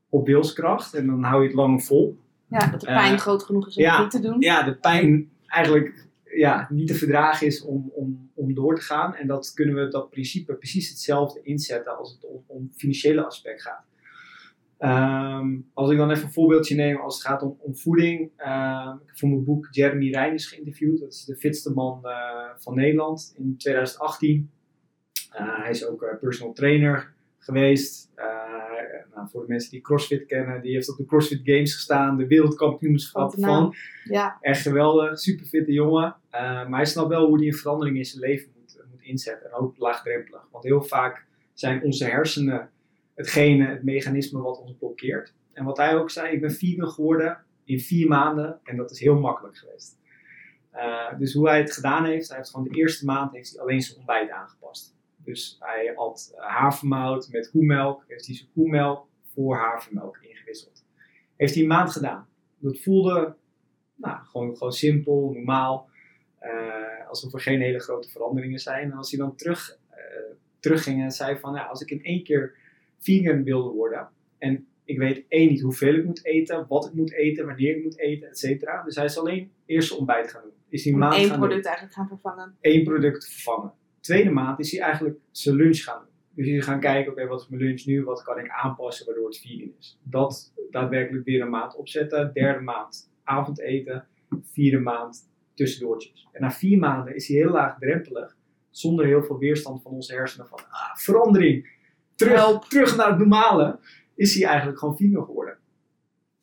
Op 0.10 0.26
wilskracht. 0.26 0.94
En 0.94 1.08
dan 1.08 1.24
hou 1.24 1.42
je 1.42 1.48
het 1.48 1.56
langer 1.56 1.82
vol. 1.82 2.18
Ja, 2.48 2.68
dat 2.72 2.82
de 2.82 2.88
Eh, 2.88 2.96
pijn 2.96 3.20
groot 3.20 3.44
genoeg 3.44 3.68
is 3.68 3.76
om 3.76 3.84
ja, 3.84 3.92
het 3.92 4.02
niet 4.02 4.12
te 4.12 4.30
doen. 4.30 4.42
ja, 4.42 4.64
de 4.64 4.76
pijn 4.76 5.30
eigenlijk 5.48 6.08
ja, 6.24 6.68
niet 6.70 6.88
te 6.88 6.94
verdragen 6.96 7.48
is 7.48 7.62
om, 7.64 7.92
om, 7.94 8.30
om 8.34 8.54
door 8.54 8.76
te 8.76 8.82
gaan. 8.82 9.16
En 9.16 9.28
dat 9.28 9.54
kunnen 9.54 9.76
we 9.76 9.88
dat 9.88 10.10
principe 10.10 10.54
precies 10.54 10.90
hetzelfde 10.90 11.42
inzetten 11.44 11.98
als 11.98 12.12
het 12.12 12.26
om, 12.26 12.44
om 12.48 12.72
financiële 12.76 13.26
aspect 13.26 13.62
gaat. 13.62 13.84
Ehm, 14.80 15.58
als 15.74 15.92
ik 15.92 15.98
dan 15.98 16.12
even 16.12 16.24
een 16.24 16.32
voorbeeldje 16.32 16.76
neem 16.76 16.98
als 16.98 17.18
het 17.18 17.26
gaat 17.26 17.42
om, 17.42 17.58
om 17.60 17.76
voeding. 17.76 18.32
Ehm, 18.38 18.94
ik 18.94 19.08
heb 19.08 19.18
voor 19.18 19.30
mijn 19.30 19.44
boek 19.44 19.68
Jeremy 19.72 20.10
Reinders 20.10 20.48
geïnterviewd. 20.48 21.00
Dat 21.00 21.14
is 21.14 21.26
de 21.26 21.36
fitste 21.36 21.74
man 21.74 22.06
eh, 22.06 22.50
van 22.58 22.76
Nederland 22.76 23.34
in 23.38 23.58
2018. 23.58 24.52
Eh, 25.32 25.62
hij 25.62 25.70
is 25.70 25.88
ook 25.88 26.04
eh, 26.04 26.20
personal 26.20 26.54
trainer 26.54 27.14
geweest. 27.38 28.08
Nou, 29.16 29.32
voor 29.32 29.42
de 29.42 29.48
mensen 29.48 29.72
die 29.72 29.82
CrossFit 29.82 30.26
kennen, 30.26 30.62
die 30.62 30.74
heeft 30.74 30.90
op 30.90 30.98
de 30.98 31.06
CrossFit 31.06 31.42
Games 31.44 31.74
gestaan. 31.74 32.18
De 32.18 32.28
wereldkampioenschap 32.28 33.34
van. 33.40 33.76
Ja, 34.04 34.38
Echt 34.42 34.62
geweldig, 34.62 35.20
super 35.20 35.46
fitte 35.46 35.72
jongen. 35.72 36.16
Maar 36.32 36.76
hij 36.76 36.86
snapt 36.86 37.10
wel 37.10 37.28
hoe 37.28 37.38
hij 37.38 37.48
een 37.48 37.54
verandering 37.54 37.98
in 37.98 38.06
zijn 38.06 38.22
leven 38.22 38.52
moet, 38.56 38.84
moet 38.92 39.02
inzetten. 39.02 39.50
En 39.50 39.58
ook 39.58 39.78
laagdrempelig. 39.78 40.48
Want 40.52 40.64
heel 40.64 40.84
vaak 40.84 41.26
zijn 41.54 41.84
onze 41.84 42.06
hersenen 42.06 42.70
hetgene, 43.20 43.68
het 43.68 43.84
mechanisme 43.84 44.42
wat 44.42 44.62
ons 44.62 44.76
blokkeert. 44.80 45.34
En 45.54 45.66
wat 45.66 45.78
hij 45.78 45.96
ook 45.96 46.10
zei, 46.10 46.34
ik 46.34 46.42
ben 46.42 46.52
vegan 46.52 46.90
geworden 46.90 47.38
in 47.64 47.80
vier 47.80 48.08
maanden. 48.08 48.60
En 48.64 48.78
dat 48.78 48.92
is 48.92 49.00
heel 49.00 49.20
makkelijk 49.20 49.58
geweest. 49.58 49.98
Eh, 50.72 51.18
dus 51.18 51.34
hoe 51.34 51.48
hij 51.48 51.60
het 51.60 51.74
gedaan 51.74 52.06
heeft, 52.06 52.28
hij 52.28 52.38
heeft 52.38 52.50
gewoon 52.50 52.68
de 52.68 52.78
eerste 52.78 53.06
maand 53.06 53.34
heeft 53.34 53.52
hij 53.52 53.62
alleen 53.62 53.82
zijn 53.82 53.98
ontbijt 53.98 54.30
aangepast. 54.30 54.96
Dus 55.16 55.56
hij 55.60 55.94
had 55.96 56.34
havermout 56.36 57.30
met 57.32 57.50
koemelk, 57.50 58.04
heeft 58.08 58.26
hij 58.26 58.36
zijn 58.36 58.50
koemelk 58.54 59.08
voor 59.34 59.58
havermelk 59.58 60.18
ingewisseld. 60.22 60.86
Heeft 61.36 61.54
hij 61.54 61.64
een 61.64 61.70
maand 61.70 61.92
gedaan. 61.92 62.28
Dat 62.58 62.80
voelde 62.80 63.36
nou, 63.96 64.26
gewoon, 64.26 64.58
gewoon 64.58 64.74
simpel, 64.74 65.32
normaal. 65.34 65.88
eh, 66.40 67.08
alsof 67.08 67.34
er 67.34 67.42
geen 67.42 67.62
hele 67.62 67.80
grote 67.80 68.10
veranderingen 68.10 68.60
zijn. 68.60 68.92
En 68.92 68.98
als 68.98 69.12
hij 69.12 69.20
dan 69.20 69.36
terug, 69.36 69.78
eh, 69.90 69.98
terugging 70.60 71.02
en 71.02 71.12
zei 71.12 71.40
van, 71.40 71.54
ja, 71.54 71.66
als 71.66 71.82
ik 71.82 71.92
in 71.92 72.04
één 72.04 72.24
keer 72.24 72.58
vegan 73.00 73.44
wilde 73.44 73.70
worden 73.70 74.10
en 74.38 74.68
ik 74.84 74.98
weet 74.98 75.26
één 75.28 75.50
niet 75.50 75.62
hoeveel 75.62 75.94
ik 75.94 76.06
moet 76.06 76.26
eten, 76.26 76.66
wat 76.68 76.86
ik 76.86 76.94
moet 76.94 77.14
eten, 77.14 77.46
wanneer 77.46 77.76
ik 77.78 77.84
moet 77.84 78.00
eten, 78.00 78.30
et 78.30 78.38
cetera. 78.38 78.84
Dus 78.84 78.96
hij 78.96 79.06
is 79.06 79.18
alleen 79.18 79.52
eerst 79.66 79.98
ontbijt 79.98 80.32
gaan 80.32 80.42
doen. 80.42 80.52
Is 80.70 80.84
die 80.84 80.96
maand 80.96 81.16
gaan 81.16 81.28
doen 81.28 81.38
product 81.38 81.66
eigenlijk 81.66 81.96
gaan 81.96 82.08
vervangen. 82.08 82.56
één 82.62 82.84
product 82.84 83.32
vervangen. 83.32 83.74
Tweede 84.00 84.30
maand 84.30 84.60
is 84.60 84.72
hij 84.72 84.82
eigenlijk 84.82 85.18
zijn 85.32 85.56
lunch 85.56 85.78
gaan 85.78 86.00
doen. 86.00 86.14
Dus 86.34 86.48
hij 86.48 86.56
is 86.56 86.64
gaan 86.64 86.80
kijken, 86.80 87.12
oké, 87.12 87.28
wat 87.28 87.42
is 87.42 87.48
mijn 87.48 87.62
lunch 87.62 87.86
nu? 87.86 88.04
Wat 88.04 88.24
kan 88.24 88.40
ik 88.40 88.50
aanpassen 88.50 89.06
waardoor 89.06 89.26
het 89.26 89.38
vegan 89.40 89.74
is? 89.80 90.00
Dat 90.04 90.54
daadwerkelijk 90.72 91.26
weer 91.26 91.42
een 91.42 91.50
maand 91.50 91.76
opzetten. 91.76 92.34
Derde 92.34 92.62
maand 92.64 93.12
avondeten. 93.24 94.08
Vierde 94.42 94.80
maand 94.80 95.30
tussendoortjes. 95.54 96.28
En 96.32 96.42
na 96.42 96.52
vier 96.52 96.78
maanden 96.78 97.16
is 97.16 97.28
hij 97.28 97.38
heel 97.38 97.52
laagdrempelig. 97.52 98.38
Zonder 98.70 99.06
heel 99.06 99.24
veel 99.24 99.38
weerstand 99.38 99.82
van 99.82 99.92
onze 99.92 100.14
hersenen. 100.14 100.48
Van 100.48 100.60
ah, 100.70 100.96
verandering. 100.96 101.78
Terug, 102.20 102.68
terug 102.68 102.96
naar 102.96 103.10
het 103.10 103.18
normale. 103.18 103.80
Is 104.16 104.36
hij 104.36 104.48
eigenlijk 104.48 104.80
gewoon 104.80 104.98
vegan 104.98 105.26
geworden. 105.26 105.58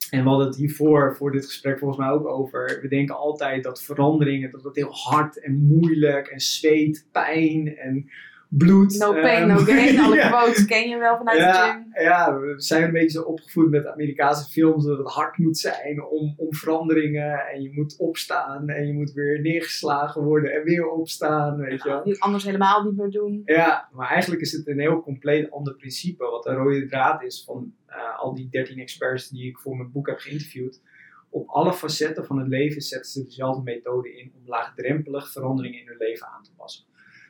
En 0.09 0.23
we 0.23 0.29
hadden 0.29 0.47
het 0.47 0.55
hiervoor, 0.55 1.15
voor 1.15 1.31
dit 1.31 1.45
gesprek 1.45 1.79
volgens 1.79 1.99
mij 1.99 2.09
ook 2.09 2.27
over. 2.27 2.79
We 2.81 2.87
denken 2.87 3.17
altijd 3.17 3.63
dat 3.63 3.83
veranderingen, 3.83 4.51
dat 4.51 4.63
dat 4.63 4.75
heel 4.75 4.91
hard 4.91 5.39
en 5.39 5.55
moeilijk 5.55 6.27
en 6.27 6.39
zweet, 6.39 7.07
pijn 7.11 7.77
en 7.77 8.09
bloed. 8.49 8.97
No 8.97 9.11
pain, 9.11 9.49
eh, 9.49 9.55
no 9.55 9.57
gain. 9.57 9.99
Alle 10.05 10.15
ja. 10.15 10.29
quotes 10.29 10.65
ken 10.65 10.89
je 10.89 10.97
wel 10.97 11.17
vanuit 11.17 11.37
de 11.37 11.43
Ja, 11.43 11.71
gym. 11.71 12.03
ja, 12.03 12.39
we 12.39 12.53
zijn 12.57 12.83
een 12.83 12.91
beetje 12.91 13.09
zo 13.09 13.21
opgevoed 13.21 13.69
met 13.69 13.85
Amerikaanse 13.85 14.49
films 14.49 14.85
dat 14.85 14.97
het 14.97 15.07
hard 15.07 15.37
moet 15.37 15.57
zijn 15.57 16.03
om, 16.03 16.33
om 16.37 16.53
veranderingen. 16.53 17.39
En 17.39 17.61
je 17.61 17.71
moet 17.73 17.95
opstaan 17.97 18.69
en 18.69 18.87
je 18.87 18.93
moet 18.93 19.13
weer 19.13 19.41
neergeslagen 19.41 20.23
worden 20.23 20.51
en 20.53 20.63
weer 20.63 20.89
opstaan, 20.89 21.57
weet 21.57 21.83
je. 21.83 22.01
Die 22.03 22.13
het 22.13 22.21
anders 22.21 22.43
helemaal 22.43 22.83
niet 22.83 22.97
meer 22.97 23.09
doen. 23.09 23.41
Ja, 23.45 23.89
maar 23.91 24.09
eigenlijk 24.09 24.41
is 24.41 24.51
het 24.51 24.67
een 24.67 24.79
heel 24.79 25.01
compleet 25.01 25.51
ander 25.51 25.75
principe. 25.75 26.23
Wat 26.23 26.43
de 26.43 26.53
rode 26.53 26.85
draad 26.85 27.23
is 27.23 27.43
van 27.45 27.73
eh, 27.85 28.19
al 28.19 28.35
die 28.35 28.47
13 28.49 28.79
experts 28.79 29.29
die 29.29 29.47
ik 29.47 29.57
voor 29.59 29.75
mijn 29.77 29.91
boek 29.91 30.07
heb 30.07 30.19
geïnterviewd. 30.19 30.81
Op 31.29 31.49
alle 31.49 31.73
facetten 31.73 32.25
van 32.25 32.37
het 32.37 32.47
leven 32.47 32.81
zetten 32.81 33.11
ze 33.11 33.23
dezelfde 33.23 33.63
methode 33.63 34.17
in 34.17 34.31
om 34.35 34.49
laagdrempelig 34.49 35.31
veranderingen 35.31 35.79
in 35.79 35.87
hun 35.87 35.97
leven 35.97 36.27
aan 36.27 36.43
te 36.43 36.49
passen. 36.57 36.85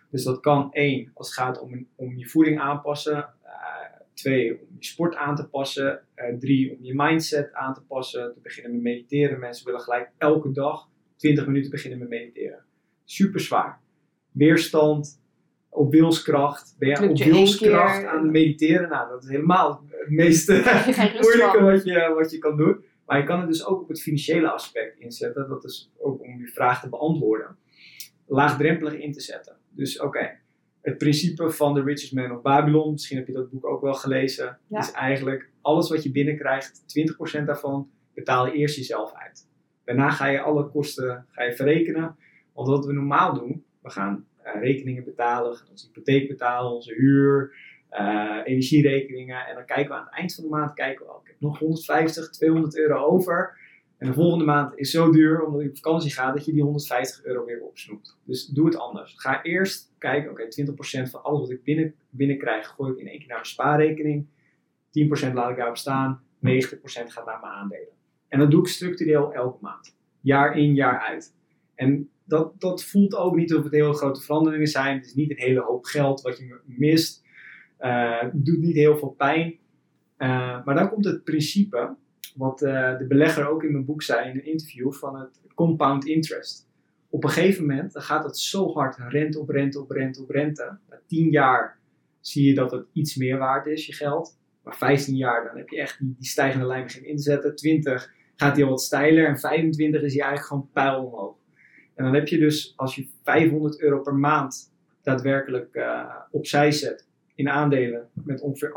Dus 0.10 0.24
dat 0.24 0.39
kan 0.39 0.74
één, 0.74 1.12
als 1.13 1.28
het 1.28 1.36
gaat 1.38 1.60
om, 1.60 1.74
een- 1.74 1.88
om 1.96 2.17
je 2.17 2.28
voeding 2.28 2.60
aanpassen. 2.60 3.17
eh, 3.43 3.54
twee, 4.13 4.52
om 4.62 4.76
je 4.80 4.86
sport 4.86 5.15
aan 5.15 5.36
te 5.36 5.48
passen. 5.50 6.02
eh, 6.13 6.36
drie, 6.39 6.72
om 6.72 6.84
je 6.84 6.93
mindset 6.96 7.54
aan 7.54 7.74
te 7.74 7.82
passen. 7.88 8.34
Te 8.34 8.39
beginnen 8.39 8.72
met 8.72 8.82
mediteren. 8.82 9.39
Mensen 9.39 9.65
willen 9.65 9.82
gelijk 9.82 10.12
elke 10.17 10.52
dag 10.52 10.89
20 11.15 11.46
minuten 11.48 11.72
beginnen 11.72 12.00
met 12.00 12.10
mediteren. 12.10 12.63
Super 13.06 13.39
zwaar. 13.39 13.82
Weerstand, 14.32 15.22
op 15.70 15.91
wilskracht. 15.91 16.76
Ben 16.80 16.89
je 16.89 16.96
op 17.10 17.17
wilskracht 17.34 18.04
aan 18.06 18.24
het 18.24 18.32
mediteren? 18.32 18.89
Nou, 18.89 19.10
dat 19.10 19.24
is 19.24 19.30
helemaal 19.30 19.84
het 19.89 20.10
rust 20.67 21.22
moeilijke 21.22 21.62
wat 21.62 21.84
je, 21.84 22.13
wat 22.15 22.32
je 22.32 22.38
kan 22.38 22.58
doen. 22.58 22.86
Maar 23.06 23.17
je 23.17 23.24
kan 23.24 23.39
het 23.39 23.48
dus 23.48 23.65
ook 23.65 23.82
op 23.82 23.88
het 23.88 24.02
financiële 24.02 24.50
aspect 24.50 25.00
inzetten. 25.00 25.50
Dat 25.50 25.63
is 25.65 25.91
ook 25.98 26.22
om 26.22 26.39
je 26.39 26.48
vraag 26.48 26.82
te 26.82 26.89
beantwoorden. 26.89 27.58
Laagdrempelig 28.26 28.93
in 28.93 29.12
te 29.12 29.22
zetten. 29.22 29.57
Dus 29.78 30.00
oké, 30.00 30.40
het 30.82 30.98
principe 30.98 31.50
van 31.52 31.74
The 31.76 31.84
Richest 31.84 32.13
Man 32.13 32.32
of 32.32 32.42
Babylon, 32.42 32.92
misschien 32.92 33.18
heb 33.18 33.28
je 33.28 33.34
dat 33.34 33.50
boek 33.50 33.66
ook 33.66 33.82
wel 33.82 33.94
gelezen, 33.94 34.58
Ja. 34.68 34.80
is 34.80 34.92
eigenlijk 34.92 35.50
alles 35.62 35.90
wat 35.90 36.04
je 36.04 36.12
binnenkrijgt, 36.12 36.84
20% 36.88 37.46
daarvan 37.46 37.90
betaal 38.13 38.46
je 38.46 38.54
eerst 38.54 38.76
jezelf 38.76 39.13
uit. 39.13 39.48
Daarna 39.84 40.10
ga 40.10 40.28
je 40.28 40.42
alle 40.42 40.70
kosten 40.70 41.26
ga 41.30 41.44
je 41.44 41.54
verrekenen. 41.56 42.16
Want 42.54 42.68
wat 42.68 42.86
we 42.86 42.94
normaal 42.94 43.34
doen, 43.34 43.66
we 43.82 43.90
gaan 43.90 44.26
eh, 44.44 44.62
rekeningen 44.62 45.04
betalen, 45.04 45.52
we 45.52 45.58
gaan 45.58 45.70
onze 45.70 45.88
hypotheek 45.88 46.28
betalen, 46.28 46.72
onze 46.72 46.94
huur, 46.94 47.56
eh, 47.90 48.40
energierekeningen. 48.44 49.46
En 49.48 49.56
dan 49.56 49.66
kijken 49.66 49.88
we 49.92 49.98
aan 50.00 50.06
het 50.06 50.13
eind 50.13 50.36
van 50.36 50.44
de 50.44 50.50
maand, 50.50 50.74
kijken 50.74 51.06
we, 51.06 51.12
oh, 51.12 51.22
ik 51.22 51.28
heb 51.28 51.40
nog 51.40 51.60
150, 51.60 52.30
200 52.30 52.78
euro 52.78 53.06
over. 53.06 53.58
En 53.98 54.08
de 54.08 54.14
volgende 54.14 54.46
maand 54.46 54.78
is 54.78 54.92
zo 54.92 55.12
duur, 55.12 55.46
omdat 55.46 55.62
je 55.62 55.70
op 55.70 55.76
vakantie 55.76 56.12
gaat, 56.12 56.36
dat 56.36 56.46
je 56.46 56.52
die 56.52 56.64
150 56.64 57.24
euro 57.24 57.46
weer 57.46 57.62
opsnoept. 57.62 58.18
Dus 58.24 58.46
doe 58.46 58.66
het 58.66 58.78
anders. 58.78 59.14
Ga 59.18 59.44
eerst 59.44 59.94
kijken, 59.98 60.32
oké, 60.32 60.44
20% 60.44 61.10
van 61.10 61.24
alles 61.24 61.40
wat 61.40 61.50
ik 61.50 61.64
binnen, 61.64 61.96
binnenkrijg, 62.10 62.68
gooi 62.68 62.92
ik 62.92 62.98
in 62.98 63.08
één 63.08 63.18
keer 63.18 63.28
naar 63.28 63.38
mijn 63.38 63.50
spaarrekening. 63.50 64.26
10% 65.30 65.34
laat 65.34 65.50
ik 65.50 65.58
daarop 65.58 65.78
staan, 65.78 66.22
90% 66.40 66.50
gaat 67.08 67.26
naar 67.26 67.40
mijn 67.42 67.54
aandelen. 67.54 67.94
En 68.28 68.40
dat 68.40 68.52
doe 68.52 68.62
ik 68.62 68.68
structureel 68.68 69.34
elke 69.34 69.58
maand. 69.62 69.96
Jaar 70.22 70.58
in, 70.58 70.74
jaar 70.74 71.00
uit. 71.00 71.36
En 71.76 72.10
dat, 72.24 72.60
dat 72.60 72.84
voelt 72.84 73.16
ook 73.16 73.36
niet 73.36 73.54
of 73.54 73.64
het 73.64 73.74
heel 73.74 73.94
grote 73.94 74.22
veranderingen 74.22 74.68
zijn. 74.68 74.98
Het 74.98 75.06
is 75.06 75.14
niet 75.14 75.30
een 75.30 75.38
hele 75.38 75.62
hoop 75.62 75.86
geld 75.86 76.22
wat 76.22 76.38
je 76.38 76.60
mist. 76.66 77.26
Eh, 77.78 78.22
het 78.22 78.46
doet 78.46 78.60
niet 78.60 78.76
heel 78.76 78.98
veel 78.98 79.10
pijn. 79.18 79.58
Eh, 80.18 80.66
maar 80.66 80.76
dan 80.76 80.90
komt 80.90 81.06
het 81.06 81.24
principe 81.24 81.96
wat 82.38 82.62
eh, 82.62 82.97
de 82.97 83.06
belegger 83.08 83.47
ook 83.47 83.63
in 83.63 83.71
mijn 83.71 83.86
boek 83.86 84.02
zei 84.02 84.30
in 84.30 84.36
een 84.36 84.45
interview 84.45 84.93
van 84.93 85.19
het 85.19 85.41
compound 85.56 86.06
interest. 86.06 86.67
Op 87.10 87.23
een 87.23 87.30
gegeven 87.30 87.65
moment 87.65 87.93
dan 87.93 88.02
gaat 88.02 88.23
het 88.23 88.38
zo 88.38 88.73
hard, 88.73 88.97
rente 88.97 89.39
op 89.39 89.50
rente 89.50 89.80
op 89.82 89.89
rente 89.89 90.21
op 90.21 90.30
rente. 90.30 90.78
Na 90.89 91.00
10 91.08 91.30
jaar 91.30 91.80
zie 92.19 92.47
je 92.47 92.54
dat 92.54 92.71
het 92.71 92.86
iets 92.93 93.15
meer 93.15 93.38
waard 93.38 93.65
is, 93.65 93.86
je 93.86 93.93
geld. 93.93 94.38
Maar 94.63 94.76
15 94.76 95.15
jaar, 95.15 95.45
dan 95.45 95.58
heb 95.58 95.69
je 95.69 95.78
echt 95.78 96.00
die, 96.00 96.15
die 96.17 96.28
stijgende 96.28 96.65
lijn 96.65 96.84
beginnen 96.84 97.12
inzetten. 97.12 97.56
20 97.56 98.13
gaat 98.36 98.56
hij 98.56 98.63
al 98.63 98.69
wat 98.69 98.82
steiler 98.82 99.28
en 99.28 99.39
25 99.39 100.02
is 100.02 100.13
hij 100.13 100.21
eigenlijk 100.21 100.47
gewoon 100.47 100.69
pijl 100.73 101.06
omhoog. 101.06 101.36
En 101.95 102.04
dan 102.04 102.13
heb 102.13 102.28
je 102.28 102.38
dus, 102.38 102.73
als 102.76 102.95
je 102.95 103.08
500 103.23 103.82
euro 103.82 104.00
per 104.00 104.15
maand 104.15 104.71
daadwerkelijk 105.02 105.76
uh, 105.76 106.15
opzij 106.32 106.71
zet 106.71 107.08
in 107.36 107.50
aandelen 107.50 108.10
met 108.13 108.41
ongeveer 108.41 108.69
8% 108.69 108.73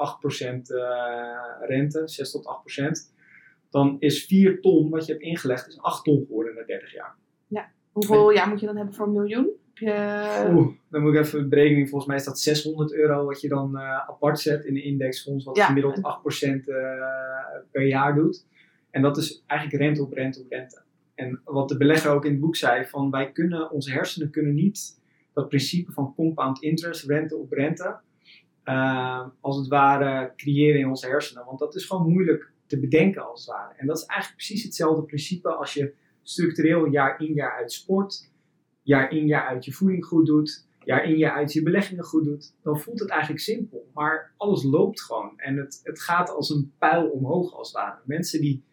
uh, 0.46 0.86
rente, 1.60 2.02
6 2.04 2.30
tot 2.30 2.62
8%, 2.80 3.19
dan 3.70 3.96
is 3.98 4.24
4 4.24 4.60
ton 4.60 4.90
wat 4.90 5.06
je 5.06 5.12
hebt 5.12 5.24
ingelegd, 5.24 5.68
is 5.68 5.78
8 5.80 6.04
ton 6.04 6.24
geworden 6.26 6.54
na 6.54 6.62
30 6.64 6.92
jaar. 6.92 7.16
Ja, 7.46 7.70
hoeveel 7.92 8.30
jaar 8.30 8.48
moet 8.48 8.60
je 8.60 8.66
dan 8.66 8.76
hebben 8.76 8.94
voor 8.94 9.06
een 9.06 9.12
miljoen? 9.12 9.50
Je... 9.74 10.48
Oeh, 10.52 10.68
dan 10.90 11.02
moet 11.02 11.14
ik 11.14 11.20
even 11.20 11.48
berekening. 11.48 11.88
Volgens 11.88 12.08
mij 12.10 12.18
is 12.18 12.24
dat 12.24 12.40
600 12.40 12.92
euro 12.92 13.24
wat 13.24 13.40
je 13.40 13.48
dan 13.48 13.76
uh, 13.76 14.08
apart 14.08 14.40
zet 14.40 14.64
in 14.64 14.76
een 14.76 14.84
indexfonds, 14.84 15.44
wat 15.44 15.56
Ja. 15.56 15.66
gemiddeld 15.66 15.96
8% 15.96 16.00
uh, 16.00 16.76
per 17.70 17.86
jaar 17.86 18.14
doet. 18.14 18.46
En 18.90 19.02
dat 19.02 19.16
is 19.16 19.44
eigenlijk 19.46 19.82
rente 19.82 20.02
op 20.02 20.12
rente 20.12 20.40
op 20.40 20.50
rente. 20.50 20.82
En 21.14 21.40
wat 21.44 21.68
de 21.68 21.76
belegger 21.76 22.10
ook 22.10 22.24
in 22.24 22.30
het 22.30 22.40
boek 22.40 22.56
zei, 22.56 22.84
van 22.84 23.10
wij 23.10 23.32
kunnen, 23.32 23.70
onze 23.70 23.90
hersenen 23.90 24.30
kunnen 24.30 24.54
niet 24.54 25.00
dat 25.32 25.48
principe 25.48 25.92
van 25.92 26.14
compound 26.14 26.62
interest, 26.62 27.06
rente 27.06 27.36
op 27.36 27.52
rente, 27.52 27.96
uh, 28.64 29.26
als 29.40 29.56
het 29.56 29.68
ware 29.68 30.32
creëren 30.36 30.80
in 30.80 30.88
onze 30.88 31.06
hersenen. 31.06 31.44
Want 31.44 31.58
dat 31.58 31.74
is 31.74 31.84
gewoon 31.84 32.12
moeilijk 32.12 32.52
te 32.70 32.80
bedenken 32.80 33.28
als 33.28 33.40
het 33.40 33.54
ware. 33.54 33.74
En 33.76 33.86
dat 33.86 33.96
is 33.96 34.04
eigenlijk 34.04 34.42
precies 34.42 34.64
hetzelfde 34.64 35.02
principe 35.02 35.48
als 35.48 35.74
je 35.74 35.94
structureel 36.22 36.86
jaar 36.86 37.20
in 37.20 37.32
jaar 37.32 37.56
uit 37.56 37.72
sport, 37.72 38.30
jaar 38.82 39.12
in 39.12 39.26
jaar 39.26 39.46
uit 39.46 39.64
je 39.64 39.72
voeding 39.72 40.04
goed 40.04 40.26
doet, 40.26 40.66
jaar 40.84 41.04
in 41.04 41.16
jaar 41.16 41.32
uit 41.32 41.52
je 41.52 41.62
beleggingen 41.62 42.04
goed 42.04 42.24
doet. 42.24 42.54
Dan 42.62 42.80
voelt 42.80 43.00
het 43.00 43.10
eigenlijk 43.10 43.42
simpel. 43.42 43.90
Maar 43.94 44.34
alles 44.36 44.62
loopt 44.62 45.02
gewoon. 45.02 45.32
En 45.36 45.56
het, 45.56 45.80
het 45.82 46.00
gaat 46.00 46.30
als 46.30 46.50
een 46.50 46.72
pijl 46.78 47.08
omhoog 47.08 47.54
als 47.54 47.72
het 47.72 47.76
ware. 47.76 47.98
Mensen 48.04 48.40
die 48.40 48.64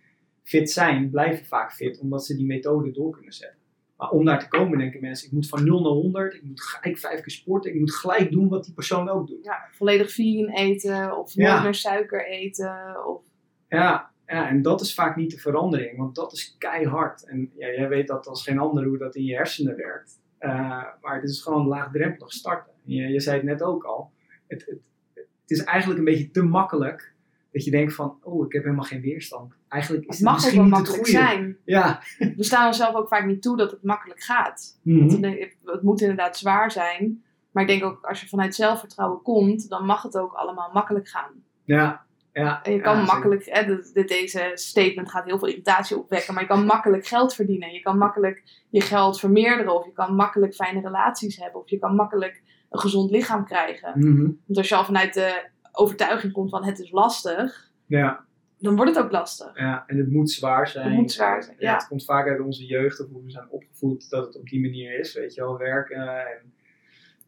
fit 0.44 0.72
zijn, 0.72 1.10
blijven 1.10 1.46
vaak 1.46 1.74
fit 1.74 2.00
omdat 2.00 2.26
ze 2.26 2.36
die 2.36 2.46
methode 2.46 2.92
door 2.92 3.12
kunnen 3.12 3.34
zetten. 3.34 3.58
Maar 3.98 4.10
om 4.10 4.26
daar 4.26 4.40
te 4.40 4.48
komen 4.48 4.78
denken 4.78 5.02
mensen, 5.02 5.28
ik 5.28 5.34
moet 5.34 5.48
van 5.48 5.64
0 5.64 5.82
naar 5.82 5.92
100, 5.92 6.34
ik 6.34 6.44
moet 6.44 6.62
gelijk 6.62 6.98
vijf 6.98 7.22
keer 7.22 7.32
sporten, 7.32 7.74
ik 7.74 7.80
moet 7.80 7.96
gelijk 7.96 8.32
doen 8.32 8.50
wat 8.50 8.66
die 8.66 8.74
persoon 8.74 9.10
ook 9.10 9.28
doet. 9.28 9.46
Ja, 9.46 9.68
volledig 9.72 10.12
vegan 10.12 10.50
eten 10.50 11.18
of 11.18 11.34
Ja. 11.34 11.52
nooit 11.52 11.64
meer 11.64 11.74
suiker 11.74 12.28
eten. 12.28 13.06
Of... 13.08 13.22
Ja, 13.68 14.12
ja, 14.28 14.50
en 14.50 14.62
dat 14.62 14.82
is 14.82 14.94
vaak 14.94 15.16
niet 15.16 15.32
de 15.32 15.38
verandering, 15.38 15.98
want 15.98 16.16
dat 16.16 16.34
is 16.34 16.56
keihard. 16.58 17.24
En 17.24 17.52
ja, 17.58 17.68
jij 17.68 17.88
weet 17.88 18.08
dat 18.08 18.28
als 18.28 18.44
geen 18.44 18.60
ander 18.60 18.86
hoe 18.86 18.98
dat 18.98 19.16
in 19.16 19.24
je 19.24 19.36
hersenen 19.36 19.76
werkt. 19.76 20.20
Uh, 20.40 20.84
maar 21.02 21.16
het 21.22 21.30
is 21.30 21.42
gewoon 21.42 21.68
laagdrempelig 21.68 22.32
starten. 22.32 22.74
Je, 22.84 23.08
je 23.08 23.20
zei 23.20 23.36
het 23.36 23.46
net 23.46 23.64
ook 23.64 23.84
al, 23.84 24.12
het, 24.48 24.66
het, 24.66 24.90
het 25.14 25.52
is 25.52 25.64
eigenlijk 25.64 26.00
een 26.00 26.06
beetje 26.06 26.32
te 26.32 26.44
makkelijk 26.44 27.14
dat 27.52 27.64
je 27.64 27.72
denkt 27.72 27.94
van, 27.94 28.18
oh, 28.24 28.46
ik 28.46 28.52
heb 28.52 28.64
helemaal 28.64 28.86
geen 28.86 29.02
weerstand. 29.02 29.54
Eigenlijk 29.68 30.06
is 30.06 30.20
Het 30.20 30.28
het 30.28 30.28
mag 30.28 30.36
ook 30.36 30.42
misschien 30.42 30.70
wel 30.70 30.80
niet 30.80 30.88
het 30.88 30.98
makkelijk 30.98 31.28
zijn. 31.28 31.58
Ja. 31.66 32.02
We 32.36 32.44
staan 32.44 32.68
onszelf 32.68 32.96
ook 32.96 33.08
vaak 33.08 33.26
niet 33.26 33.42
toe 33.42 33.58
dat 33.58 33.72
het 33.72 33.84
makkelijk 33.84 34.22
gaat. 34.24 34.80
Mhm. 34.82 35.24
Ik, 35.24 35.58
Het 35.66 35.82
moet 35.82 36.02
inderdaad 36.02 36.38
zwaar 36.38 36.72
zijn. 36.72 37.24
Maar 37.52 37.64
ik 37.64 37.70
denk 37.70 37.84
ook, 37.84 38.06
als 38.06 38.22
je 38.22 38.28
vanuit 38.28 38.56
zelfvertrouwen 38.56 39.22
komt, 39.22 39.70
dan 39.70 39.86
mag 39.86 40.02
het 40.02 40.18
ook 40.18 40.34
allemaal 40.34 40.70
makkelijk 40.74 41.08
gaan. 41.08 41.32
Ja, 41.64 42.06
ja. 42.44 42.62
En 42.64 42.72
je 42.74 42.82
kan 42.82 42.98
ja, 42.98 43.04
makkelijk, 43.04 43.46
hè, 43.46 43.66
de- 43.66 43.90
de- 43.94 44.04
deze 44.06 44.52
statement 44.54 45.10
gaat 45.12 45.26
heel 45.26 45.40
veel 45.40 45.48
irritatie 45.48 45.98
opwekken, 45.98 46.34
maar 46.34 46.44
je 46.44 46.50
kan 46.50 46.66
makkelijk 46.66 47.06
geld 47.06 47.34
verdienen. 47.36 47.72
Je 47.74 47.82
kan 47.82 47.98
makkelijk 47.98 48.44
je 48.70 48.82
geld 48.82 49.20
vermeerderen, 49.20 49.76
of 49.76 49.86
je 49.86 49.92
kan 49.92 50.16
makkelijk 50.16 50.54
fijne 50.56 50.82
relaties 50.82 51.38
hebben, 51.38 51.62
of 51.62 51.70
je 51.70 51.80
kan 51.80 51.96
makkelijk 51.96 52.42
een 52.70 52.80
gezond 52.80 53.12
lichaam 53.12 53.46
krijgen. 53.46 53.92
Mhm. 54.00 54.22
Want 54.22 54.58
als 54.58 54.70
je 54.70 54.76
al 54.76 54.86
vanuit 54.86 55.14
de 55.14 55.50
overtuiging 55.72 56.34
komt 56.34 56.50
van 56.50 56.66
het 56.66 56.80
is 56.80 56.92
lastig, 56.92 57.72
Ja, 57.86 58.26
dan 58.60 58.76
wordt 58.76 58.96
het 58.96 59.04
ook 59.06 59.12
lastig. 59.12 59.52
ja, 59.60 59.84
en 59.88 59.98
het 59.98 60.12
moet 60.12 60.32
zwaar 60.32 60.68
zijn. 60.68 60.88
Het 60.88 60.96
moet 60.98 61.12
zwaar 61.12 61.44
zijn, 61.44 61.56
ja. 61.60 61.74
Het 61.74 61.88
komt 61.88 62.06
vaak 62.06 62.28
uit 62.28 62.40
onze 62.40 62.66
jeugd 62.66 63.00
of 63.00 63.10
hoe 63.12 63.24
we 63.24 63.32
zijn 63.32 63.50
opgevoed 63.50 64.10
dat 64.10 64.26
het 64.26 64.36
op 64.38 64.46
die 64.50 64.62
manier 64.62 65.00
is. 65.00 65.14
Weet 65.14 65.34
je 65.34 65.42
wel, 65.42 65.58
werken 65.58 65.98
en 66.28 66.54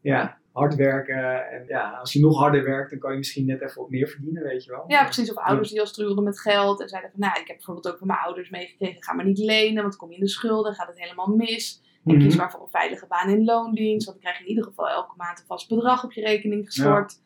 ja, 0.00 0.38
hard 0.52 0.74
werken. 0.74 1.50
En 1.50 1.64
ja, 1.68 1.90
als 1.90 2.12
je 2.12 2.20
nog 2.20 2.38
harder 2.38 2.64
werkt, 2.64 2.90
dan 2.90 2.98
kan 2.98 3.10
je 3.12 3.18
misschien 3.18 3.46
net 3.46 3.60
even 3.62 3.80
wat 3.80 3.90
meer 3.90 4.08
verdienen, 4.08 4.42
weet 4.42 4.64
je 4.64 4.70
wel. 4.70 4.84
Ja, 4.86 5.04
precies. 5.04 5.30
Of 5.30 5.36
ouders 5.36 5.70
die 5.70 5.80
al 5.80 5.86
strugelden 5.86 6.24
met 6.24 6.40
geld 6.40 6.80
en 6.80 6.88
zeiden 6.88 7.10
van, 7.10 7.20
nou, 7.20 7.40
ik 7.40 7.46
heb 7.46 7.56
bijvoorbeeld 7.56 7.88
ook 7.88 7.98
van 7.98 8.06
mijn 8.06 8.18
ouders 8.18 8.50
meegekregen, 8.50 9.02
ga 9.02 9.14
maar 9.14 9.24
niet 9.24 9.38
lenen, 9.38 9.74
want 9.82 9.90
dan 9.90 9.96
kom 10.00 10.08
je 10.10 10.14
in 10.14 10.24
de 10.24 10.28
schulden, 10.28 10.74
gaat 10.74 10.88
het 10.88 11.00
helemaal 11.00 11.26
mis. 11.36 11.82
En 12.04 12.14
Mhm. 12.14 12.24
kies 12.24 12.36
maar 12.36 12.50
voor 12.50 12.60
een 12.62 12.68
veilige 12.68 13.06
baan 13.06 13.28
in 13.30 13.44
loondienst, 13.44 14.06
want 14.06 14.16
dan 14.22 14.26
krijg 14.26 14.36
je 14.36 14.42
in 14.42 14.48
ieder 14.48 14.64
geval 14.64 14.88
elke 14.88 15.14
maand 15.16 15.38
een 15.38 15.46
vast 15.46 15.68
bedrag 15.68 16.04
op 16.04 16.12
je 16.12 16.20
rekening 16.20 16.66
gestort. 16.66 17.20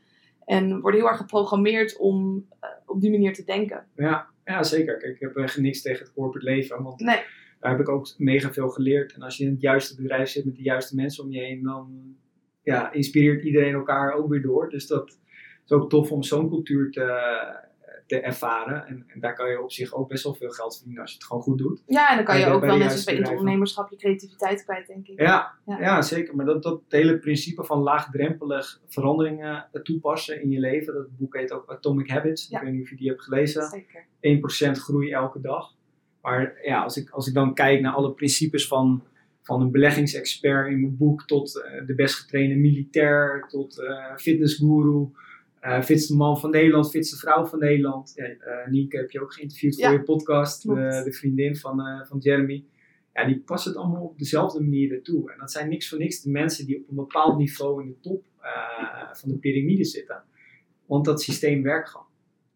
En 0.45 0.81
worden 0.81 1.01
heel 1.01 1.09
erg 1.09 1.19
geprogrammeerd 1.19 1.97
om 1.99 2.47
eh, 2.61 2.69
op 2.87 3.01
die 3.01 3.11
manier 3.11 3.33
te 3.33 3.45
denken. 3.45 3.87
Ja, 3.97 4.27
ja, 4.45 4.63
zeker. 4.63 4.97
Kijk, 4.97 5.15
ik 5.15 5.21
heb 5.21 5.37
echt 5.37 5.57
niks 5.59 5.83
tegen 5.83 6.05
het 6.05 6.13
corporate 6.15 6.47
leven, 6.51 6.83
want 6.83 7.01
Nee, 7.01 7.21
daar 7.61 7.71
heb 7.71 7.81
ik 7.81 7.89
ook 7.89 8.15
mega 8.19 8.53
veel 8.53 8.69
geleerd. 8.69 9.13
En 9.15 9.23
als 9.23 9.37
je 9.37 9.45
in 9.45 9.51
het 9.51 9.61
juiste 9.61 9.95
bedrijf 9.97 10.29
zit 10.29 10.45
met 10.45 10.57
de 10.57 10.63
juiste 10.63 10.95
mensen 10.95 11.25
om 11.25 11.31
je 11.31 11.41
heen, 11.41 11.63
dan 11.63 12.17
ja, 12.65 12.93
inspireert 12.93 13.45
iedereen 13.45 13.75
elkaar 13.75 14.13
ook 14.13 14.29
weer 14.29 14.43
door. 14.43 14.71
Dus 14.71 14.87
dat 14.87 15.19
is 15.65 15.73
ook 15.73 15.91
tof 15.91 16.11
om 16.11 16.23
zo'n 16.23 16.49
cultuur 16.49 16.91
te, 16.91 17.07
te 18.07 18.21
ervaren. 18.21 18.87
En, 18.87 19.05
en 19.09 19.21
daar 19.21 19.35
kan 19.35 19.51
je 19.51 19.63
op 19.63 19.73
zich 19.73 19.95
ook 19.95 20.09
best 20.09 20.25
wel 20.25 20.35
veel 20.35 20.51
geld 20.51 20.77
verdienen 20.77 21.03
als 21.03 21.11
je 21.11 21.17
het 21.17 21.27
gewoon 21.27 21.43
goed 21.43 21.59
doet. 21.59 21.83
ja, 21.87 22.11
en 22.11 22.17
dan 22.17 22.25
kan 22.25 22.39
je 22.39 22.47
ook 22.47 22.61
wel 22.61 22.73
de 22.73 22.79
net 22.79 22.91
zoals 22.91 23.05
bij 23.05 23.29
ondernemerschap 23.29 23.91
je 23.91 23.97
creativiteit 23.97 24.65
kwijt, 24.65 24.87
denk 24.87 25.09
ik. 25.09 25.21
Ja, 25.21 25.53
Ja. 25.67 25.81
ja. 25.81 26.03
zeker. 26.03 26.37
Maar 26.37 26.47
dat, 26.47 26.63
dat 26.63 26.81
hele 26.89 27.19
principe 27.19 27.65
van 27.65 27.79
laagdrempelig 27.79 28.81
veranderingen 28.89 29.69
toepassen 29.83 30.43
in 30.43 30.51
je 30.51 30.61
leven, 30.61 30.95
dat 30.95 31.17
boek 31.17 31.37
heet 31.37 31.53
ook 31.53 31.71
Atomic 31.71 32.11
Habits. 32.11 32.49
Ja. 32.49 32.59
Ik 32.59 32.65
weet 32.65 32.73
niet 32.73 32.83
of 32.83 32.91
je 32.91 32.97
die 32.97 33.09
hebt 33.09 33.23
gelezen. 33.23 33.63
Zeker. 33.63 34.07
1% 34.77 34.81
groei 34.81 35.11
elke 35.11 35.41
dag. 35.41 35.75
Maar 36.23 36.59
ja, 36.63 36.83
als 36.83 36.97
ik, 36.97 37.11
als 37.11 37.29
ik 37.29 37.35
dan 37.35 37.55
kijk 37.55 37.81
naar 37.81 37.93
alle 37.93 38.13
principes 38.13 38.69
van, 38.69 39.03
van 39.45 39.61
een 39.61 39.71
beleggingsexpert 39.71 40.71
in 40.71 40.81
mijn 40.81 40.97
boek, 40.97 41.27
tot 41.27 41.63
eh, 41.63 41.87
de 41.87 41.95
best 41.95 42.15
getrainde 42.15 42.55
militair, 42.55 43.45
tot 43.49 43.79
eh 43.79 44.17
fitnessguru, 44.17 45.09
eh 45.61 45.83
fitste 45.83 46.17
man 46.17 46.41
van 46.41 46.51
Nederland, 46.51 46.91
fitste 46.91 47.17
vrouw 47.17 47.47
van 47.47 47.59
Nederland. 47.59 48.13
Ja, 48.17 48.69
Nienke 48.71 48.97
heb 48.97 49.11
je 49.11 49.23
ook 49.23 49.35
geïnterviewd 49.35 49.75
voor 49.75 49.85
Ja, 49.85 49.91
je 49.91 50.03
podcast, 50.03 50.63
de, 50.63 51.13
vriendin 51.13 51.57
van, 51.57 52.05
van 52.07 52.19
Jeremy. 52.19 52.65
Ja, 53.15 53.27
die 53.27 53.39
passen 53.39 53.73
het 53.73 53.81
allemaal 53.81 54.03
op 54.03 54.19
dezelfde 54.19 54.61
manier 54.61 54.93
ertoe. 54.93 55.33
En 55.33 55.39
dat 55.39 55.51
zijn 55.53 55.69
niks 55.69 55.89
voor 55.89 55.99
niks 55.99 56.23
de 56.23 56.31
mensen 56.31 56.67
die 56.67 56.77
op 56.77 56.89
een 56.89 56.95
bepaald 56.95 57.39
niveau 57.39 57.83
in 57.83 57.89
de 57.89 58.01
top 58.01 58.25
van 59.13 59.29
de 59.29 59.37
piramide 59.37 59.85
zitten. 59.85 60.23
Want 60.87 61.05
dat 61.05 61.23
systeem 61.23 61.63
werkt 61.63 61.89
gewoon. 61.89 62.07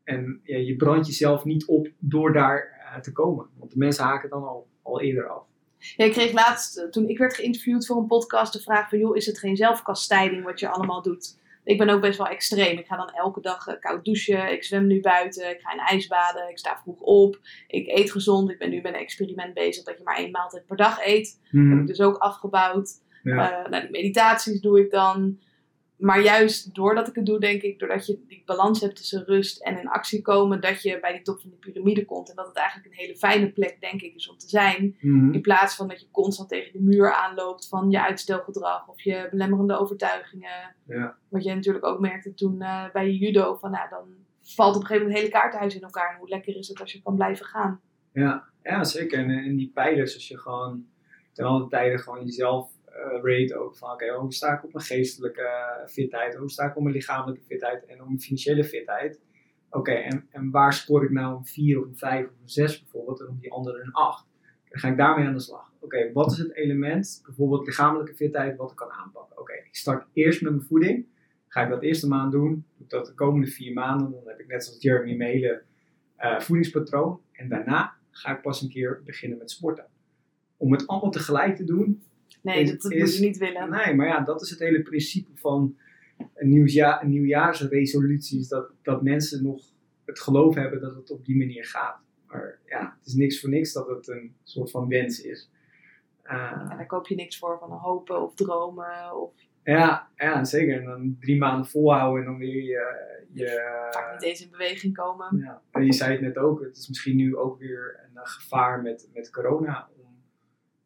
En 0.05 0.41
ja, 0.43 0.57
je 0.57 0.77
brandt 0.77 1.07
jezelf 1.07 1.45
niet 1.45 1.67
op 1.67 1.89
door 1.99 2.33
daar 2.33 2.77
te 3.03 3.13
komen. 3.13 3.47
Want 3.59 3.71
de 3.71 3.79
mensen 3.79 4.05
haken 4.05 4.31
dan 4.31 4.43
al, 4.43 4.67
al 4.83 5.01
eerder 5.01 5.29
af. 5.29 5.48
Ja, 5.97 6.05
ik 6.05 6.13
kreeg 6.13 6.33
laatst, 6.33 6.79
eh, 6.79 6.89
toen 6.89 7.09
ik 7.09 7.19
werd 7.19 7.35
geïnterviewd 7.35 7.87
voor 7.87 7.97
een 7.97 8.07
podcast, 8.07 8.53
de 8.53 8.61
vraag 8.61 8.89
van, 8.89 8.99
joh, 8.99 9.17
is 9.17 9.27
het 9.27 9.39
geen 9.39 9.57
zelfkastijding 9.57 10.45
wat 10.45 10.61
je 10.61 10.69
allemaal 10.69 11.03
doet? 11.03 11.37
Ik 11.65 11.79
ben 11.79 11.89
ook 11.89 12.01
best 12.01 12.19
wel 12.19 12.27
extreem. 12.27 12.79
Ik 12.79 12.87
ga 12.87 12.97
dan 12.97 13.11
elke 13.11 13.41
dag 13.41 13.67
eh, 13.67 13.81
koud 13.81 14.05
douchen, 14.05 14.53
ik 14.53 14.65
zwem 14.65 14.87
nu 14.87 15.01
buiten, 15.01 15.51
ik 15.51 15.61
ga 15.61 15.73
in 15.73 15.79
ijsbaden, 15.79 16.51
ik 16.51 16.59
sta 16.59 16.81
vroeg 16.83 17.01
op, 17.01 17.39
ik 17.67 17.87
eet 17.87 18.11
gezond. 18.11 18.51
Ik 18.51 18.59
ben 18.59 18.71
nu 18.71 18.81
met 18.81 18.93
een 18.93 19.01
experiment 19.01 19.55
bezig 19.55 19.85
dat 19.85 19.99
je 19.99 20.05
maar 20.05 20.17
één 20.17 20.31
maaltijd 20.31 20.67
per 20.67 20.77
dag 20.77 21.07
eet. 21.07 21.41
Dat 21.51 21.69
heb 21.69 21.79
ik 21.79 21.87
dus 21.87 22.01
ook 22.01 22.17
afgebouwd. 22.17 22.91
Ja. 23.23 23.65
Eh, 23.65 23.71
nou, 23.71 23.83
die 23.83 23.91
meditaties 23.91 24.61
doe 24.61 24.81
ik 24.81 24.91
dan. 24.91 25.39
Maar 25.99 26.23
juist 26.23 26.75
doordat 26.75 27.09
ik 27.09 27.15
het 27.15 27.27
doe, 27.27 27.41
denk 27.41 27.63
ik, 27.63 27.79
doordat 27.79 28.07
je 28.07 28.25
die 28.29 28.43
balans 28.45 28.81
hebt 28.81 28.97
tussen 28.97 29.25
rust 29.25 29.63
en 29.63 29.79
in 29.79 29.89
actie 29.89 30.23
komen, 30.23 30.61
dat 30.61 30.83
je 30.83 31.01
bij 31.01 31.13
die 31.13 31.23
top 31.23 31.41
van 31.41 31.51
de 31.51 31.57
piramide 31.57 32.05
komt. 32.05 32.31
En 32.31 32.37
dat 32.37 32.47
het 32.47 32.57
eigenlijk 32.57 32.89
een 32.89 32.99
hele 32.99 33.17
fijne 33.17 33.53
plek, 33.53 33.81
denk 33.81 34.03
ik, 34.03 34.15
is 34.15 34.29
om 34.29 34.39
te 34.39 34.49
zijn. 34.49 34.97
Mhm. 35.01 35.33
In 35.33 35.41
plaats 35.41 35.77
van 35.77 35.89
dat 35.89 36.01
je 36.01 36.11
constant 36.11 36.49
tegen 36.49 36.73
de 36.73 36.83
muur 36.83 37.13
aanloopt 37.13 37.69
van 37.69 37.91
je 37.91 38.03
uitstelgedrag 38.03 38.89
of 38.89 39.03
je 39.03 39.29
belemmerende 39.31 39.79
overtuigingen. 39.79 40.75
Ja. 40.87 41.17
Wat 41.29 41.45
je 41.45 41.55
natuurlijk 41.55 41.85
ook 41.85 42.01
merkte 42.01 42.35
toen 42.35 42.61
eh, 42.61 42.91
bij 42.93 43.07
je 43.07 43.19
judo, 43.19 43.55
van 43.55 43.71
nou, 43.71 43.89
dan 43.89 44.07
valt 44.43 44.75
op 44.75 44.81
een 44.81 44.87
gegeven 44.87 45.07
moment 45.07 45.23
het 45.23 45.33
hele 45.33 45.43
kaartenhuis 45.43 45.75
in 45.75 45.83
elkaar. 45.83 46.13
En 46.13 46.19
hoe 46.19 46.29
lekker 46.29 46.57
is 46.57 46.69
het 46.69 46.81
als 46.81 46.93
je 46.93 47.03
kan 47.03 47.15
blijven 47.17 47.47
gaan. 47.47 47.81
Ja, 48.13 48.45
ja, 48.63 48.85
zeker. 48.85 49.19
En, 49.19 49.31
en 49.31 49.57
die 49.57 49.71
pijlers, 49.75 50.15
als 50.15 50.29
je 50.29 50.39
gewoon 50.39 50.87
ten 51.33 51.45
alle 51.45 51.69
tijden 51.69 51.99
gewoon 51.99 52.25
jezelf 52.25 52.71
eh 52.71 52.78
rate 53.23 53.57
ook 53.57 53.77
van 53.77 53.91
oké, 53.91 54.15
hoe 54.15 54.33
sta 54.33 54.53
ik 54.53 54.65
op 54.65 54.73
mijn 54.73 54.85
geestelijke 54.85 55.43
eh, 55.43 55.87
fitheid, 55.87 56.35
hoe 56.35 56.51
sta 56.51 56.65
ik 56.65 56.77
op 56.77 56.83
mijn 56.83 56.95
lichamelijke 56.95 57.45
fitheid 57.45 57.87
en 57.87 58.01
op 58.01 58.07
mijn 58.07 58.21
financiële 58.21 58.65
fitheid. 58.65 59.21
Oké, 59.71 59.93
en, 59.93 60.27
en 60.31 60.51
waar 60.51 60.73
scoor 60.73 61.05
ik 61.05 61.11
nou 61.11 61.37
een 61.37 61.47
4 61.47 61.81
of 61.81 61.87
een 61.87 61.97
5 61.97 62.27
of 62.27 62.33
een 62.43 62.49
6 62.49 62.83
bijvoorbeeld 62.83 63.21
en 63.21 63.29
op 63.29 63.41
die 63.41 63.53
andere 63.53 63.83
een 63.83 63.93
8? 63.93 64.27
Dan 64.69 64.81
ga 64.81 64.89
ik 64.89 64.97
daarmee 64.97 65.27
aan 65.27 65.33
de 65.33 65.41
slag. 65.41 65.73
Oké, 65.79 66.13
wat 66.13 66.33
is 66.33 66.39
het 66.39 66.55
element, 66.55 67.23
bijvoorbeeld 67.25 67.67
lichamelijke 67.67 68.15
fitheid, 68.15 68.57
wat 68.57 68.71
ik 68.71 68.77
kan 68.77 68.91
aanpakken? 68.91 69.39
Oké, 69.39 69.53
ik 69.53 69.77
start 69.77 70.07
eerst 70.13 70.43
met 70.43 70.53
mijn 70.53 70.65
voeding. 70.65 71.07
Ga 71.49 71.63
ik 71.63 71.71
dat 71.71 71.83
eerste 71.83 72.09
maand 72.09 72.33
doen, 72.33 72.65
doe 72.77 72.85
ik 72.85 72.91
dat 72.91 73.07
de 73.07 73.15
komende 73.15 73.47
vier 73.47 73.73
maanden, 73.73 74.11
dan 74.11 74.23
heb 74.25 74.41
ik 74.41 74.47
net 74.47 74.65
zoals 74.65 74.83
Jeremy 74.83 75.17
Melen 75.17 75.63
eh, 76.17 76.41
voedingspatroon. 76.41 77.21
En 77.33 77.49
daarna 77.49 77.97
ga 78.11 78.37
ik 78.37 78.43
pas 78.43 78.63
een 78.63 78.69
keer 78.69 79.03
beginnen 79.05 79.39
met 79.39 79.51
sporten. 79.51 79.87
Om 80.57 80.73
het 80.73 80.87
allemaal 80.87 81.11
tegelijk 81.11 81.57
te 81.57 81.65
doen. 81.65 82.03
Nee, 82.43 82.63
Is- 82.63 82.71
dat, 82.71 82.81
dat 82.81 82.93
is- 82.93 83.01
moet 83.01 83.15
je 83.17 83.21
niet 83.27 83.37
willen. 83.39 83.71
Nee, 83.71 83.95
maar 83.95 84.07
ja, 84.07 84.21
dat 84.21 84.43
is 84.43 84.51
het 84.51 84.59
hele 84.59 84.83
principe 84.83 85.31
van 85.35 85.77
een, 86.35 86.51
nieuwjaarsresoluties. 87.03 88.49
Dat, 88.49 88.71
dat 88.83 89.03
mensen 89.03 89.43
nog 89.43 89.63
het 90.05 90.21
geloof 90.21 90.55
hebben 90.55 90.81
dat 90.81 90.95
het 90.95 91.11
op 91.11 91.25
die 91.25 91.37
manier 91.37 91.65
gaat. 91.65 91.97
Maar 92.27 92.59
ja, 92.67 92.97
het 92.99 93.07
is 93.07 93.15
niks 93.15 93.41
voor 93.41 93.51
niks 93.51 93.73
dat 93.73 93.89
het 93.89 94.09
een 94.09 94.35
soort 94.43 94.71
van 94.71 94.89
wens 94.89 95.21
is. 95.21 95.51
Eh, 96.23 96.53
En 96.53 96.77
daar 96.77 96.87
koop 96.87 97.07
je 97.07 97.15
niks 97.15 97.39
voor 97.39 97.59
van 97.59 97.71
hopen 97.71 98.23
of 98.23 98.35
dromen. 98.35 99.17
Of 99.23 99.33
ja, 99.63 100.09
ja, 100.17 100.45
zeker. 100.45 100.79
En 100.79 100.85
dan 100.85 101.17
drie 101.21 101.39
maanden 101.39 101.67
volhouden 101.67 102.21
en 102.25 102.31
dan 102.31 102.39
weer 102.39 102.63
je... 102.65 103.07
vaak 103.91 104.13
niet 104.13 104.23
je 104.23 104.29
eens 104.29 104.43
in 104.45 104.51
beweging 104.51 104.95
komen. 104.95 105.37
ja. 105.39 105.63
En 105.71 105.85
je 105.85 105.93
zei 105.93 106.13
het 106.13 106.21
net 106.21 106.37
ook, 106.37 106.61
het 106.61 106.77
is 106.77 106.89
misschien 106.89 107.17
nu 107.17 107.37
ook 107.37 107.59
weer 107.59 108.01
een 108.09 108.17
eh, 108.17 108.27
gevaar 108.27 108.83
met, 108.83 109.09
met 109.15 109.31
corona. 109.31 109.89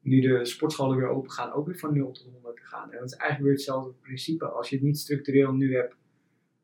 Nu 0.03 0.21
de 0.21 0.45
sportscholen 0.45 0.97
weer 0.97 1.09
open 1.09 1.31
gaan, 1.31 1.53
ook 1.53 1.67
weer 1.67 1.79
van 1.79 1.95
0 1.95 2.13
tot 2.13 2.33
100 2.33 2.57
te 2.57 2.63
gaan. 2.63 2.93
En 2.93 2.99
dat 2.99 3.11
is 3.11 3.17
eigenlijk 3.17 3.43
weer 3.43 3.53
hetzelfde 3.53 3.93
principe. 4.01 4.47
Als 4.47 4.69
je 4.69 4.77
het 4.77 4.85
niet 4.85 4.99
structureel 4.99 5.53
nu 5.53 5.77
hebt 5.77 5.97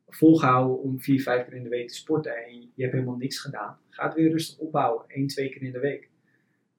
volgehouden 0.07 0.81
om 0.81 0.99
vier, 0.99 1.21
vijf 1.21 1.45
keer 1.45 1.53
in 1.53 1.63
de 1.63 1.69
week 1.69 1.87
te 1.87 1.95
sporten 1.95 2.45
en 2.45 2.61
je 2.61 2.81
hebt 2.81 2.93
helemaal 2.93 3.15
niks 3.15 3.39
gedaan, 3.39 3.77
ga 3.89 4.05
het 4.05 4.13
weer 4.13 4.29
rustig 4.29 4.57
opbouwen, 4.57 5.03
één, 5.07 5.27
twee 5.27 5.49
keer 5.49 5.61
in 5.61 5.71
de 5.71 5.79
week. 5.79 6.09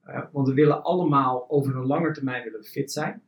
Eh, 0.03 0.25
want 0.33 0.49
we 0.49 0.55
willen 0.55 0.83
allemaal 0.83 1.51
over 1.51 1.77
een 1.77 1.87
lange 1.87 2.13
termijn 2.13 2.45
willen 2.45 2.65
fit 2.65 2.93
zijn. 2.93 3.23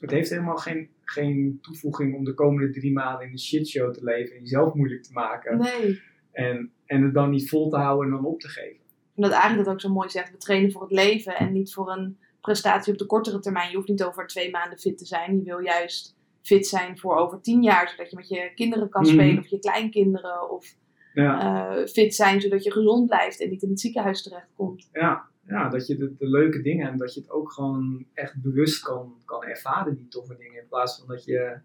Het 0.00 0.10
heeft 0.10 0.30
helemaal 0.30 0.56
geen, 0.56 0.90
geen 1.00 1.58
toevoeging 1.60 2.14
om 2.14 2.24
de 2.24 2.34
komende 2.34 2.70
drie 2.70 2.92
maanden 2.92 3.26
in 3.26 3.32
een 3.32 3.38
shitshow 3.38 3.92
te 3.92 4.04
leven 4.04 4.36
en 4.36 4.40
jezelf 4.40 4.74
moeilijk 4.74 5.02
te 5.02 5.12
maken. 5.12 5.58
Nee. 5.58 6.00
En, 6.32 6.72
en 6.86 7.02
het 7.02 7.14
dan 7.14 7.30
niet 7.30 7.48
vol 7.48 7.68
te 7.68 7.76
houden 7.76 8.06
en 8.06 8.16
dan 8.16 8.24
op 8.24 8.40
te 8.40 8.48
geven. 8.48 8.84
En 9.14 9.22
dat 9.22 9.30
eigenlijk 9.30 9.64
dat 9.64 9.74
ook 9.74 9.80
zo 9.80 9.92
mooi 9.92 10.08
zegt. 10.08 10.30
We 10.30 10.36
trainen 10.36 10.72
voor 10.72 10.82
het 10.82 10.90
leven 10.90 11.36
en 11.36 11.52
niet 11.52 11.74
voor 11.74 11.90
een 11.90 12.18
prestatie 12.46 12.92
op 12.92 12.98
de 12.98 13.06
kortere 13.06 13.38
termijn. 13.38 13.70
Je 13.70 13.76
hoeft 13.76 13.88
niet 13.88 14.02
over 14.04 14.26
twee 14.26 14.50
maanden 14.50 14.78
fit 14.78 14.98
te 14.98 15.06
zijn. 15.06 15.36
Je 15.36 15.42
wil 15.44 15.58
juist 15.60 16.16
fit 16.42 16.66
zijn 16.66 16.98
voor 16.98 17.16
over 17.16 17.40
tien 17.40 17.62
jaar. 17.62 17.88
Zodat 17.88 18.10
je 18.10 18.16
met 18.16 18.28
je 18.28 18.52
kinderen 18.54 18.88
kan 18.88 19.02
Mhm. 19.02 19.12
spelen 19.12 19.38
of 19.38 19.46
je 19.46 19.58
kleinkinderen. 19.58 20.50
Of 20.50 20.74
Ja, 21.14 21.32
eh, 21.76 21.86
fit 21.86 22.14
zijn 22.14 22.40
zodat 22.40 22.64
je 22.64 22.72
gezond 22.72 23.06
blijft 23.06 23.40
en 23.40 23.50
niet 23.50 23.62
in 23.62 23.68
het 23.68 23.80
ziekenhuis 23.80 24.22
terechtkomt. 24.22 24.88
ja, 24.92 25.24
ja 25.46 25.68
dat 25.68 25.86
je 25.86 25.96
de, 25.96 26.14
de 26.18 26.28
leuke 26.28 26.62
dingen 26.62 26.88
en 26.90 26.98
dat 26.98 27.14
je 27.14 27.20
het 27.20 27.30
ook 27.30 27.52
gewoon 27.52 28.06
echt 28.14 28.42
bewust 28.42 28.82
kan, 28.82 29.14
kan 29.24 29.42
ervaren, 29.44 29.96
die 29.96 30.08
toffe 30.08 30.36
dingen. 30.36 30.60
In 30.62 30.68
plaats 30.68 30.98
van 30.98 31.08
dat 31.08 31.24
je 31.24 31.58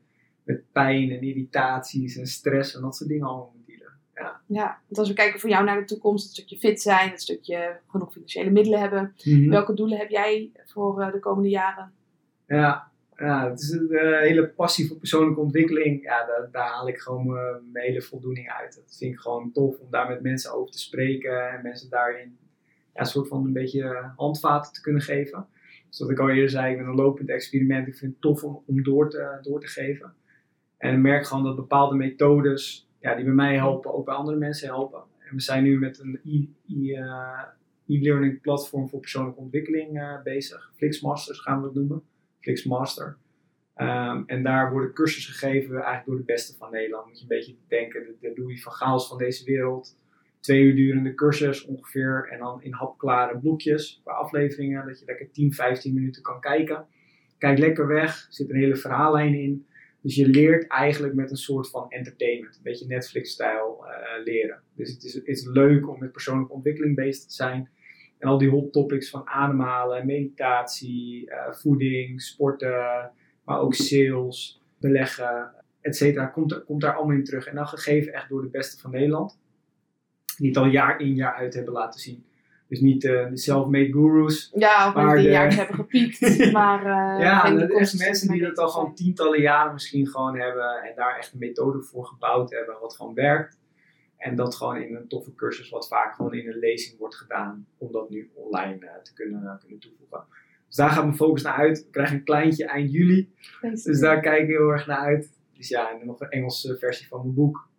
met 0.43 0.71
pijn 0.71 1.09
en 1.11 1.21
irritaties 1.21 2.17
en 2.17 2.25
stress 2.27 2.75
en 2.75 2.81
dat 2.81 2.95
soort 2.95 3.09
dingen 3.09 3.27
dealen. 3.27 3.49
Ja. 4.21 4.41
Ja, 4.45 4.79
want 4.85 4.97
als 4.97 5.07
we 5.07 5.13
kijken 5.13 5.39
voor 5.39 5.49
jou 5.49 5.63
naar 5.63 5.79
de 5.79 5.85
toekomst, 5.85 6.23
het 6.23 6.33
stukje 6.33 6.57
fit 6.57 6.81
zijn, 6.81 7.09
het 7.09 7.21
stukje 7.21 7.79
genoeg 7.87 8.11
financiële 8.11 8.49
middelen 8.49 8.79
hebben. 8.79 9.13
Mhm. 9.23 9.49
Welke 9.49 9.73
doelen 9.73 9.97
heb 9.97 10.09
jij 10.09 10.51
voor 10.65 11.01
eh, 11.01 11.11
de 11.11 11.19
komende 11.19 11.49
jaren? 11.49 11.91
Ja, 12.47 12.91
ja, 13.15 13.49
het 13.49 13.61
is 13.61 13.69
een 13.69 13.91
eh, 13.91 14.19
hele 14.19 14.47
passie 14.47 14.87
voor 14.87 14.97
persoonlijke 14.97 15.39
ontwikkeling. 15.39 16.03
Ja, 16.03 16.25
daar, 16.25 16.47
daar 16.51 16.67
haal 16.67 16.87
ik 16.87 16.97
gewoon 16.97 17.27
mijn, 17.27 17.71
mijn 17.71 17.85
hele 17.85 18.01
voldoening 18.01 18.49
uit. 18.49 18.75
Dat 18.75 18.97
vind 18.97 19.13
ik 19.13 19.19
gewoon 19.19 19.51
tof 19.51 19.79
om 19.79 19.87
daar 19.89 20.07
met 20.07 20.21
mensen 20.21 20.53
over 20.53 20.71
te 20.71 20.79
spreken 20.79 21.51
en 21.51 21.61
mensen 21.63 21.89
daarin 21.89 22.37
ja, 22.93 22.99
een 22.99 23.05
soort 23.05 23.27
van 23.27 23.45
een 23.45 23.53
beetje 23.53 24.11
handvaten 24.15 24.73
te 24.73 24.81
kunnen 24.81 25.01
geven. 25.01 25.47
Zoals 25.89 26.11
ik 26.11 26.19
al 26.19 26.29
eerder 26.29 26.49
zei, 26.49 26.71
ik 26.71 26.77
ben 26.77 26.87
een 26.87 26.95
lopend 26.95 27.29
experiment. 27.29 27.87
Ik 27.87 27.95
vind 27.95 28.11
het 28.11 28.21
tof 28.21 28.43
om, 28.43 28.63
om 28.65 28.83
door, 28.83 29.09
te, 29.09 29.39
door 29.41 29.59
te 29.61 29.67
geven. 29.67 30.13
En 30.77 30.93
ik 30.93 30.99
merk 30.99 31.25
gewoon 31.25 31.43
dat 31.43 31.55
bepaalde 31.55 31.95
methodes 31.95 32.89
ja, 33.01 33.15
die 33.15 33.25
bij 33.25 33.33
mij 33.33 33.55
helpen, 33.55 33.93
ook 33.93 34.05
bij 34.05 34.15
andere 34.15 34.37
mensen 34.37 34.67
helpen. 34.67 35.03
En 35.19 35.35
we 35.35 35.41
zijn 35.41 35.63
nu 35.63 35.79
met 35.79 35.99
een 35.99 36.19
eh, 36.23 37.43
e-learning 37.87 38.41
platform 38.41 38.89
voor 38.89 38.99
persoonlijke 38.99 39.39
ontwikkeling 39.39 39.99
eh, 39.99 40.21
bezig. 40.23 40.71
Flixmasters 40.75 41.39
gaan 41.39 41.59
we 41.59 41.65
het 41.65 41.75
noemen. 41.75 42.03
Flixmaster. 42.39 43.17
Ehm, 43.75 44.23
en 44.25 44.43
daar 44.43 44.71
worden 44.71 44.93
cursussen 44.93 45.33
gegeven 45.33 45.75
eigenlijk 45.75 46.05
door 46.05 46.17
de 46.17 46.23
beste 46.23 46.57
van 46.57 46.71
Nederland. 46.71 47.05
Moet 47.07 47.17
je 47.17 47.21
een 47.21 47.27
beetje 47.27 47.55
denken, 47.67 48.03
de, 48.03 48.15
de 48.19 48.41
Louis 48.41 48.63
van 48.63 48.71
Gaals 48.71 49.07
van 49.07 49.17
deze 49.17 49.45
wereld. 49.45 49.95
Twee 50.39 50.61
uur 50.61 50.75
durende 50.75 51.13
cursus 51.13 51.65
ongeveer. 51.65 52.27
En 52.31 52.39
dan 52.39 52.63
in 52.63 52.73
hapklare 52.73 53.39
blokjes 53.39 53.99
qua 54.03 54.13
afleveringen. 54.13 54.87
Dat 54.87 54.99
je 54.99 55.05
lekker 55.05 55.31
10, 55.31 55.53
15 55.53 55.93
minuten 55.93 56.21
kan 56.21 56.39
kijken. 56.39 56.85
Kijk 57.37 57.57
lekker 57.57 57.87
weg. 57.87 58.25
Er 58.27 58.33
zit 58.33 58.49
een 58.49 58.55
hele 58.55 58.75
verhaallijn 58.75 59.33
in. 59.33 59.65
Dus 60.01 60.15
je 60.15 60.27
leert 60.27 60.67
eigenlijk 60.67 61.13
met 61.13 61.31
een 61.31 61.37
soort 61.37 61.69
van 61.69 61.89
entertainment. 61.89 62.55
Een 62.55 62.63
beetje 62.63 62.87
Netflix-stijl 62.87 63.85
eh, 63.85 64.23
leren. 64.23 64.61
Dus 64.75 64.89
het 64.89 65.03
is, 65.03 65.13
het 65.13 65.27
is 65.27 65.45
leuk 65.45 65.89
om 65.89 65.99
met 65.99 66.11
persoonlijke 66.11 66.53
ontwikkeling 66.53 66.95
bezig 66.95 67.23
te 67.23 67.33
zijn. 67.33 67.69
En 68.17 68.27
al 68.27 68.37
die 68.37 68.49
hot 68.49 68.73
topics 68.73 69.09
van 69.09 69.27
ademhalen, 69.27 70.05
meditatie, 70.05 71.29
eh, 71.29 71.53
voeding, 71.53 72.21
sporten, 72.21 73.11
maar 73.43 73.59
ook 73.59 73.73
sales, 73.73 74.61
beleggen, 74.79 75.51
et 75.81 75.95
cetera, 75.95 76.25
komt, 76.25 76.63
komt 76.65 76.81
daar 76.81 76.95
allemaal 76.95 77.15
in 77.15 77.23
terug. 77.23 77.45
En 77.45 77.55
dan 77.55 77.67
gegeven 77.67 78.13
echt 78.13 78.29
door 78.29 78.41
de 78.41 78.49
beste 78.49 78.81
van 78.81 78.91
Nederland. 78.91 79.39
Die 80.37 80.47
het 80.47 80.57
al 80.57 80.65
jaar 80.65 80.99
in 80.99 81.15
jaar 81.15 81.33
uit 81.33 81.53
hebben 81.53 81.73
laten 81.73 81.99
zien. 81.99 82.23
Dus 82.71 82.79
niet 82.79 83.05
eh, 83.05 83.29
de 83.29 83.37
self-made 83.37 83.91
gurus. 83.91 84.51
Ja, 84.55 84.87
of 84.87 84.93
Maar 84.93 85.15
die 85.15 85.25
de- 85.25 85.31
jaren 85.31 85.53
hebben 85.53 85.75
gepiekt, 85.75 86.19
maar 86.51 86.79
eh 86.85 87.23
ja, 87.23 87.51
dat 87.51 87.71
echt 87.71 87.97
mensen 87.97 88.31
die 88.31 88.41
dat 88.41 88.57
al 88.57 88.69
gewoon 88.69 88.95
tientallen 88.95 89.41
jaren 89.41 89.73
misschien 89.73 90.07
gewoon 90.07 90.39
hebben. 90.39 90.81
En 90.83 90.95
daar 90.95 91.17
echt 91.17 91.33
een 91.33 91.39
methode 91.39 91.81
voor 91.81 92.05
gebouwd 92.05 92.51
hebben 92.51 92.77
wat 92.81 92.95
gewoon 92.95 93.13
werkt. 93.13 93.59
En 94.17 94.35
dat 94.35 94.55
gewoon 94.55 94.77
in 94.77 94.95
een 94.95 95.07
toffe 95.07 95.35
cursus 95.35 95.69
wat 95.69 95.87
vaak 95.87 96.15
gewoon 96.15 96.33
in 96.33 96.47
een 96.47 96.59
lezing 96.59 96.97
wordt 96.99 97.15
gedaan. 97.15 97.67
Om 97.77 97.91
dat 97.91 98.09
nu 98.09 98.31
online 98.33 98.85
eh, 98.85 99.01
te 99.01 99.13
kunnen, 99.13 99.57
kunnen 99.59 99.79
toevoegen. 99.79 100.23
Dus 100.67 100.75
daar 100.75 100.89
gaat 100.89 101.03
mijn 101.03 101.15
focus 101.15 101.41
naar 101.43 101.53
uit. 101.57 101.77
Ik 101.77 101.91
krijg 101.91 102.11
een 102.11 102.23
kleintje 102.23 102.65
eind 102.65 102.91
juli. 102.91 103.33
Dus 103.83 103.99
daar 103.99 104.19
kijk 104.19 104.41
ik 104.41 104.47
heel 104.47 104.69
erg 104.69 104.87
naar 104.87 104.97
uit. 104.99 105.31
Dus 105.53 105.67
ja, 105.67 105.91
en 105.91 106.05
nog 106.05 106.19
een 106.19 106.29
Engelse 106.29 106.77
versie 106.77 107.07
van 107.07 107.19
mijn 107.21 107.33
boek. 107.33 107.69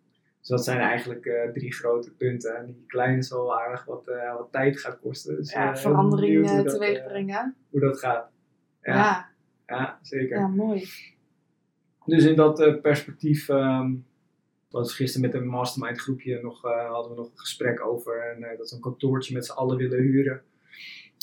Dus 0.43 0.51
dat 0.51 0.63
zijn 0.63 0.79
eigenlijk 0.79 1.25
eh, 1.25 1.51
drie 1.51 1.73
grote 1.73 2.11
punten. 2.11 2.57
En 2.57 2.65
die 2.65 2.83
kleine 2.87 3.21
zal 3.21 3.59
aardig 3.61 3.85
wat, 3.85 4.07
eh, 4.07 4.35
wat 4.35 4.51
tijd 4.51 4.79
gaat 4.79 4.99
kosten. 4.99 5.35
Dus, 5.35 5.51
ja, 5.51 5.71
eh, 5.71 5.77
verandering 5.77 6.49
hoe 6.49 6.63
dat, 6.63 6.73
teweeg 6.73 7.03
brengen. 7.03 7.55
hoe 7.69 7.79
dat 7.79 7.99
gaat. 7.99 8.31
Ja. 8.81 8.93
Ja, 8.93 9.29
Ja, 9.65 9.77
ja, 9.77 9.99
zeker. 10.01 10.49
mooi. 10.49 10.85
Dus 12.05 12.25
in 12.25 12.35
dat 12.35 12.81
perspectief, 12.81 13.49
ehm 13.49 13.93
was 14.69 14.95
gisteren 14.95 15.29
met 15.31 15.41
een 15.41 15.47
mastermind 15.47 15.99
groepje 15.99 16.41
nog, 16.41 16.61
hadden 16.61 17.11
we 17.11 17.17
nog 17.17 17.31
een 17.31 17.39
gesprek 17.39 17.85
over. 17.85 18.31
En 18.31 18.57
dat 18.57 18.69
we 18.69 18.75
een 18.75 18.81
kantoortje 18.81 19.33
met 19.33 19.45
z'n 19.45 19.51
allen 19.51 19.77
willen 19.77 19.99
huren. 19.99 20.41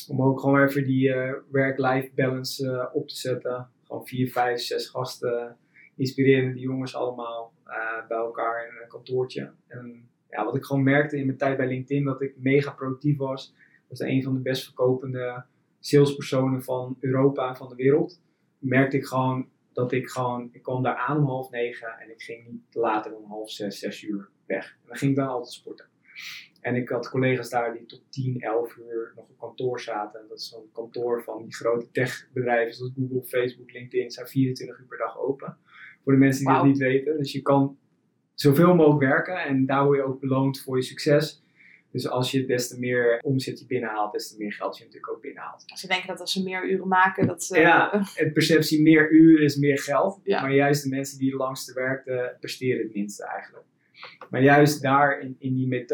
Om 0.09 0.23
ook 0.23 0.41
gewoon 0.41 0.63
even 0.63 0.85
die 0.85 1.15
work-life 1.51 2.11
balance 2.15 2.91
op 2.93 3.09
te 3.09 3.17
zetten. 3.17 3.69
Gewoon 3.87 4.07
vier, 4.07 4.31
vijf, 4.31 4.61
zes 4.61 4.89
gasten. 4.89 5.57
Inspirerende 5.97 6.61
jongens 6.61 6.95
allemaal 6.95 7.53
eh, 7.71 8.07
bij 8.09 8.17
elkaar 8.17 8.67
in 8.67 8.83
een 8.83 8.89
kantoortje. 8.89 9.53
En 9.67 10.09
ja, 10.29 10.45
wat 10.45 10.57
ik 10.57 10.65
gewoon 10.65 10.83
merkte 10.83 11.17
in 11.17 11.27
mijn 11.27 11.39
tijd 11.39 11.57
bij 11.57 11.67
LinkedIn, 11.67 12.05
dat 12.05 12.23
ik 12.23 12.35
mega 12.37 12.71
productief 12.71 13.17
was. 13.17 13.55
Dat 13.89 13.99
was 13.99 14.09
een 14.09 14.23
van 14.23 14.35
de 14.35 14.41
best 14.41 14.65
verkopende 14.65 15.45
salespersonen 15.81 16.63
van 16.63 16.97
Europa 17.01 17.49
en 17.49 17.57
van 17.57 17.69
de 17.69 17.75
wereld. 17.75 18.23
Merkte 18.59 18.97
ik 18.97 19.05
gewoon 19.05 19.49
dat 19.73 19.93
ik 19.93 20.09
gewoon, 20.09 20.49
ik 20.53 20.63
kwam 20.63 20.83
daar 20.83 20.97
aan 20.97 21.17
om 21.17 21.27
half 21.27 21.51
negen 21.51 21.99
en 21.99 22.11
ik 22.11 22.23
ging 22.23 22.49
niet 22.49 22.75
later 22.75 23.11
dan 23.11 23.25
half 23.25 23.51
zes, 23.51 23.79
zes 23.79 24.03
uur 24.03 24.29
weg. 24.47 24.77
En 24.83 24.87
dan 24.87 24.97
ging 24.97 25.11
ik 25.11 25.17
dan 25.17 25.29
altijd 25.29 25.53
sporten. 25.53 25.89
En 26.61 26.75
ik 26.75 26.89
had 26.89 27.11
collega's 27.11 27.51
daar 27.51 27.73
die 27.73 27.87
tot 27.87 28.03
10, 28.09 28.41
11 28.41 28.77
uur 28.77 29.13
nog 29.17 29.29
op 29.29 29.39
kantoor 29.39 29.81
zaten. 29.81 30.21
En 30.21 30.27
dat 30.29 30.39
is 30.39 30.49
zo'n 30.49 30.71
kantoor 30.73 31.23
van 31.23 31.43
die 31.43 31.55
grote 31.55 31.91
techbedrijven 31.91 32.75
zoals 32.75 32.93
Google, 32.97 33.23
Facebook, 33.23 33.73
LinkedIn, 33.73 34.11
zijn 34.11 34.27
24 34.27 34.79
uur 34.79 34.87
per 34.87 34.99
dag 34.99 35.19
open. 35.19 35.59
Voor 36.05 36.13
de 36.13 36.19
mensen 36.19 36.45
die 36.45 36.53
Wauw. 36.53 36.65
dat 36.65 36.73
niet 36.73 36.83
weten. 36.83 37.17
Dus 37.19 37.33
je 37.33 37.43
kan 37.43 37.79
zoveel 38.35 38.75
mogelijk 38.75 39.01
werken 39.01 39.37
en 39.37 39.67
daar 39.67 39.85
word 39.85 39.97
je 39.97 40.05
ook 40.05 40.21
beloond 40.21 40.61
voor 40.61 40.77
je 40.77 40.83
succes. 40.83 41.43
Dus 41.93 42.09
als 42.09 42.31
je 42.31 42.47
des 42.47 42.69
te 42.69 42.79
meer 42.79 43.21
omzet 43.23 43.59
je 43.59 43.67
binnenhaalt, 43.67 44.13
des 44.13 44.31
te 44.31 44.37
meer 44.39 44.53
geld 44.53 44.79
je 44.79 44.85
natuurlijk 44.85 45.13
ook 45.13 45.21
binnenhaalt. 45.21 45.65
Ze 45.67 45.87
denken 45.87 46.09
dat 46.09 46.21
als 46.21 46.33
ze 46.33 46.43
meer 46.43 46.71
uren 46.71 46.89
maken, 46.89 47.27
dat 47.27 47.45
ze... 47.45 47.61
Ja. 47.61 48.05
Het 48.15 48.33
perceptie 48.33 48.83
meer 48.83 49.11
uren 49.11 49.45
is 49.45 49.57
meer 49.57 49.79
geld. 49.79 50.21
Ja. 50.25 50.41
Maar 50.41 50.53
juist 50.53 50.83
de 50.83 50.89
mensen 50.89 51.19
die 51.19 51.37
langste 51.37 51.73
werkten, 51.73 52.37
presteren 52.41 52.83
het 52.83 52.95
minste 52.95 53.25
eigenlijk. 53.25 53.65
Maar 54.31 54.43
juist 54.43 54.83
daar 54.83 55.21
in, 55.21 55.37
in, 55.39 55.55
die, 55.55 55.87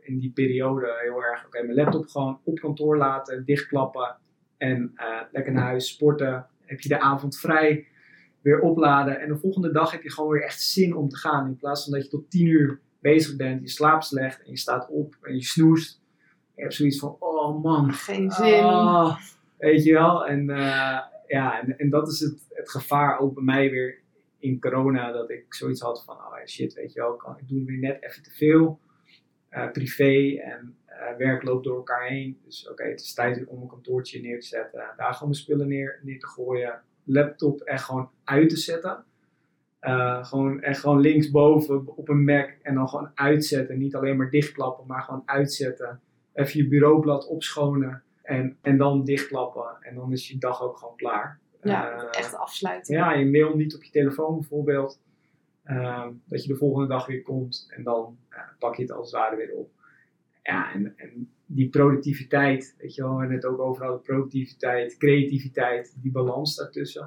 in 0.00 0.18
die 0.18 0.30
periode 0.30 0.98
heel 1.02 1.24
erg, 1.24 1.46
oké, 1.46 1.62
mijn 1.62 1.74
laptop 1.74 2.06
gewoon 2.06 2.40
op 2.44 2.58
kantoor 2.58 2.96
laten, 2.96 3.44
dichtklappen 3.44 4.16
en 4.56 4.92
eh, 4.94 5.20
lekker 5.32 5.52
naar 5.52 5.64
huis 5.64 5.88
sporten. 5.88 6.46
Heb 6.64 6.80
je 6.80 6.88
de 6.88 7.00
avond 7.00 7.38
vrij, 7.38 7.86
weer 8.40 8.60
opladen 8.60 9.20
en 9.20 9.28
de 9.28 9.38
volgende 9.38 9.72
dag 9.72 9.90
heb 9.90 10.02
je 10.02 10.10
gewoon 10.12 10.30
weer 10.30 10.42
echt 10.42 10.60
zin 10.62 10.96
om 10.96 11.08
te 11.08 11.16
gaan. 11.16 11.46
In 11.46 11.56
plaats 11.56 11.84
van 11.84 11.92
dat 11.92 12.02
je 12.02 12.08
tot 12.08 12.30
tien 12.30 12.46
uur 12.46 12.80
bezig 13.00 13.36
bent, 13.36 13.60
je 13.60 13.68
slaapt 13.68 14.04
slecht 14.04 14.42
en 14.44 14.50
je 14.50 14.58
staat 14.58 14.88
op 14.90 15.16
en 15.22 15.34
je 15.34 15.44
snoest. 15.44 16.00
Je 16.54 16.62
hebt 16.62 16.74
zoiets 16.74 16.98
van, 16.98 17.16
oh 17.18 17.62
man, 17.62 17.92
Geen 17.92 18.30
zin. 18.30 18.62
Ah, 18.62 19.18
weet 19.58 19.84
je 19.84 19.92
wel? 19.92 20.26
En, 20.26 20.50
eh, 20.50 20.98
ja, 21.26 21.60
en, 21.62 21.78
en 21.78 21.90
dat 21.90 22.08
is 22.08 22.20
het, 22.20 22.46
het 22.48 22.70
gevaar 22.70 23.18
ook 23.18 23.34
bij 23.34 23.44
mij 23.44 23.70
weer 23.70 23.98
in 24.38 24.60
corona. 24.60 25.12
Dat 25.12 25.30
ik 25.30 25.54
zoiets 25.54 25.80
had 25.80 26.04
van, 26.04 26.16
oh 26.16 26.36
shit, 26.46 26.74
weet 26.74 26.92
je 26.92 27.00
wel, 27.00 27.16
kan, 27.16 27.38
ik 27.38 27.48
doe 27.48 27.64
weer 27.64 27.78
net 27.78 28.02
even 28.02 28.22
te 28.22 28.30
veel. 28.30 28.80
eh, 29.48 29.70
privé 29.70 30.40
en 30.40 30.76
eh, 30.84 31.16
werk 31.16 31.42
loopt 31.42 31.64
door 31.64 31.76
elkaar 31.76 32.06
heen. 32.08 32.38
Dus 32.44 32.68
oké, 32.68 32.84
het 32.84 33.00
is 33.00 33.14
tijd 33.14 33.46
om 33.46 33.62
een 33.62 33.68
kantoortje 33.68 34.20
neer 34.20 34.40
te 34.40 34.46
zetten. 34.46 34.80
Daar 34.96 35.12
gewoon 35.12 35.28
mijn 35.28 35.40
spullen 35.42 35.68
neer, 35.68 36.00
neer 36.02 36.18
te 36.18 36.26
gooien. 36.26 36.82
Laptop 37.08 37.60
echt 37.60 37.84
gewoon 37.84 38.10
uit 38.24 38.48
te 38.48 38.56
zetten. 38.56 39.04
Eh, 39.78 40.24
gewoon 40.24 40.60
echt 40.60 40.80
gewoon 40.80 41.00
linksboven 41.00 41.96
op 41.96 42.08
een 42.08 42.24
Mac 42.24 42.50
en 42.62 42.74
dan 42.74 42.88
gewoon 42.88 43.10
uitzetten. 43.14 43.78
Niet 43.78 43.94
alleen 43.94 44.16
maar 44.16 44.30
dichtklappen, 44.30 44.86
maar 44.86 45.02
gewoon 45.02 45.22
uitzetten. 45.24 46.00
Even 46.32 46.60
je 46.62 46.68
bureaublad 46.68 47.26
opschonen 47.26 48.02
en, 48.22 48.56
en 48.62 48.76
dan 48.76 49.04
dichtklappen. 49.04 49.76
En 49.80 49.94
dan 49.94 50.12
is 50.12 50.28
je 50.28 50.38
dag 50.38 50.62
ook 50.62 50.76
gewoon 50.78 50.96
klaar. 50.96 51.38
Ja, 51.62 51.90
Eh, 51.90 52.18
echt 52.18 52.34
afsluiten. 52.34 52.94
ja, 52.94 53.12
je 53.12 53.26
mail 53.26 53.56
niet 53.56 53.74
op 53.74 53.82
je 53.82 53.90
telefoon 53.90 54.34
bijvoorbeeld. 54.38 55.00
Ehm, 55.64 56.12
dat 56.24 56.42
je 56.44 56.48
de 56.52 56.58
volgende 56.58 56.88
dag 56.88 57.06
weer 57.06 57.22
komt 57.22 57.66
en 57.76 57.82
dan 57.82 58.18
pak 58.58 58.76
je 58.76 58.82
het 58.82 58.92
als 58.92 59.10
het 59.10 59.20
ware 59.20 59.36
weer 59.36 59.52
op. 59.52 59.70
Ja, 60.48 60.72
en, 60.72 60.92
en 60.96 61.30
die 61.46 61.68
productiviteit, 61.68 62.74
weet 62.78 62.94
je 62.94 63.02
wel, 63.02 63.12
we 63.12 63.18
hebben 63.18 63.36
het 63.36 63.46
ook 63.46 63.58
over 63.58 63.82
hadden, 63.82 64.00
productiviteit, 64.00 64.96
creativiteit, 64.96 65.96
die 66.00 66.12
balans 66.12 66.56
daartussen. 66.56 67.02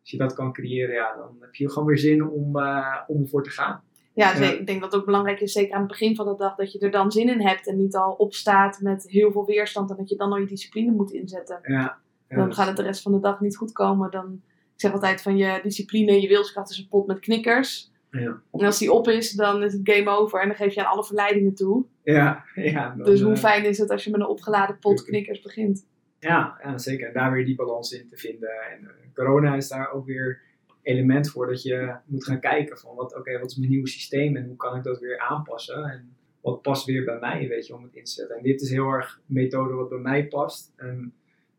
Als 0.00 0.10
je 0.10 0.16
dat 0.16 0.34
kan 0.34 0.52
creëren, 0.52 0.94
ja, 0.94 1.16
dan 1.16 1.36
heb 1.40 1.54
je 1.54 1.70
gewoon 1.70 1.88
weer 1.88 1.98
zin 1.98 2.28
om, 2.28 2.58
eh, 2.58 2.96
om 3.06 3.22
ervoor 3.22 3.42
te 3.42 3.50
gaan. 3.50 3.82
Ja, 4.14 4.32
ik 4.34 4.66
denk 4.66 4.80
dat 4.80 4.92
het 4.92 5.00
ook 5.00 5.06
belangrijk 5.06 5.40
is, 5.40 5.52
zeker 5.52 5.74
aan 5.74 5.80
het 5.80 5.88
begin 5.88 6.16
van 6.16 6.26
de 6.26 6.34
dag, 6.36 6.54
dat 6.54 6.72
je 6.72 6.78
er 6.78 6.90
dan 6.90 7.12
zin 7.12 7.28
in 7.28 7.40
hebt 7.40 7.66
en 7.66 7.76
niet 7.76 7.96
al 7.96 8.12
opstaat 8.12 8.80
met 8.80 9.08
heel 9.08 9.32
veel 9.32 9.44
weerstand 9.44 9.90
en 9.90 9.96
dat 9.96 10.08
je 10.08 10.16
dan 10.16 10.32
al 10.32 10.38
je 10.38 10.46
discipline 10.46 10.92
moet 10.92 11.12
inzetten. 11.12 11.58
Ja, 11.62 11.98
ja, 12.28 12.36
Dan 12.36 12.54
gaat 12.54 12.66
het 12.66 12.76
de 12.76 12.82
rest 12.82 13.02
van 13.02 13.12
de 13.12 13.20
dag 13.20 13.40
niet 13.40 13.56
goed 13.56 13.72
komen. 13.72 14.10
Dan, 14.10 14.40
ik 14.74 14.80
zeg 14.80 14.92
altijd 14.92 15.22
van 15.22 15.36
je 15.36 15.60
discipline, 15.62 16.20
je 16.20 16.28
wilskracht 16.28 16.70
is 16.70 16.78
een 16.78 16.88
pot 16.88 17.06
met 17.06 17.18
knikkers. 17.18 17.87
Ja. 18.10 18.42
En 18.52 18.64
als 18.64 18.78
die 18.78 18.92
op 18.92 19.08
is, 19.08 19.32
dan 19.32 19.62
is 19.62 19.72
het 19.72 19.80
game 19.84 20.10
over 20.10 20.40
en 20.40 20.48
dan 20.48 20.56
geef 20.56 20.74
je 20.74 20.84
aan 20.84 20.92
alle 20.92 21.04
verleidingen 21.04 21.54
toe. 21.54 21.84
ja, 22.02 22.44
ja, 22.54 22.94
dan, 22.96 23.06
dus 23.06 23.20
hoe 23.20 23.32
eh, 23.32 23.38
fijn 23.38 23.64
is 23.64 23.78
het 23.78 23.90
als 23.90 24.04
je 24.04 24.10
met 24.10 24.20
een 24.20 24.26
opgeladen 24.26 24.78
pot 24.78 25.04
knikkers 25.04 25.40
begint? 25.40 25.86
Ja, 26.18 26.60
ja, 26.62 26.78
zeker. 26.78 27.06
En 27.06 27.12
daar 27.12 27.32
weer 27.32 27.44
die 27.44 27.54
balans 27.54 27.92
in 27.92 28.08
te 28.08 28.16
vinden. 28.16 28.50
En 28.70 28.84
eh, 28.84 29.14
corona 29.14 29.54
is 29.54 29.68
daar 29.68 29.92
ook 29.92 30.06
weer 30.06 30.40
element 30.82 31.30
voor 31.30 31.46
dat 31.46 31.62
je 31.62 31.94
moet 32.04 32.24
gaan 32.24 32.40
kijken 32.40 32.78
van 32.78 32.94
wat, 32.94 33.16
oké, 33.16 33.38
wat 33.38 33.50
is 33.50 33.56
mijn 33.56 33.70
nieuwe 33.70 33.88
systeem 33.88 34.36
en 34.36 34.46
hoe 34.46 34.56
kan 34.56 34.76
ik 34.76 34.82
dat 34.82 35.00
weer 35.00 35.18
aanpassen 35.18 35.84
en 35.84 36.16
wat 36.40 36.62
past 36.62 36.86
weer 36.86 37.04
bij 37.04 37.18
mij, 37.18 37.48
weet 37.48 37.66
je, 37.66 37.74
om 37.74 37.82
het 37.82 37.94
in 37.94 38.04
te 38.04 38.10
zetten. 38.10 38.36
En 38.36 38.42
dit 38.42 38.60
is 38.60 38.70
heel 38.70 38.90
erg 38.90 39.20
een 39.28 39.34
methode 39.34 39.74
wat 39.74 39.88
bij 39.88 39.98
mij 39.98 40.28
past. 40.28 40.72
En 40.76 41.14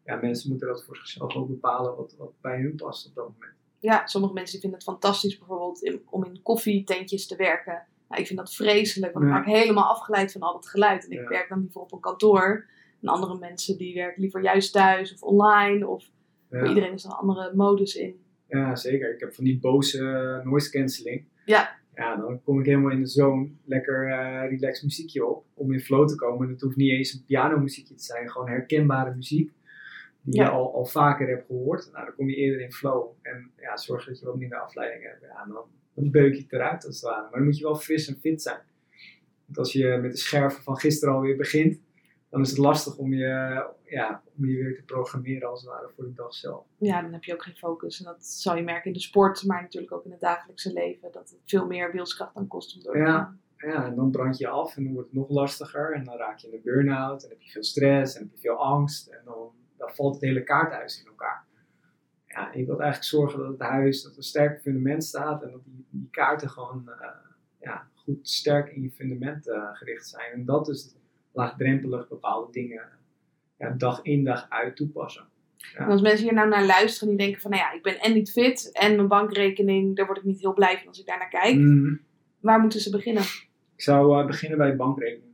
ja, 0.06 0.16
mensen 0.16 0.50
moeten 0.50 0.68
dat 0.68 0.84
voor 0.84 0.96
zichzelf 0.96 1.36
ook 1.36 1.48
bepalen 1.48 1.96
wat, 1.96 2.16
wat 2.18 2.34
bij 2.42 2.62
hun 2.62 2.76
past 2.76 3.08
op 3.08 3.16
dat 3.16 3.30
moment. 3.34 3.59
Ja, 3.80 4.08
sommige 4.08 4.34
mensen 4.34 4.52
die 4.52 4.62
vinden 4.62 4.80
het 4.80 4.88
fantastisch 4.90 5.38
bijvoorbeeld 5.38 5.82
in- 5.84 6.02
om 6.10 6.26
in 6.26 6.42
koffietentjes 6.42 7.28
te 7.28 7.36
werken. 7.36 7.84
Nou, 8.10 8.22
ik 8.22 8.28
vind 8.28 8.40
dat 8.40 8.54
vreselijk, 8.56 9.14
want 9.14 9.26
ik 9.26 9.32
Ja. 9.32 9.38
raak 9.38 9.46
helemaal 9.46 9.84
afgeleid 9.90 10.32
van 10.32 10.42
al 10.42 10.54
dat 10.54 10.68
geluid. 10.68 11.06
En 11.06 11.12
ik 11.12 11.20
Ja. 11.22 11.28
werk 11.28 11.50
dan 11.50 11.60
liever 11.60 11.82
op 11.82 11.92
een 11.92 12.00
kantoor. 12.00 12.66
En 13.02 13.08
andere 13.08 13.38
mensen 13.38 13.78
die 13.78 13.94
werken 13.96 14.22
liever 14.22 14.42
juist 14.44 14.74
thuis 14.74 15.14
of 15.14 15.22
online. 15.24 15.88
Of 15.88 16.12
Ja, 16.50 16.68
iedereen 16.68 16.94
is 16.94 17.04
er 17.04 17.10
een 17.12 17.16
andere 17.18 17.54
modus 17.56 17.96
in. 17.96 18.16
ja, 18.48 18.76
zeker. 18.76 19.14
Ik 19.14 19.20
heb 19.20 19.34
van 19.34 19.44
die 19.44 19.60
boze 19.60 20.42
noise 20.44 20.72
cancelling. 20.72 21.26
Ja. 21.46 21.78
Ja, 21.96 22.16
dan 22.16 22.42
kom 22.44 22.60
ik 22.60 22.66
helemaal 22.66 22.92
in 22.92 23.00
de 23.00 23.08
zone, 23.08 23.50
lekker 23.66 24.08
eh 24.12 24.50
relaxed 24.50 24.84
muziekje 24.84 25.26
op, 25.26 25.46
om 25.54 25.72
in 25.74 25.80
flow 25.80 26.08
te 26.08 26.16
komen. 26.16 26.48
En 26.48 26.54
het 26.54 26.62
hoeft 26.62 26.76
niet 26.76 26.92
eens 26.92 27.14
een 27.14 27.24
pianomuziekje 27.26 27.94
te 27.96 28.04
zijn, 28.04 28.30
gewoon 28.30 28.50
herkenbare 28.50 29.16
muziek, 29.16 29.52
die 30.22 30.36
Ja. 30.40 30.44
je 30.46 30.50
al, 30.52 30.74
al 30.74 30.86
vaker 30.86 31.28
hebt 31.28 31.46
gehoord. 31.46 31.90
Nou, 31.92 32.06
dan 32.06 32.16
kom 32.16 32.30
je 32.30 32.36
eerder 32.36 32.62
in 32.62 32.72
flow. 32.72 33.08
En 33.22 33.52
ja, 33.58 33.78
zorg 33.78 34.06
dat 34.06 34.20
je 34.20 34.26
wat 34.26 34.36
minder 34.38 34.60
afleiding 34.60 35.04
hebt. 35.04 35.22
Ja, 35.22 35.46
dan, 35.46 35.64
dan 35.94 36.12
beuk 36.12 36.34
je 36.36 36.42
het 36.42 36.54
eruit 36.54 36.86
als 36.86 37.02
het 37.02 37.10
ware. 37.12 37.22
Maar 37.22 37.32
dan 37.32 37.44
moet 37.44 37.58
je 37.58 37.64
wel 37.64 37.76
fris 37.76 38.08
en 38.08 38.20
fit 38.20 38.42
zijn. 38.42 38.60
Want 39.46 39.58
als 39.58 39.74
je 39.74 39.98
met 40.02 40.12
de 40.12 40.18
scherven 40.18 40.64
van 40.64 40.78
gisteren 40.78 41.14
alweer 41.14 41.38
begint, 41.38 41.80
dan 42.30 42.42
is 42.42 42.50
het 42.50 42.58
lastig 42.60 42.98
om 42.98 43.14
je, 43.14 43.66
ja, 43.84 44.24
om 44.38 44.46
je 44.46 44.56
weer 44.64 44.76
te 44.76 44.84
programmeren 44.84 45.50
als 45.50 45.62
het 45.62 45.70
ware 45.70 45.90
voor 45.96 46.04
de 46.06 46.14
dag 46.14 46.34
zelf. 46.34 46.66
Ja, 46.78 47.02
dan 47.02 47.14
heb 47.14 47.24
je 47.24 47.34
ook 47.34 47.44
geen 47.44 47.56
focus. 47.56 48.00
En 48.00 48.06
dat 48.06 48.26
zal 48.26 48.56
je 48.56 48.64
merken 48.64 48.86
in 48.86 48.94
de 48.94 49.00
sport, 49.00 49.44
maar 49.46 49.62
natuurlijk 49.62 49.94
ook 49.94 50.06
in 50.06 50.12
het 50.12 50.20
dagelijkse 50.20 50.74
leven. 50.74 51.12
Dat 51.12 51.30
het 51.30 51.40
veel 51.46 51.66
meer 51.68 51.92
wilskracht 51.92 52.34
dan 52.34 52.48
kost 52.48 52.76
om 52.76 52.84
door 52.84 52.94
te 52.94 53.00
Ja. 53.00 53.06
gaan. 53.18 53.42
Ja, 53.58 53.86
en 53.86 53.96
dan 53.96 54.12
brand 54.12 54.38
je 54.38 54.48
af 54.48 54.78
en 54.78 54.84
dan 54.84 54.94
wordt 54.94 55.10
het 55.10 55.18
nog 55.18 55.30
lastiger. 55.30 55.94
En 55.94 56.04
dan 56.04 56.18
raak 56.18 56.38
je 56.40 56.48
in 56.48 56.54
een 56.54 56.62
burn-out 56.64 57.24
en 57.24 57.30
heb 57.30 57.42
je 57.42 57.52
veel 57.52 57.64
stress 57.64 58.16
en 58.16 58.22
heb 58.22 58.32
je 58.34 58.40
veel 58.40 58.56
angst. 58.64 59.08
En 59.08 59.22
dan, 59.26 59.52
dan 59.80 59.96
valt 59.96 60.14
het 60.14 60.24
hele 60.24 60.44
kaarthuis 60.44 61.00
in 61.02 61.08
elkaar. 61.08 61.46
Ja, 62.26 62.54
en 62.54 62.60
je 62.60 62.66
wilt 62.66 62.80
eigenlijk 62.80 63.10
zorgen 63.10 63.40
dat 63.40 63.48
het 63.48 63.62
huis, 63.62 64.04
dat 64.04 64.12
er 64.12 64.18
een 64.18 64.24
sterk 64.24 64.62
fundament 64.62 65.04
staat. 65.04 65.44
En 65.44 65.52
dat 65.52 65.64
die, 65.64 65.86
die 65.90 66.08
kaarten 66.12 66.50
gewoon 66.50 66.90
eh, 66.90 67.08
ja, 67.62 67.88
goed 67.94 68.30
sterk 68.30 68.70
in 68.70 68.82
je 68.82 68.92
fundament 68.92 69.50
eh, 69.50 69.70
gericht 69.74 70.08
zijn. 70.08 70.32
En 70.32 70.46
dat 70.46 70.70
is 70.70 70.96
laagdrempelig 71.32 72.08
bepaalde 72.08 72.52
dingen 72.52 72.90
ja, 73.58 73.70
dag 73.70 74.02
in 74.02 74.24
dag 74.24 74.46
uit 74.50 74.76
toepassen. 74.76 75.28
En 75.76 75.86
als 75.86 76.02
mensen 76.02 76.24
hier 76.26 76.34
nou 76.34 76.50
naar 76.50 76.66
luisteren 76.66 77.10
die 77.10 77.18
denken 77.18 77.42
van, 77.42 77.52
nou 77.52 77.64
ja, 77.64 77.72
ik 77.72 77.84
ben 77.84 78.00
en 78.00 78.14
niet 78.14 78.32
fit 78.32 78.70
en 78.72 78.96
mijn 78.96 79.08
bankrekening, 79.08 79.96
daar 79.96 80.06
word 80.06 80.18
ik 80.18 80.24
niet 80.24 80.40
heel 80.40 80.54
blij 80.54 80.78
van 80.78 80.88
als 80.88 81.00
ik 81.00 81.06
daar 81.06 81.18
naar 81.18 81.30
kijk. 81.30 81.56
Mhm. 81.56 81.96
Waar 82.40 82.60
moeten 82.60 82.80
ze 82.80 82.90
beginnen? 82.90 83.24
Ik 83.76 83.82
zou 83.82 84.20
eh, 84.20 84.28
beginnen 84.28 84.58
bij 84.58 84.70
de 84.70 84.76
bankrekening. 84.76 85.29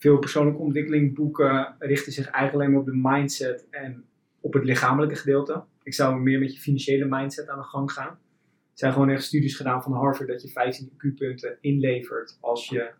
Veel 0.00 0.18
persoonlijke 0.18 0.60
ontwikkeling 0.60 1.14
boeken 1.14 1.74
richten 1.78 2.12
zich 2.12 2.26
eigenlijk 2.26 2.54
alleen 2.54 2.70
maar 2.70 2.80
op 2.80 3.02
de 3.02 3.08
mindset 3.08 3.66
en 3.70 4.04
op 4.40 4.52
het 4.52 4.64
lichamelijke 4.64 5.16
gedeelte. 5.16 5.64
Ik 5.82 5.94
zou 5.94 6.20
meer 6.20 6.38
met 6.38 6.54
je 6.54 6.60
financiële 6.60 7.04
mindset 7.04 7.48
aan 7.48 7.58
de 7.58 7.64
gang 7.64 7.92
gaan. 7.92 8.08
Er 8.10 8.86
zijn 8.86 8.92
gewoon 8.92 9.08
echt 9.08 9.24
studies 9.24 9.56
gedaan 9.56 9.82
van 9.82 9.92
Harvard 9.92 10.28
dat 10.28 10.42
je 10.42 10.48
15 10.48 10.90
IQ-punten 10.92 11.56
inlevert 11.60 12.38
als 12.40 12.68
je 12.68 12.90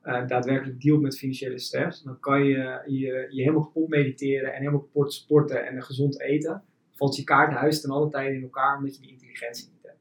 eh, 0.00 0.26
daadwerkelijk 0.26 0.80
dealt 0.80 1.00
met 1.00 1.18
financiële 1.18 1.58
stress. 1.58 2.02
Dan 2.02 2.20
kan 2.20 2.44
je, 2.44 2.82
je 2.86 3.26
je 3.30 3.42
helemaal 3.42 3.64
kapot 3.64 3.88
mediteren 3.88 4.52
en 4.52 4.58
helemaal 4.58 4.80
kapot 4.80 5.12
sporten 5.12 5.66
en 5.66 5.82
gezond 5.82 6.20
eten. 6.20 6.62
Valt 6.90 7.16
je 7.16 7.24
kaartenhuis 7.24 7.80
ten 7.80 7.90
alle 7.90 8.10
tijde 8.10 8.34
in 8.34 8.42
elkaar 8.42 8.76
omdat 8.76 8.94
je 8.94 9.00
die 9.00 9.10
intelligentie 9.10 9.68
niet 9.72 9.82
hebt. 9.82 10.00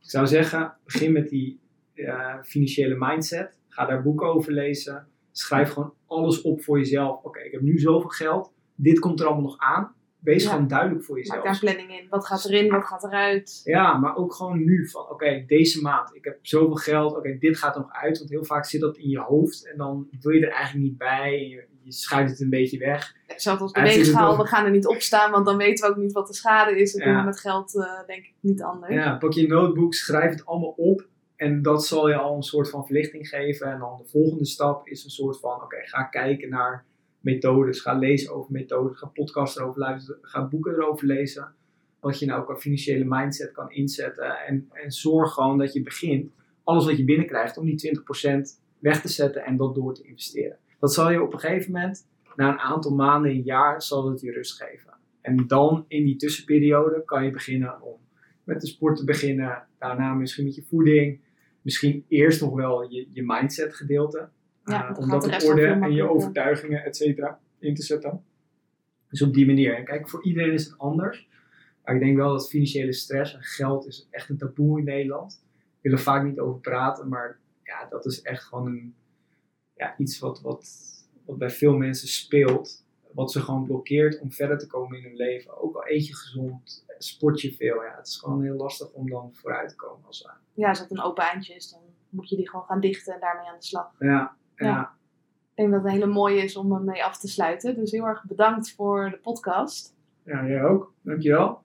Ik 0.00 0.10
zou 0.10 0.26
zeggen, 0.26 0.74
begin 0.84 1.12
met 1.12 1.28
die 1.28 1.60
eh, 1.94 2.42
financiële 2.42 2.96
mindset. 2.98 3.56
Ga 3.68 3.86
daar 3.86 4.02
boeken 4.02 4.26
over 4.26 4.52
lezen. 4.52 5.06
Schrijf 5.32 5.70
gewoon 5.72 5.94
alles 6.06 6.40
op 6.42 6.62
voor 6.62 6.78
jezelf. 6.78 7.22
Oké, 7.22 7.40
ik 7.40 7.52
heb 7.52 7.60
nu 7.60 7.78
zoveel 7.78 8.08
geld. 8.10 8.52
Dit 8.74 8.98
komt 8.98 9.20
er 9.20 9.26
allemaal 9.26 9.42
nog 9.44 9.58
aan. 9.58 9.94
Wees 10.18 10.42
Ja. 10.44 10.50
gewoon 10.50 10.68
duidelijk 10.68 11.04
voor 11.04 11.14
Maak 11.14 11.24
jezelf. 11.24 11.44
daar 11.44 11.52
een 11.52 11.58
planning 11.60 12.00
in. 12.00 12.06
Wat 12.08 12.26
gaat 12.26 12.44
erin, 12.44 12.70
wat 12.70 12.84
gaat 12.84 13.04
eruit? 13.04 13.60
Ja, 13.64 13.98
maar 13.98 14.16
ook 14.16 14.34
gewoon 14.34 14.64
nu 14.64 14.88
van, 14.88 15.10
oké, 15.10 15.44
deze 15.46 15.80
maand, 15.82 16.14
ik 16.14 16.24
heb 16.24 16.38
zoveel 16.42 16.74
geld, 16.74 17.16
oké, 17.16 17.36
dit 17.38 17.58
gaat 17.58 17.74
er 17.74 17.80
nog 17.80 17.92
uit. 17.92 18.18
Want 18.18 18.30
heel 18.30 18.44
vaak 18.44 18.64
zit 18.64 18.80
dat 18.80 18.96
in 18.96 19.08
je 19.08 19.18
hoofd 19.20 19.68
en 19.70 19.76
dan 19.76 20.08
wil 20.20 20.32
je 20.32 20.46
er 20.46 20.52
eigenlijk 20.52 20.84
niet 20.84 20.98
bij. 20.98 21.32
En 21.38 21.48
je, 21.48 21.66
je 21.82 21.92
schuift 21.92 22.30
het 22.30 22.40
een 22.40 22.50
beetje 22.50 22.78
weg. 22.78 23.14
Zelfs 23.36 23.60
als 23.60 23.72
de 23.72 23.78
Ja, 23.80 23.84
het 23.86 23.94
is 23.94 24.00
weegschaal, 24.02 24.32
ook- 24.32 24.36
we 24.42 24.46
gaan 24.46 24.64
er 24.64 24.70
niet 24.70 24.86
op 24.86 25.00
staan, 25.00 25.30
want 25.30 25.46
dan 25.46 25.56
weten 25.56 25.84
we 25.88 25.94
ook 25.94 26.00
niet 26.02 26.12
wat 26.12 26.26
de 26.26 26.34
schade 26.34 26.80
is. 26.80 26.92
Dat 26.92 27.02
Ja. 27.02 27.08
doen 27.08 27.16
we 27.18 27.24
met 27.24 27.40
geld 27.40 27.76
eh, 27.76 28.06
denk 28.06 28.24
ik 28.24 28.34
niet 28.40 28.62
anders. 28.62 28.92
Ja, 28.94 29.16
pak 29.16 29.32
je 29.32 29.46
notebook, 29.46 29.94
schrijf 29.94 30.30
het 30.30 30.46
allemaal 30.46 30.74
op. 30.76 31.06
En 31.42 31.62
dat 31.62 31.86
zal 31.86 32.08
je 32.08 32.16
al 32.16 32.36
een 32.36 32.42
soort 32.42 32.70
van 32.70 32.86
verlichting 32.86 33.28
geven. 33.28 33.72
En 33.72 33.78
dan 33.78 33.98
de 33.98 34.08
volgende 34.08 34.46
stap 34.46 34.86
is 34.88 35.04
een 35.04 35.10
soort 35.10 35.40
van, 35.40 35.62
oké, 35.62 35.76
ga 35.82 36.02
kijken 36.02 36.48
naar 36.48 36.84
methodes. 37.20 37.80
Ga 37.80 37.98
lezen 37.98 38.34
over 38.34 38.52
methodes. 38.52 38.98
Ga 38.98 39.06
podcasts 39.06 39.56
erover 39.56 39.80
luisteren. 39.80 40.18
Ga 40.22 40.48
boeken 40.48 40.72
erover 40.72 41.06
lezen. 41.06 41.52
Wat 42.00 42.18
je 42.18 42.26
nou 42.26 42.44
qua 42.44 42.56
financiële 42.56 43.04
mindset 43.06 43.52
kan 43.52 43.70
inzetten. 43.70 44.38
En, 44.46 44.68
en 44.72 44.90
zorg 44.90 45.32
gewoon 45.32 45.58
dat 45.58 45.72
je 45.72 45.82
begint, 45.82 46.30
alles 46.64 46.84
wat 46.84 46.96
je 46.96 47.04
binnenkrijgt, 47.04 47.56
om 47.56 47.64
die 47.64 47.98
20% 47.98 48.60
weg 48.78 49.00
te 49.00 49.08
zetten 49.08 49.44
en 49.44 49.56
dat 49.56 49.74
door 49.74 49.94
te 49.94 50.02
investeren. 50.02 50.56
Dat 50.78 50.92
zal 50.92 51.10
je 51.10 51.22
op 51.22 51.32
een 51.32 51.40
gegeven 51.40 51.72
moment, 51.72 52.06
na 52.36 52.52
een 52.52 52.58
aantal 52.58 52.94
maanden, 52.94 53.30
een 53.30 53.42
jaar, 53.42 53.82
zal 53.82 54.10
het 54.10 54.20
je 54.20 54.32
rust 54.32 54.62
geven. 54.62 54.92
En 55.20 55.46
dan 55.46 55.84
in 55.88 56.04
die 56.04 56.16
tussenperiode 56.16 57.02
kan 57.04 57.24
je 57.24 57.30
beginnen 57.30 57.82
om 57.82 57.96
met 58.44 58.60
de 58.60 58.66
sport 58.66 58.96
te 58.96 59.04
beginnen. 59.04 59.66
Daarna 59.78 60.14
misschien 60.14 60.44
met 60.44 60.54
je 60.54 60.62
voeding. 60.62 61.20
Misschien 61.62 62.04
eerst 62.08 62.40
nog 62.40 62.54
wel 62.54 62.90
je, 62.90 63.08
je 63.10 63.22
mindset 63.24 63.74
gedeelte. 63.74 64.28
Ja, 64.64 64.88
Eh, 64.90 64.98
om 64.98 65.04
gaat 65.04 65.22
dat 65.22 65.42
wel 65.42 65.50
orde 65.50 65.66
en 65.66 65.92
je 65.92 66.08
overtuigingen, 66.08 66.84
et 66.84 66.96
cetera, 66.96 67.40
in 67.58 67.74
te 67.74 67.82
zetten. 67.82 68.24
Dus 69.08 69.22
op 69.22 69.34
die 69.34 69.46
manier. 69.46 69.76
En 69.76 69.84
kijk, 69.84 70.08
voor 70.08 70.24
iedereen 70.24 70.52
is 70.52 70.64
het 70.64 70.78
anders. 70.78 71.28
Maar 71.84 71.94
ik 71.94 72.00
denk 72.00 72.16
wel 72.16 72.32
dat 72.32 72.48
financiële 72.48 72.92
stress 72.92 73.34
en 73.34 73.42
geld 73.42 73.86
is 73.86 74.06
echt 74.10 74.28
een 74.28 74.36
taboe 74.38 74.78
in 74.78 74.84
Nederland. 74.84 75.42
We 75.50 75.78
willen 75.80 75.98
er 75.98 76.04
vaak 76.04 76.24
niet 76.24 76.38
over 76.38 76.60
praten, 76.60 77.08
maar 77.08 77.38
ja, 77.62 77.86
dat 77.88 78.06
is 78.06 78.22
echt 78.22 78.42
gewoon 78.42 78.66
een, 78.66 78.94
ja, 79.76 79.94
iets 79.98 80.18
wat, 80.18 80.40
wat, 80.40 80.66
wat 81.26 81.38
bij 81.38 81.50
veel 81.50 81.76
mensen 81.76 82.08
speelt. 82.08 82.84
Wat 83.14 83.32
ze 83.32 83.40
gewoon 83.40 83.64
blokkeert 83.64 84.20
om 84.20 84.32
verder 84.32 84.58
te 84.58 84.66
komen 84.66 84.98
in 84.98 85.04
hun 85.04 85.16
leven. 85.16 85.62
Ook 85.62 85.76
al 85.76 85.86
eet 85.86 86.06
je 86.06 86.16
gezond, 86.16 86.84
sport 86.98 87.40
je 87.40 87.52
veel. 87.52 87.82
Ja, 87.82 87.94
het 87.96 88.06
is 88.06 88.16
gewoon 88.16 88.42
heel 88.42 88.56
lastig 88.56 88.90
om 88.92 89.10
dan 89.10 89.30
vooruit 89.32 89.68
te 89.68 89.76
komen 89.76 90.06
als 90.06 90.22
ware. 90.22 90.38
Ja, 90.54 90.68
als 90.68 90.78
het 90.78 90.90
een 90.90 91.02
open 91.02 91.24
eindje 91.24 91.54
is, 91.54 91.70
dan 91.70 91.80
moet 92.08 92.28
je 92.28 92.36
die 92.36 92.48
gewoon 92.48 92.64
gaan 92.64 92.80
dichten 92.80 93.14
en 93.14 93.20
daarmee 93.20 93.46
aan 93.46 93.58
de 93.58 93.64
slag. 93.64 93.94
Ja, 93.98 94.08
ja. 94.08 94.66
Ja. 94.66 94.94
Ik 95.50 95.58
denk 95.58 95.70
dat 95.70 95.82
het 95.82 95.88
een 95.88 95.98
hele 95.98 96.12
mooie 96.12 96.42
is 96.42 96.56
om 96.56 96.72
ermee 96.72 97.04
af 97.04 97.18
te 97.18 97.28
sluiten. 97.28 97.74
Dus 97.74 97.90
heel 97.90 98.06
erg 98.06 98.24
bedankt 98.24 98.72
voor 98.72 99.10
de 99.10 99.18
podcast. 99.18 99.94
ja, 100.24 100.46
jij 100.46 100.64
ook. 100.64 100.92
Dankjewel. 101.02 101.64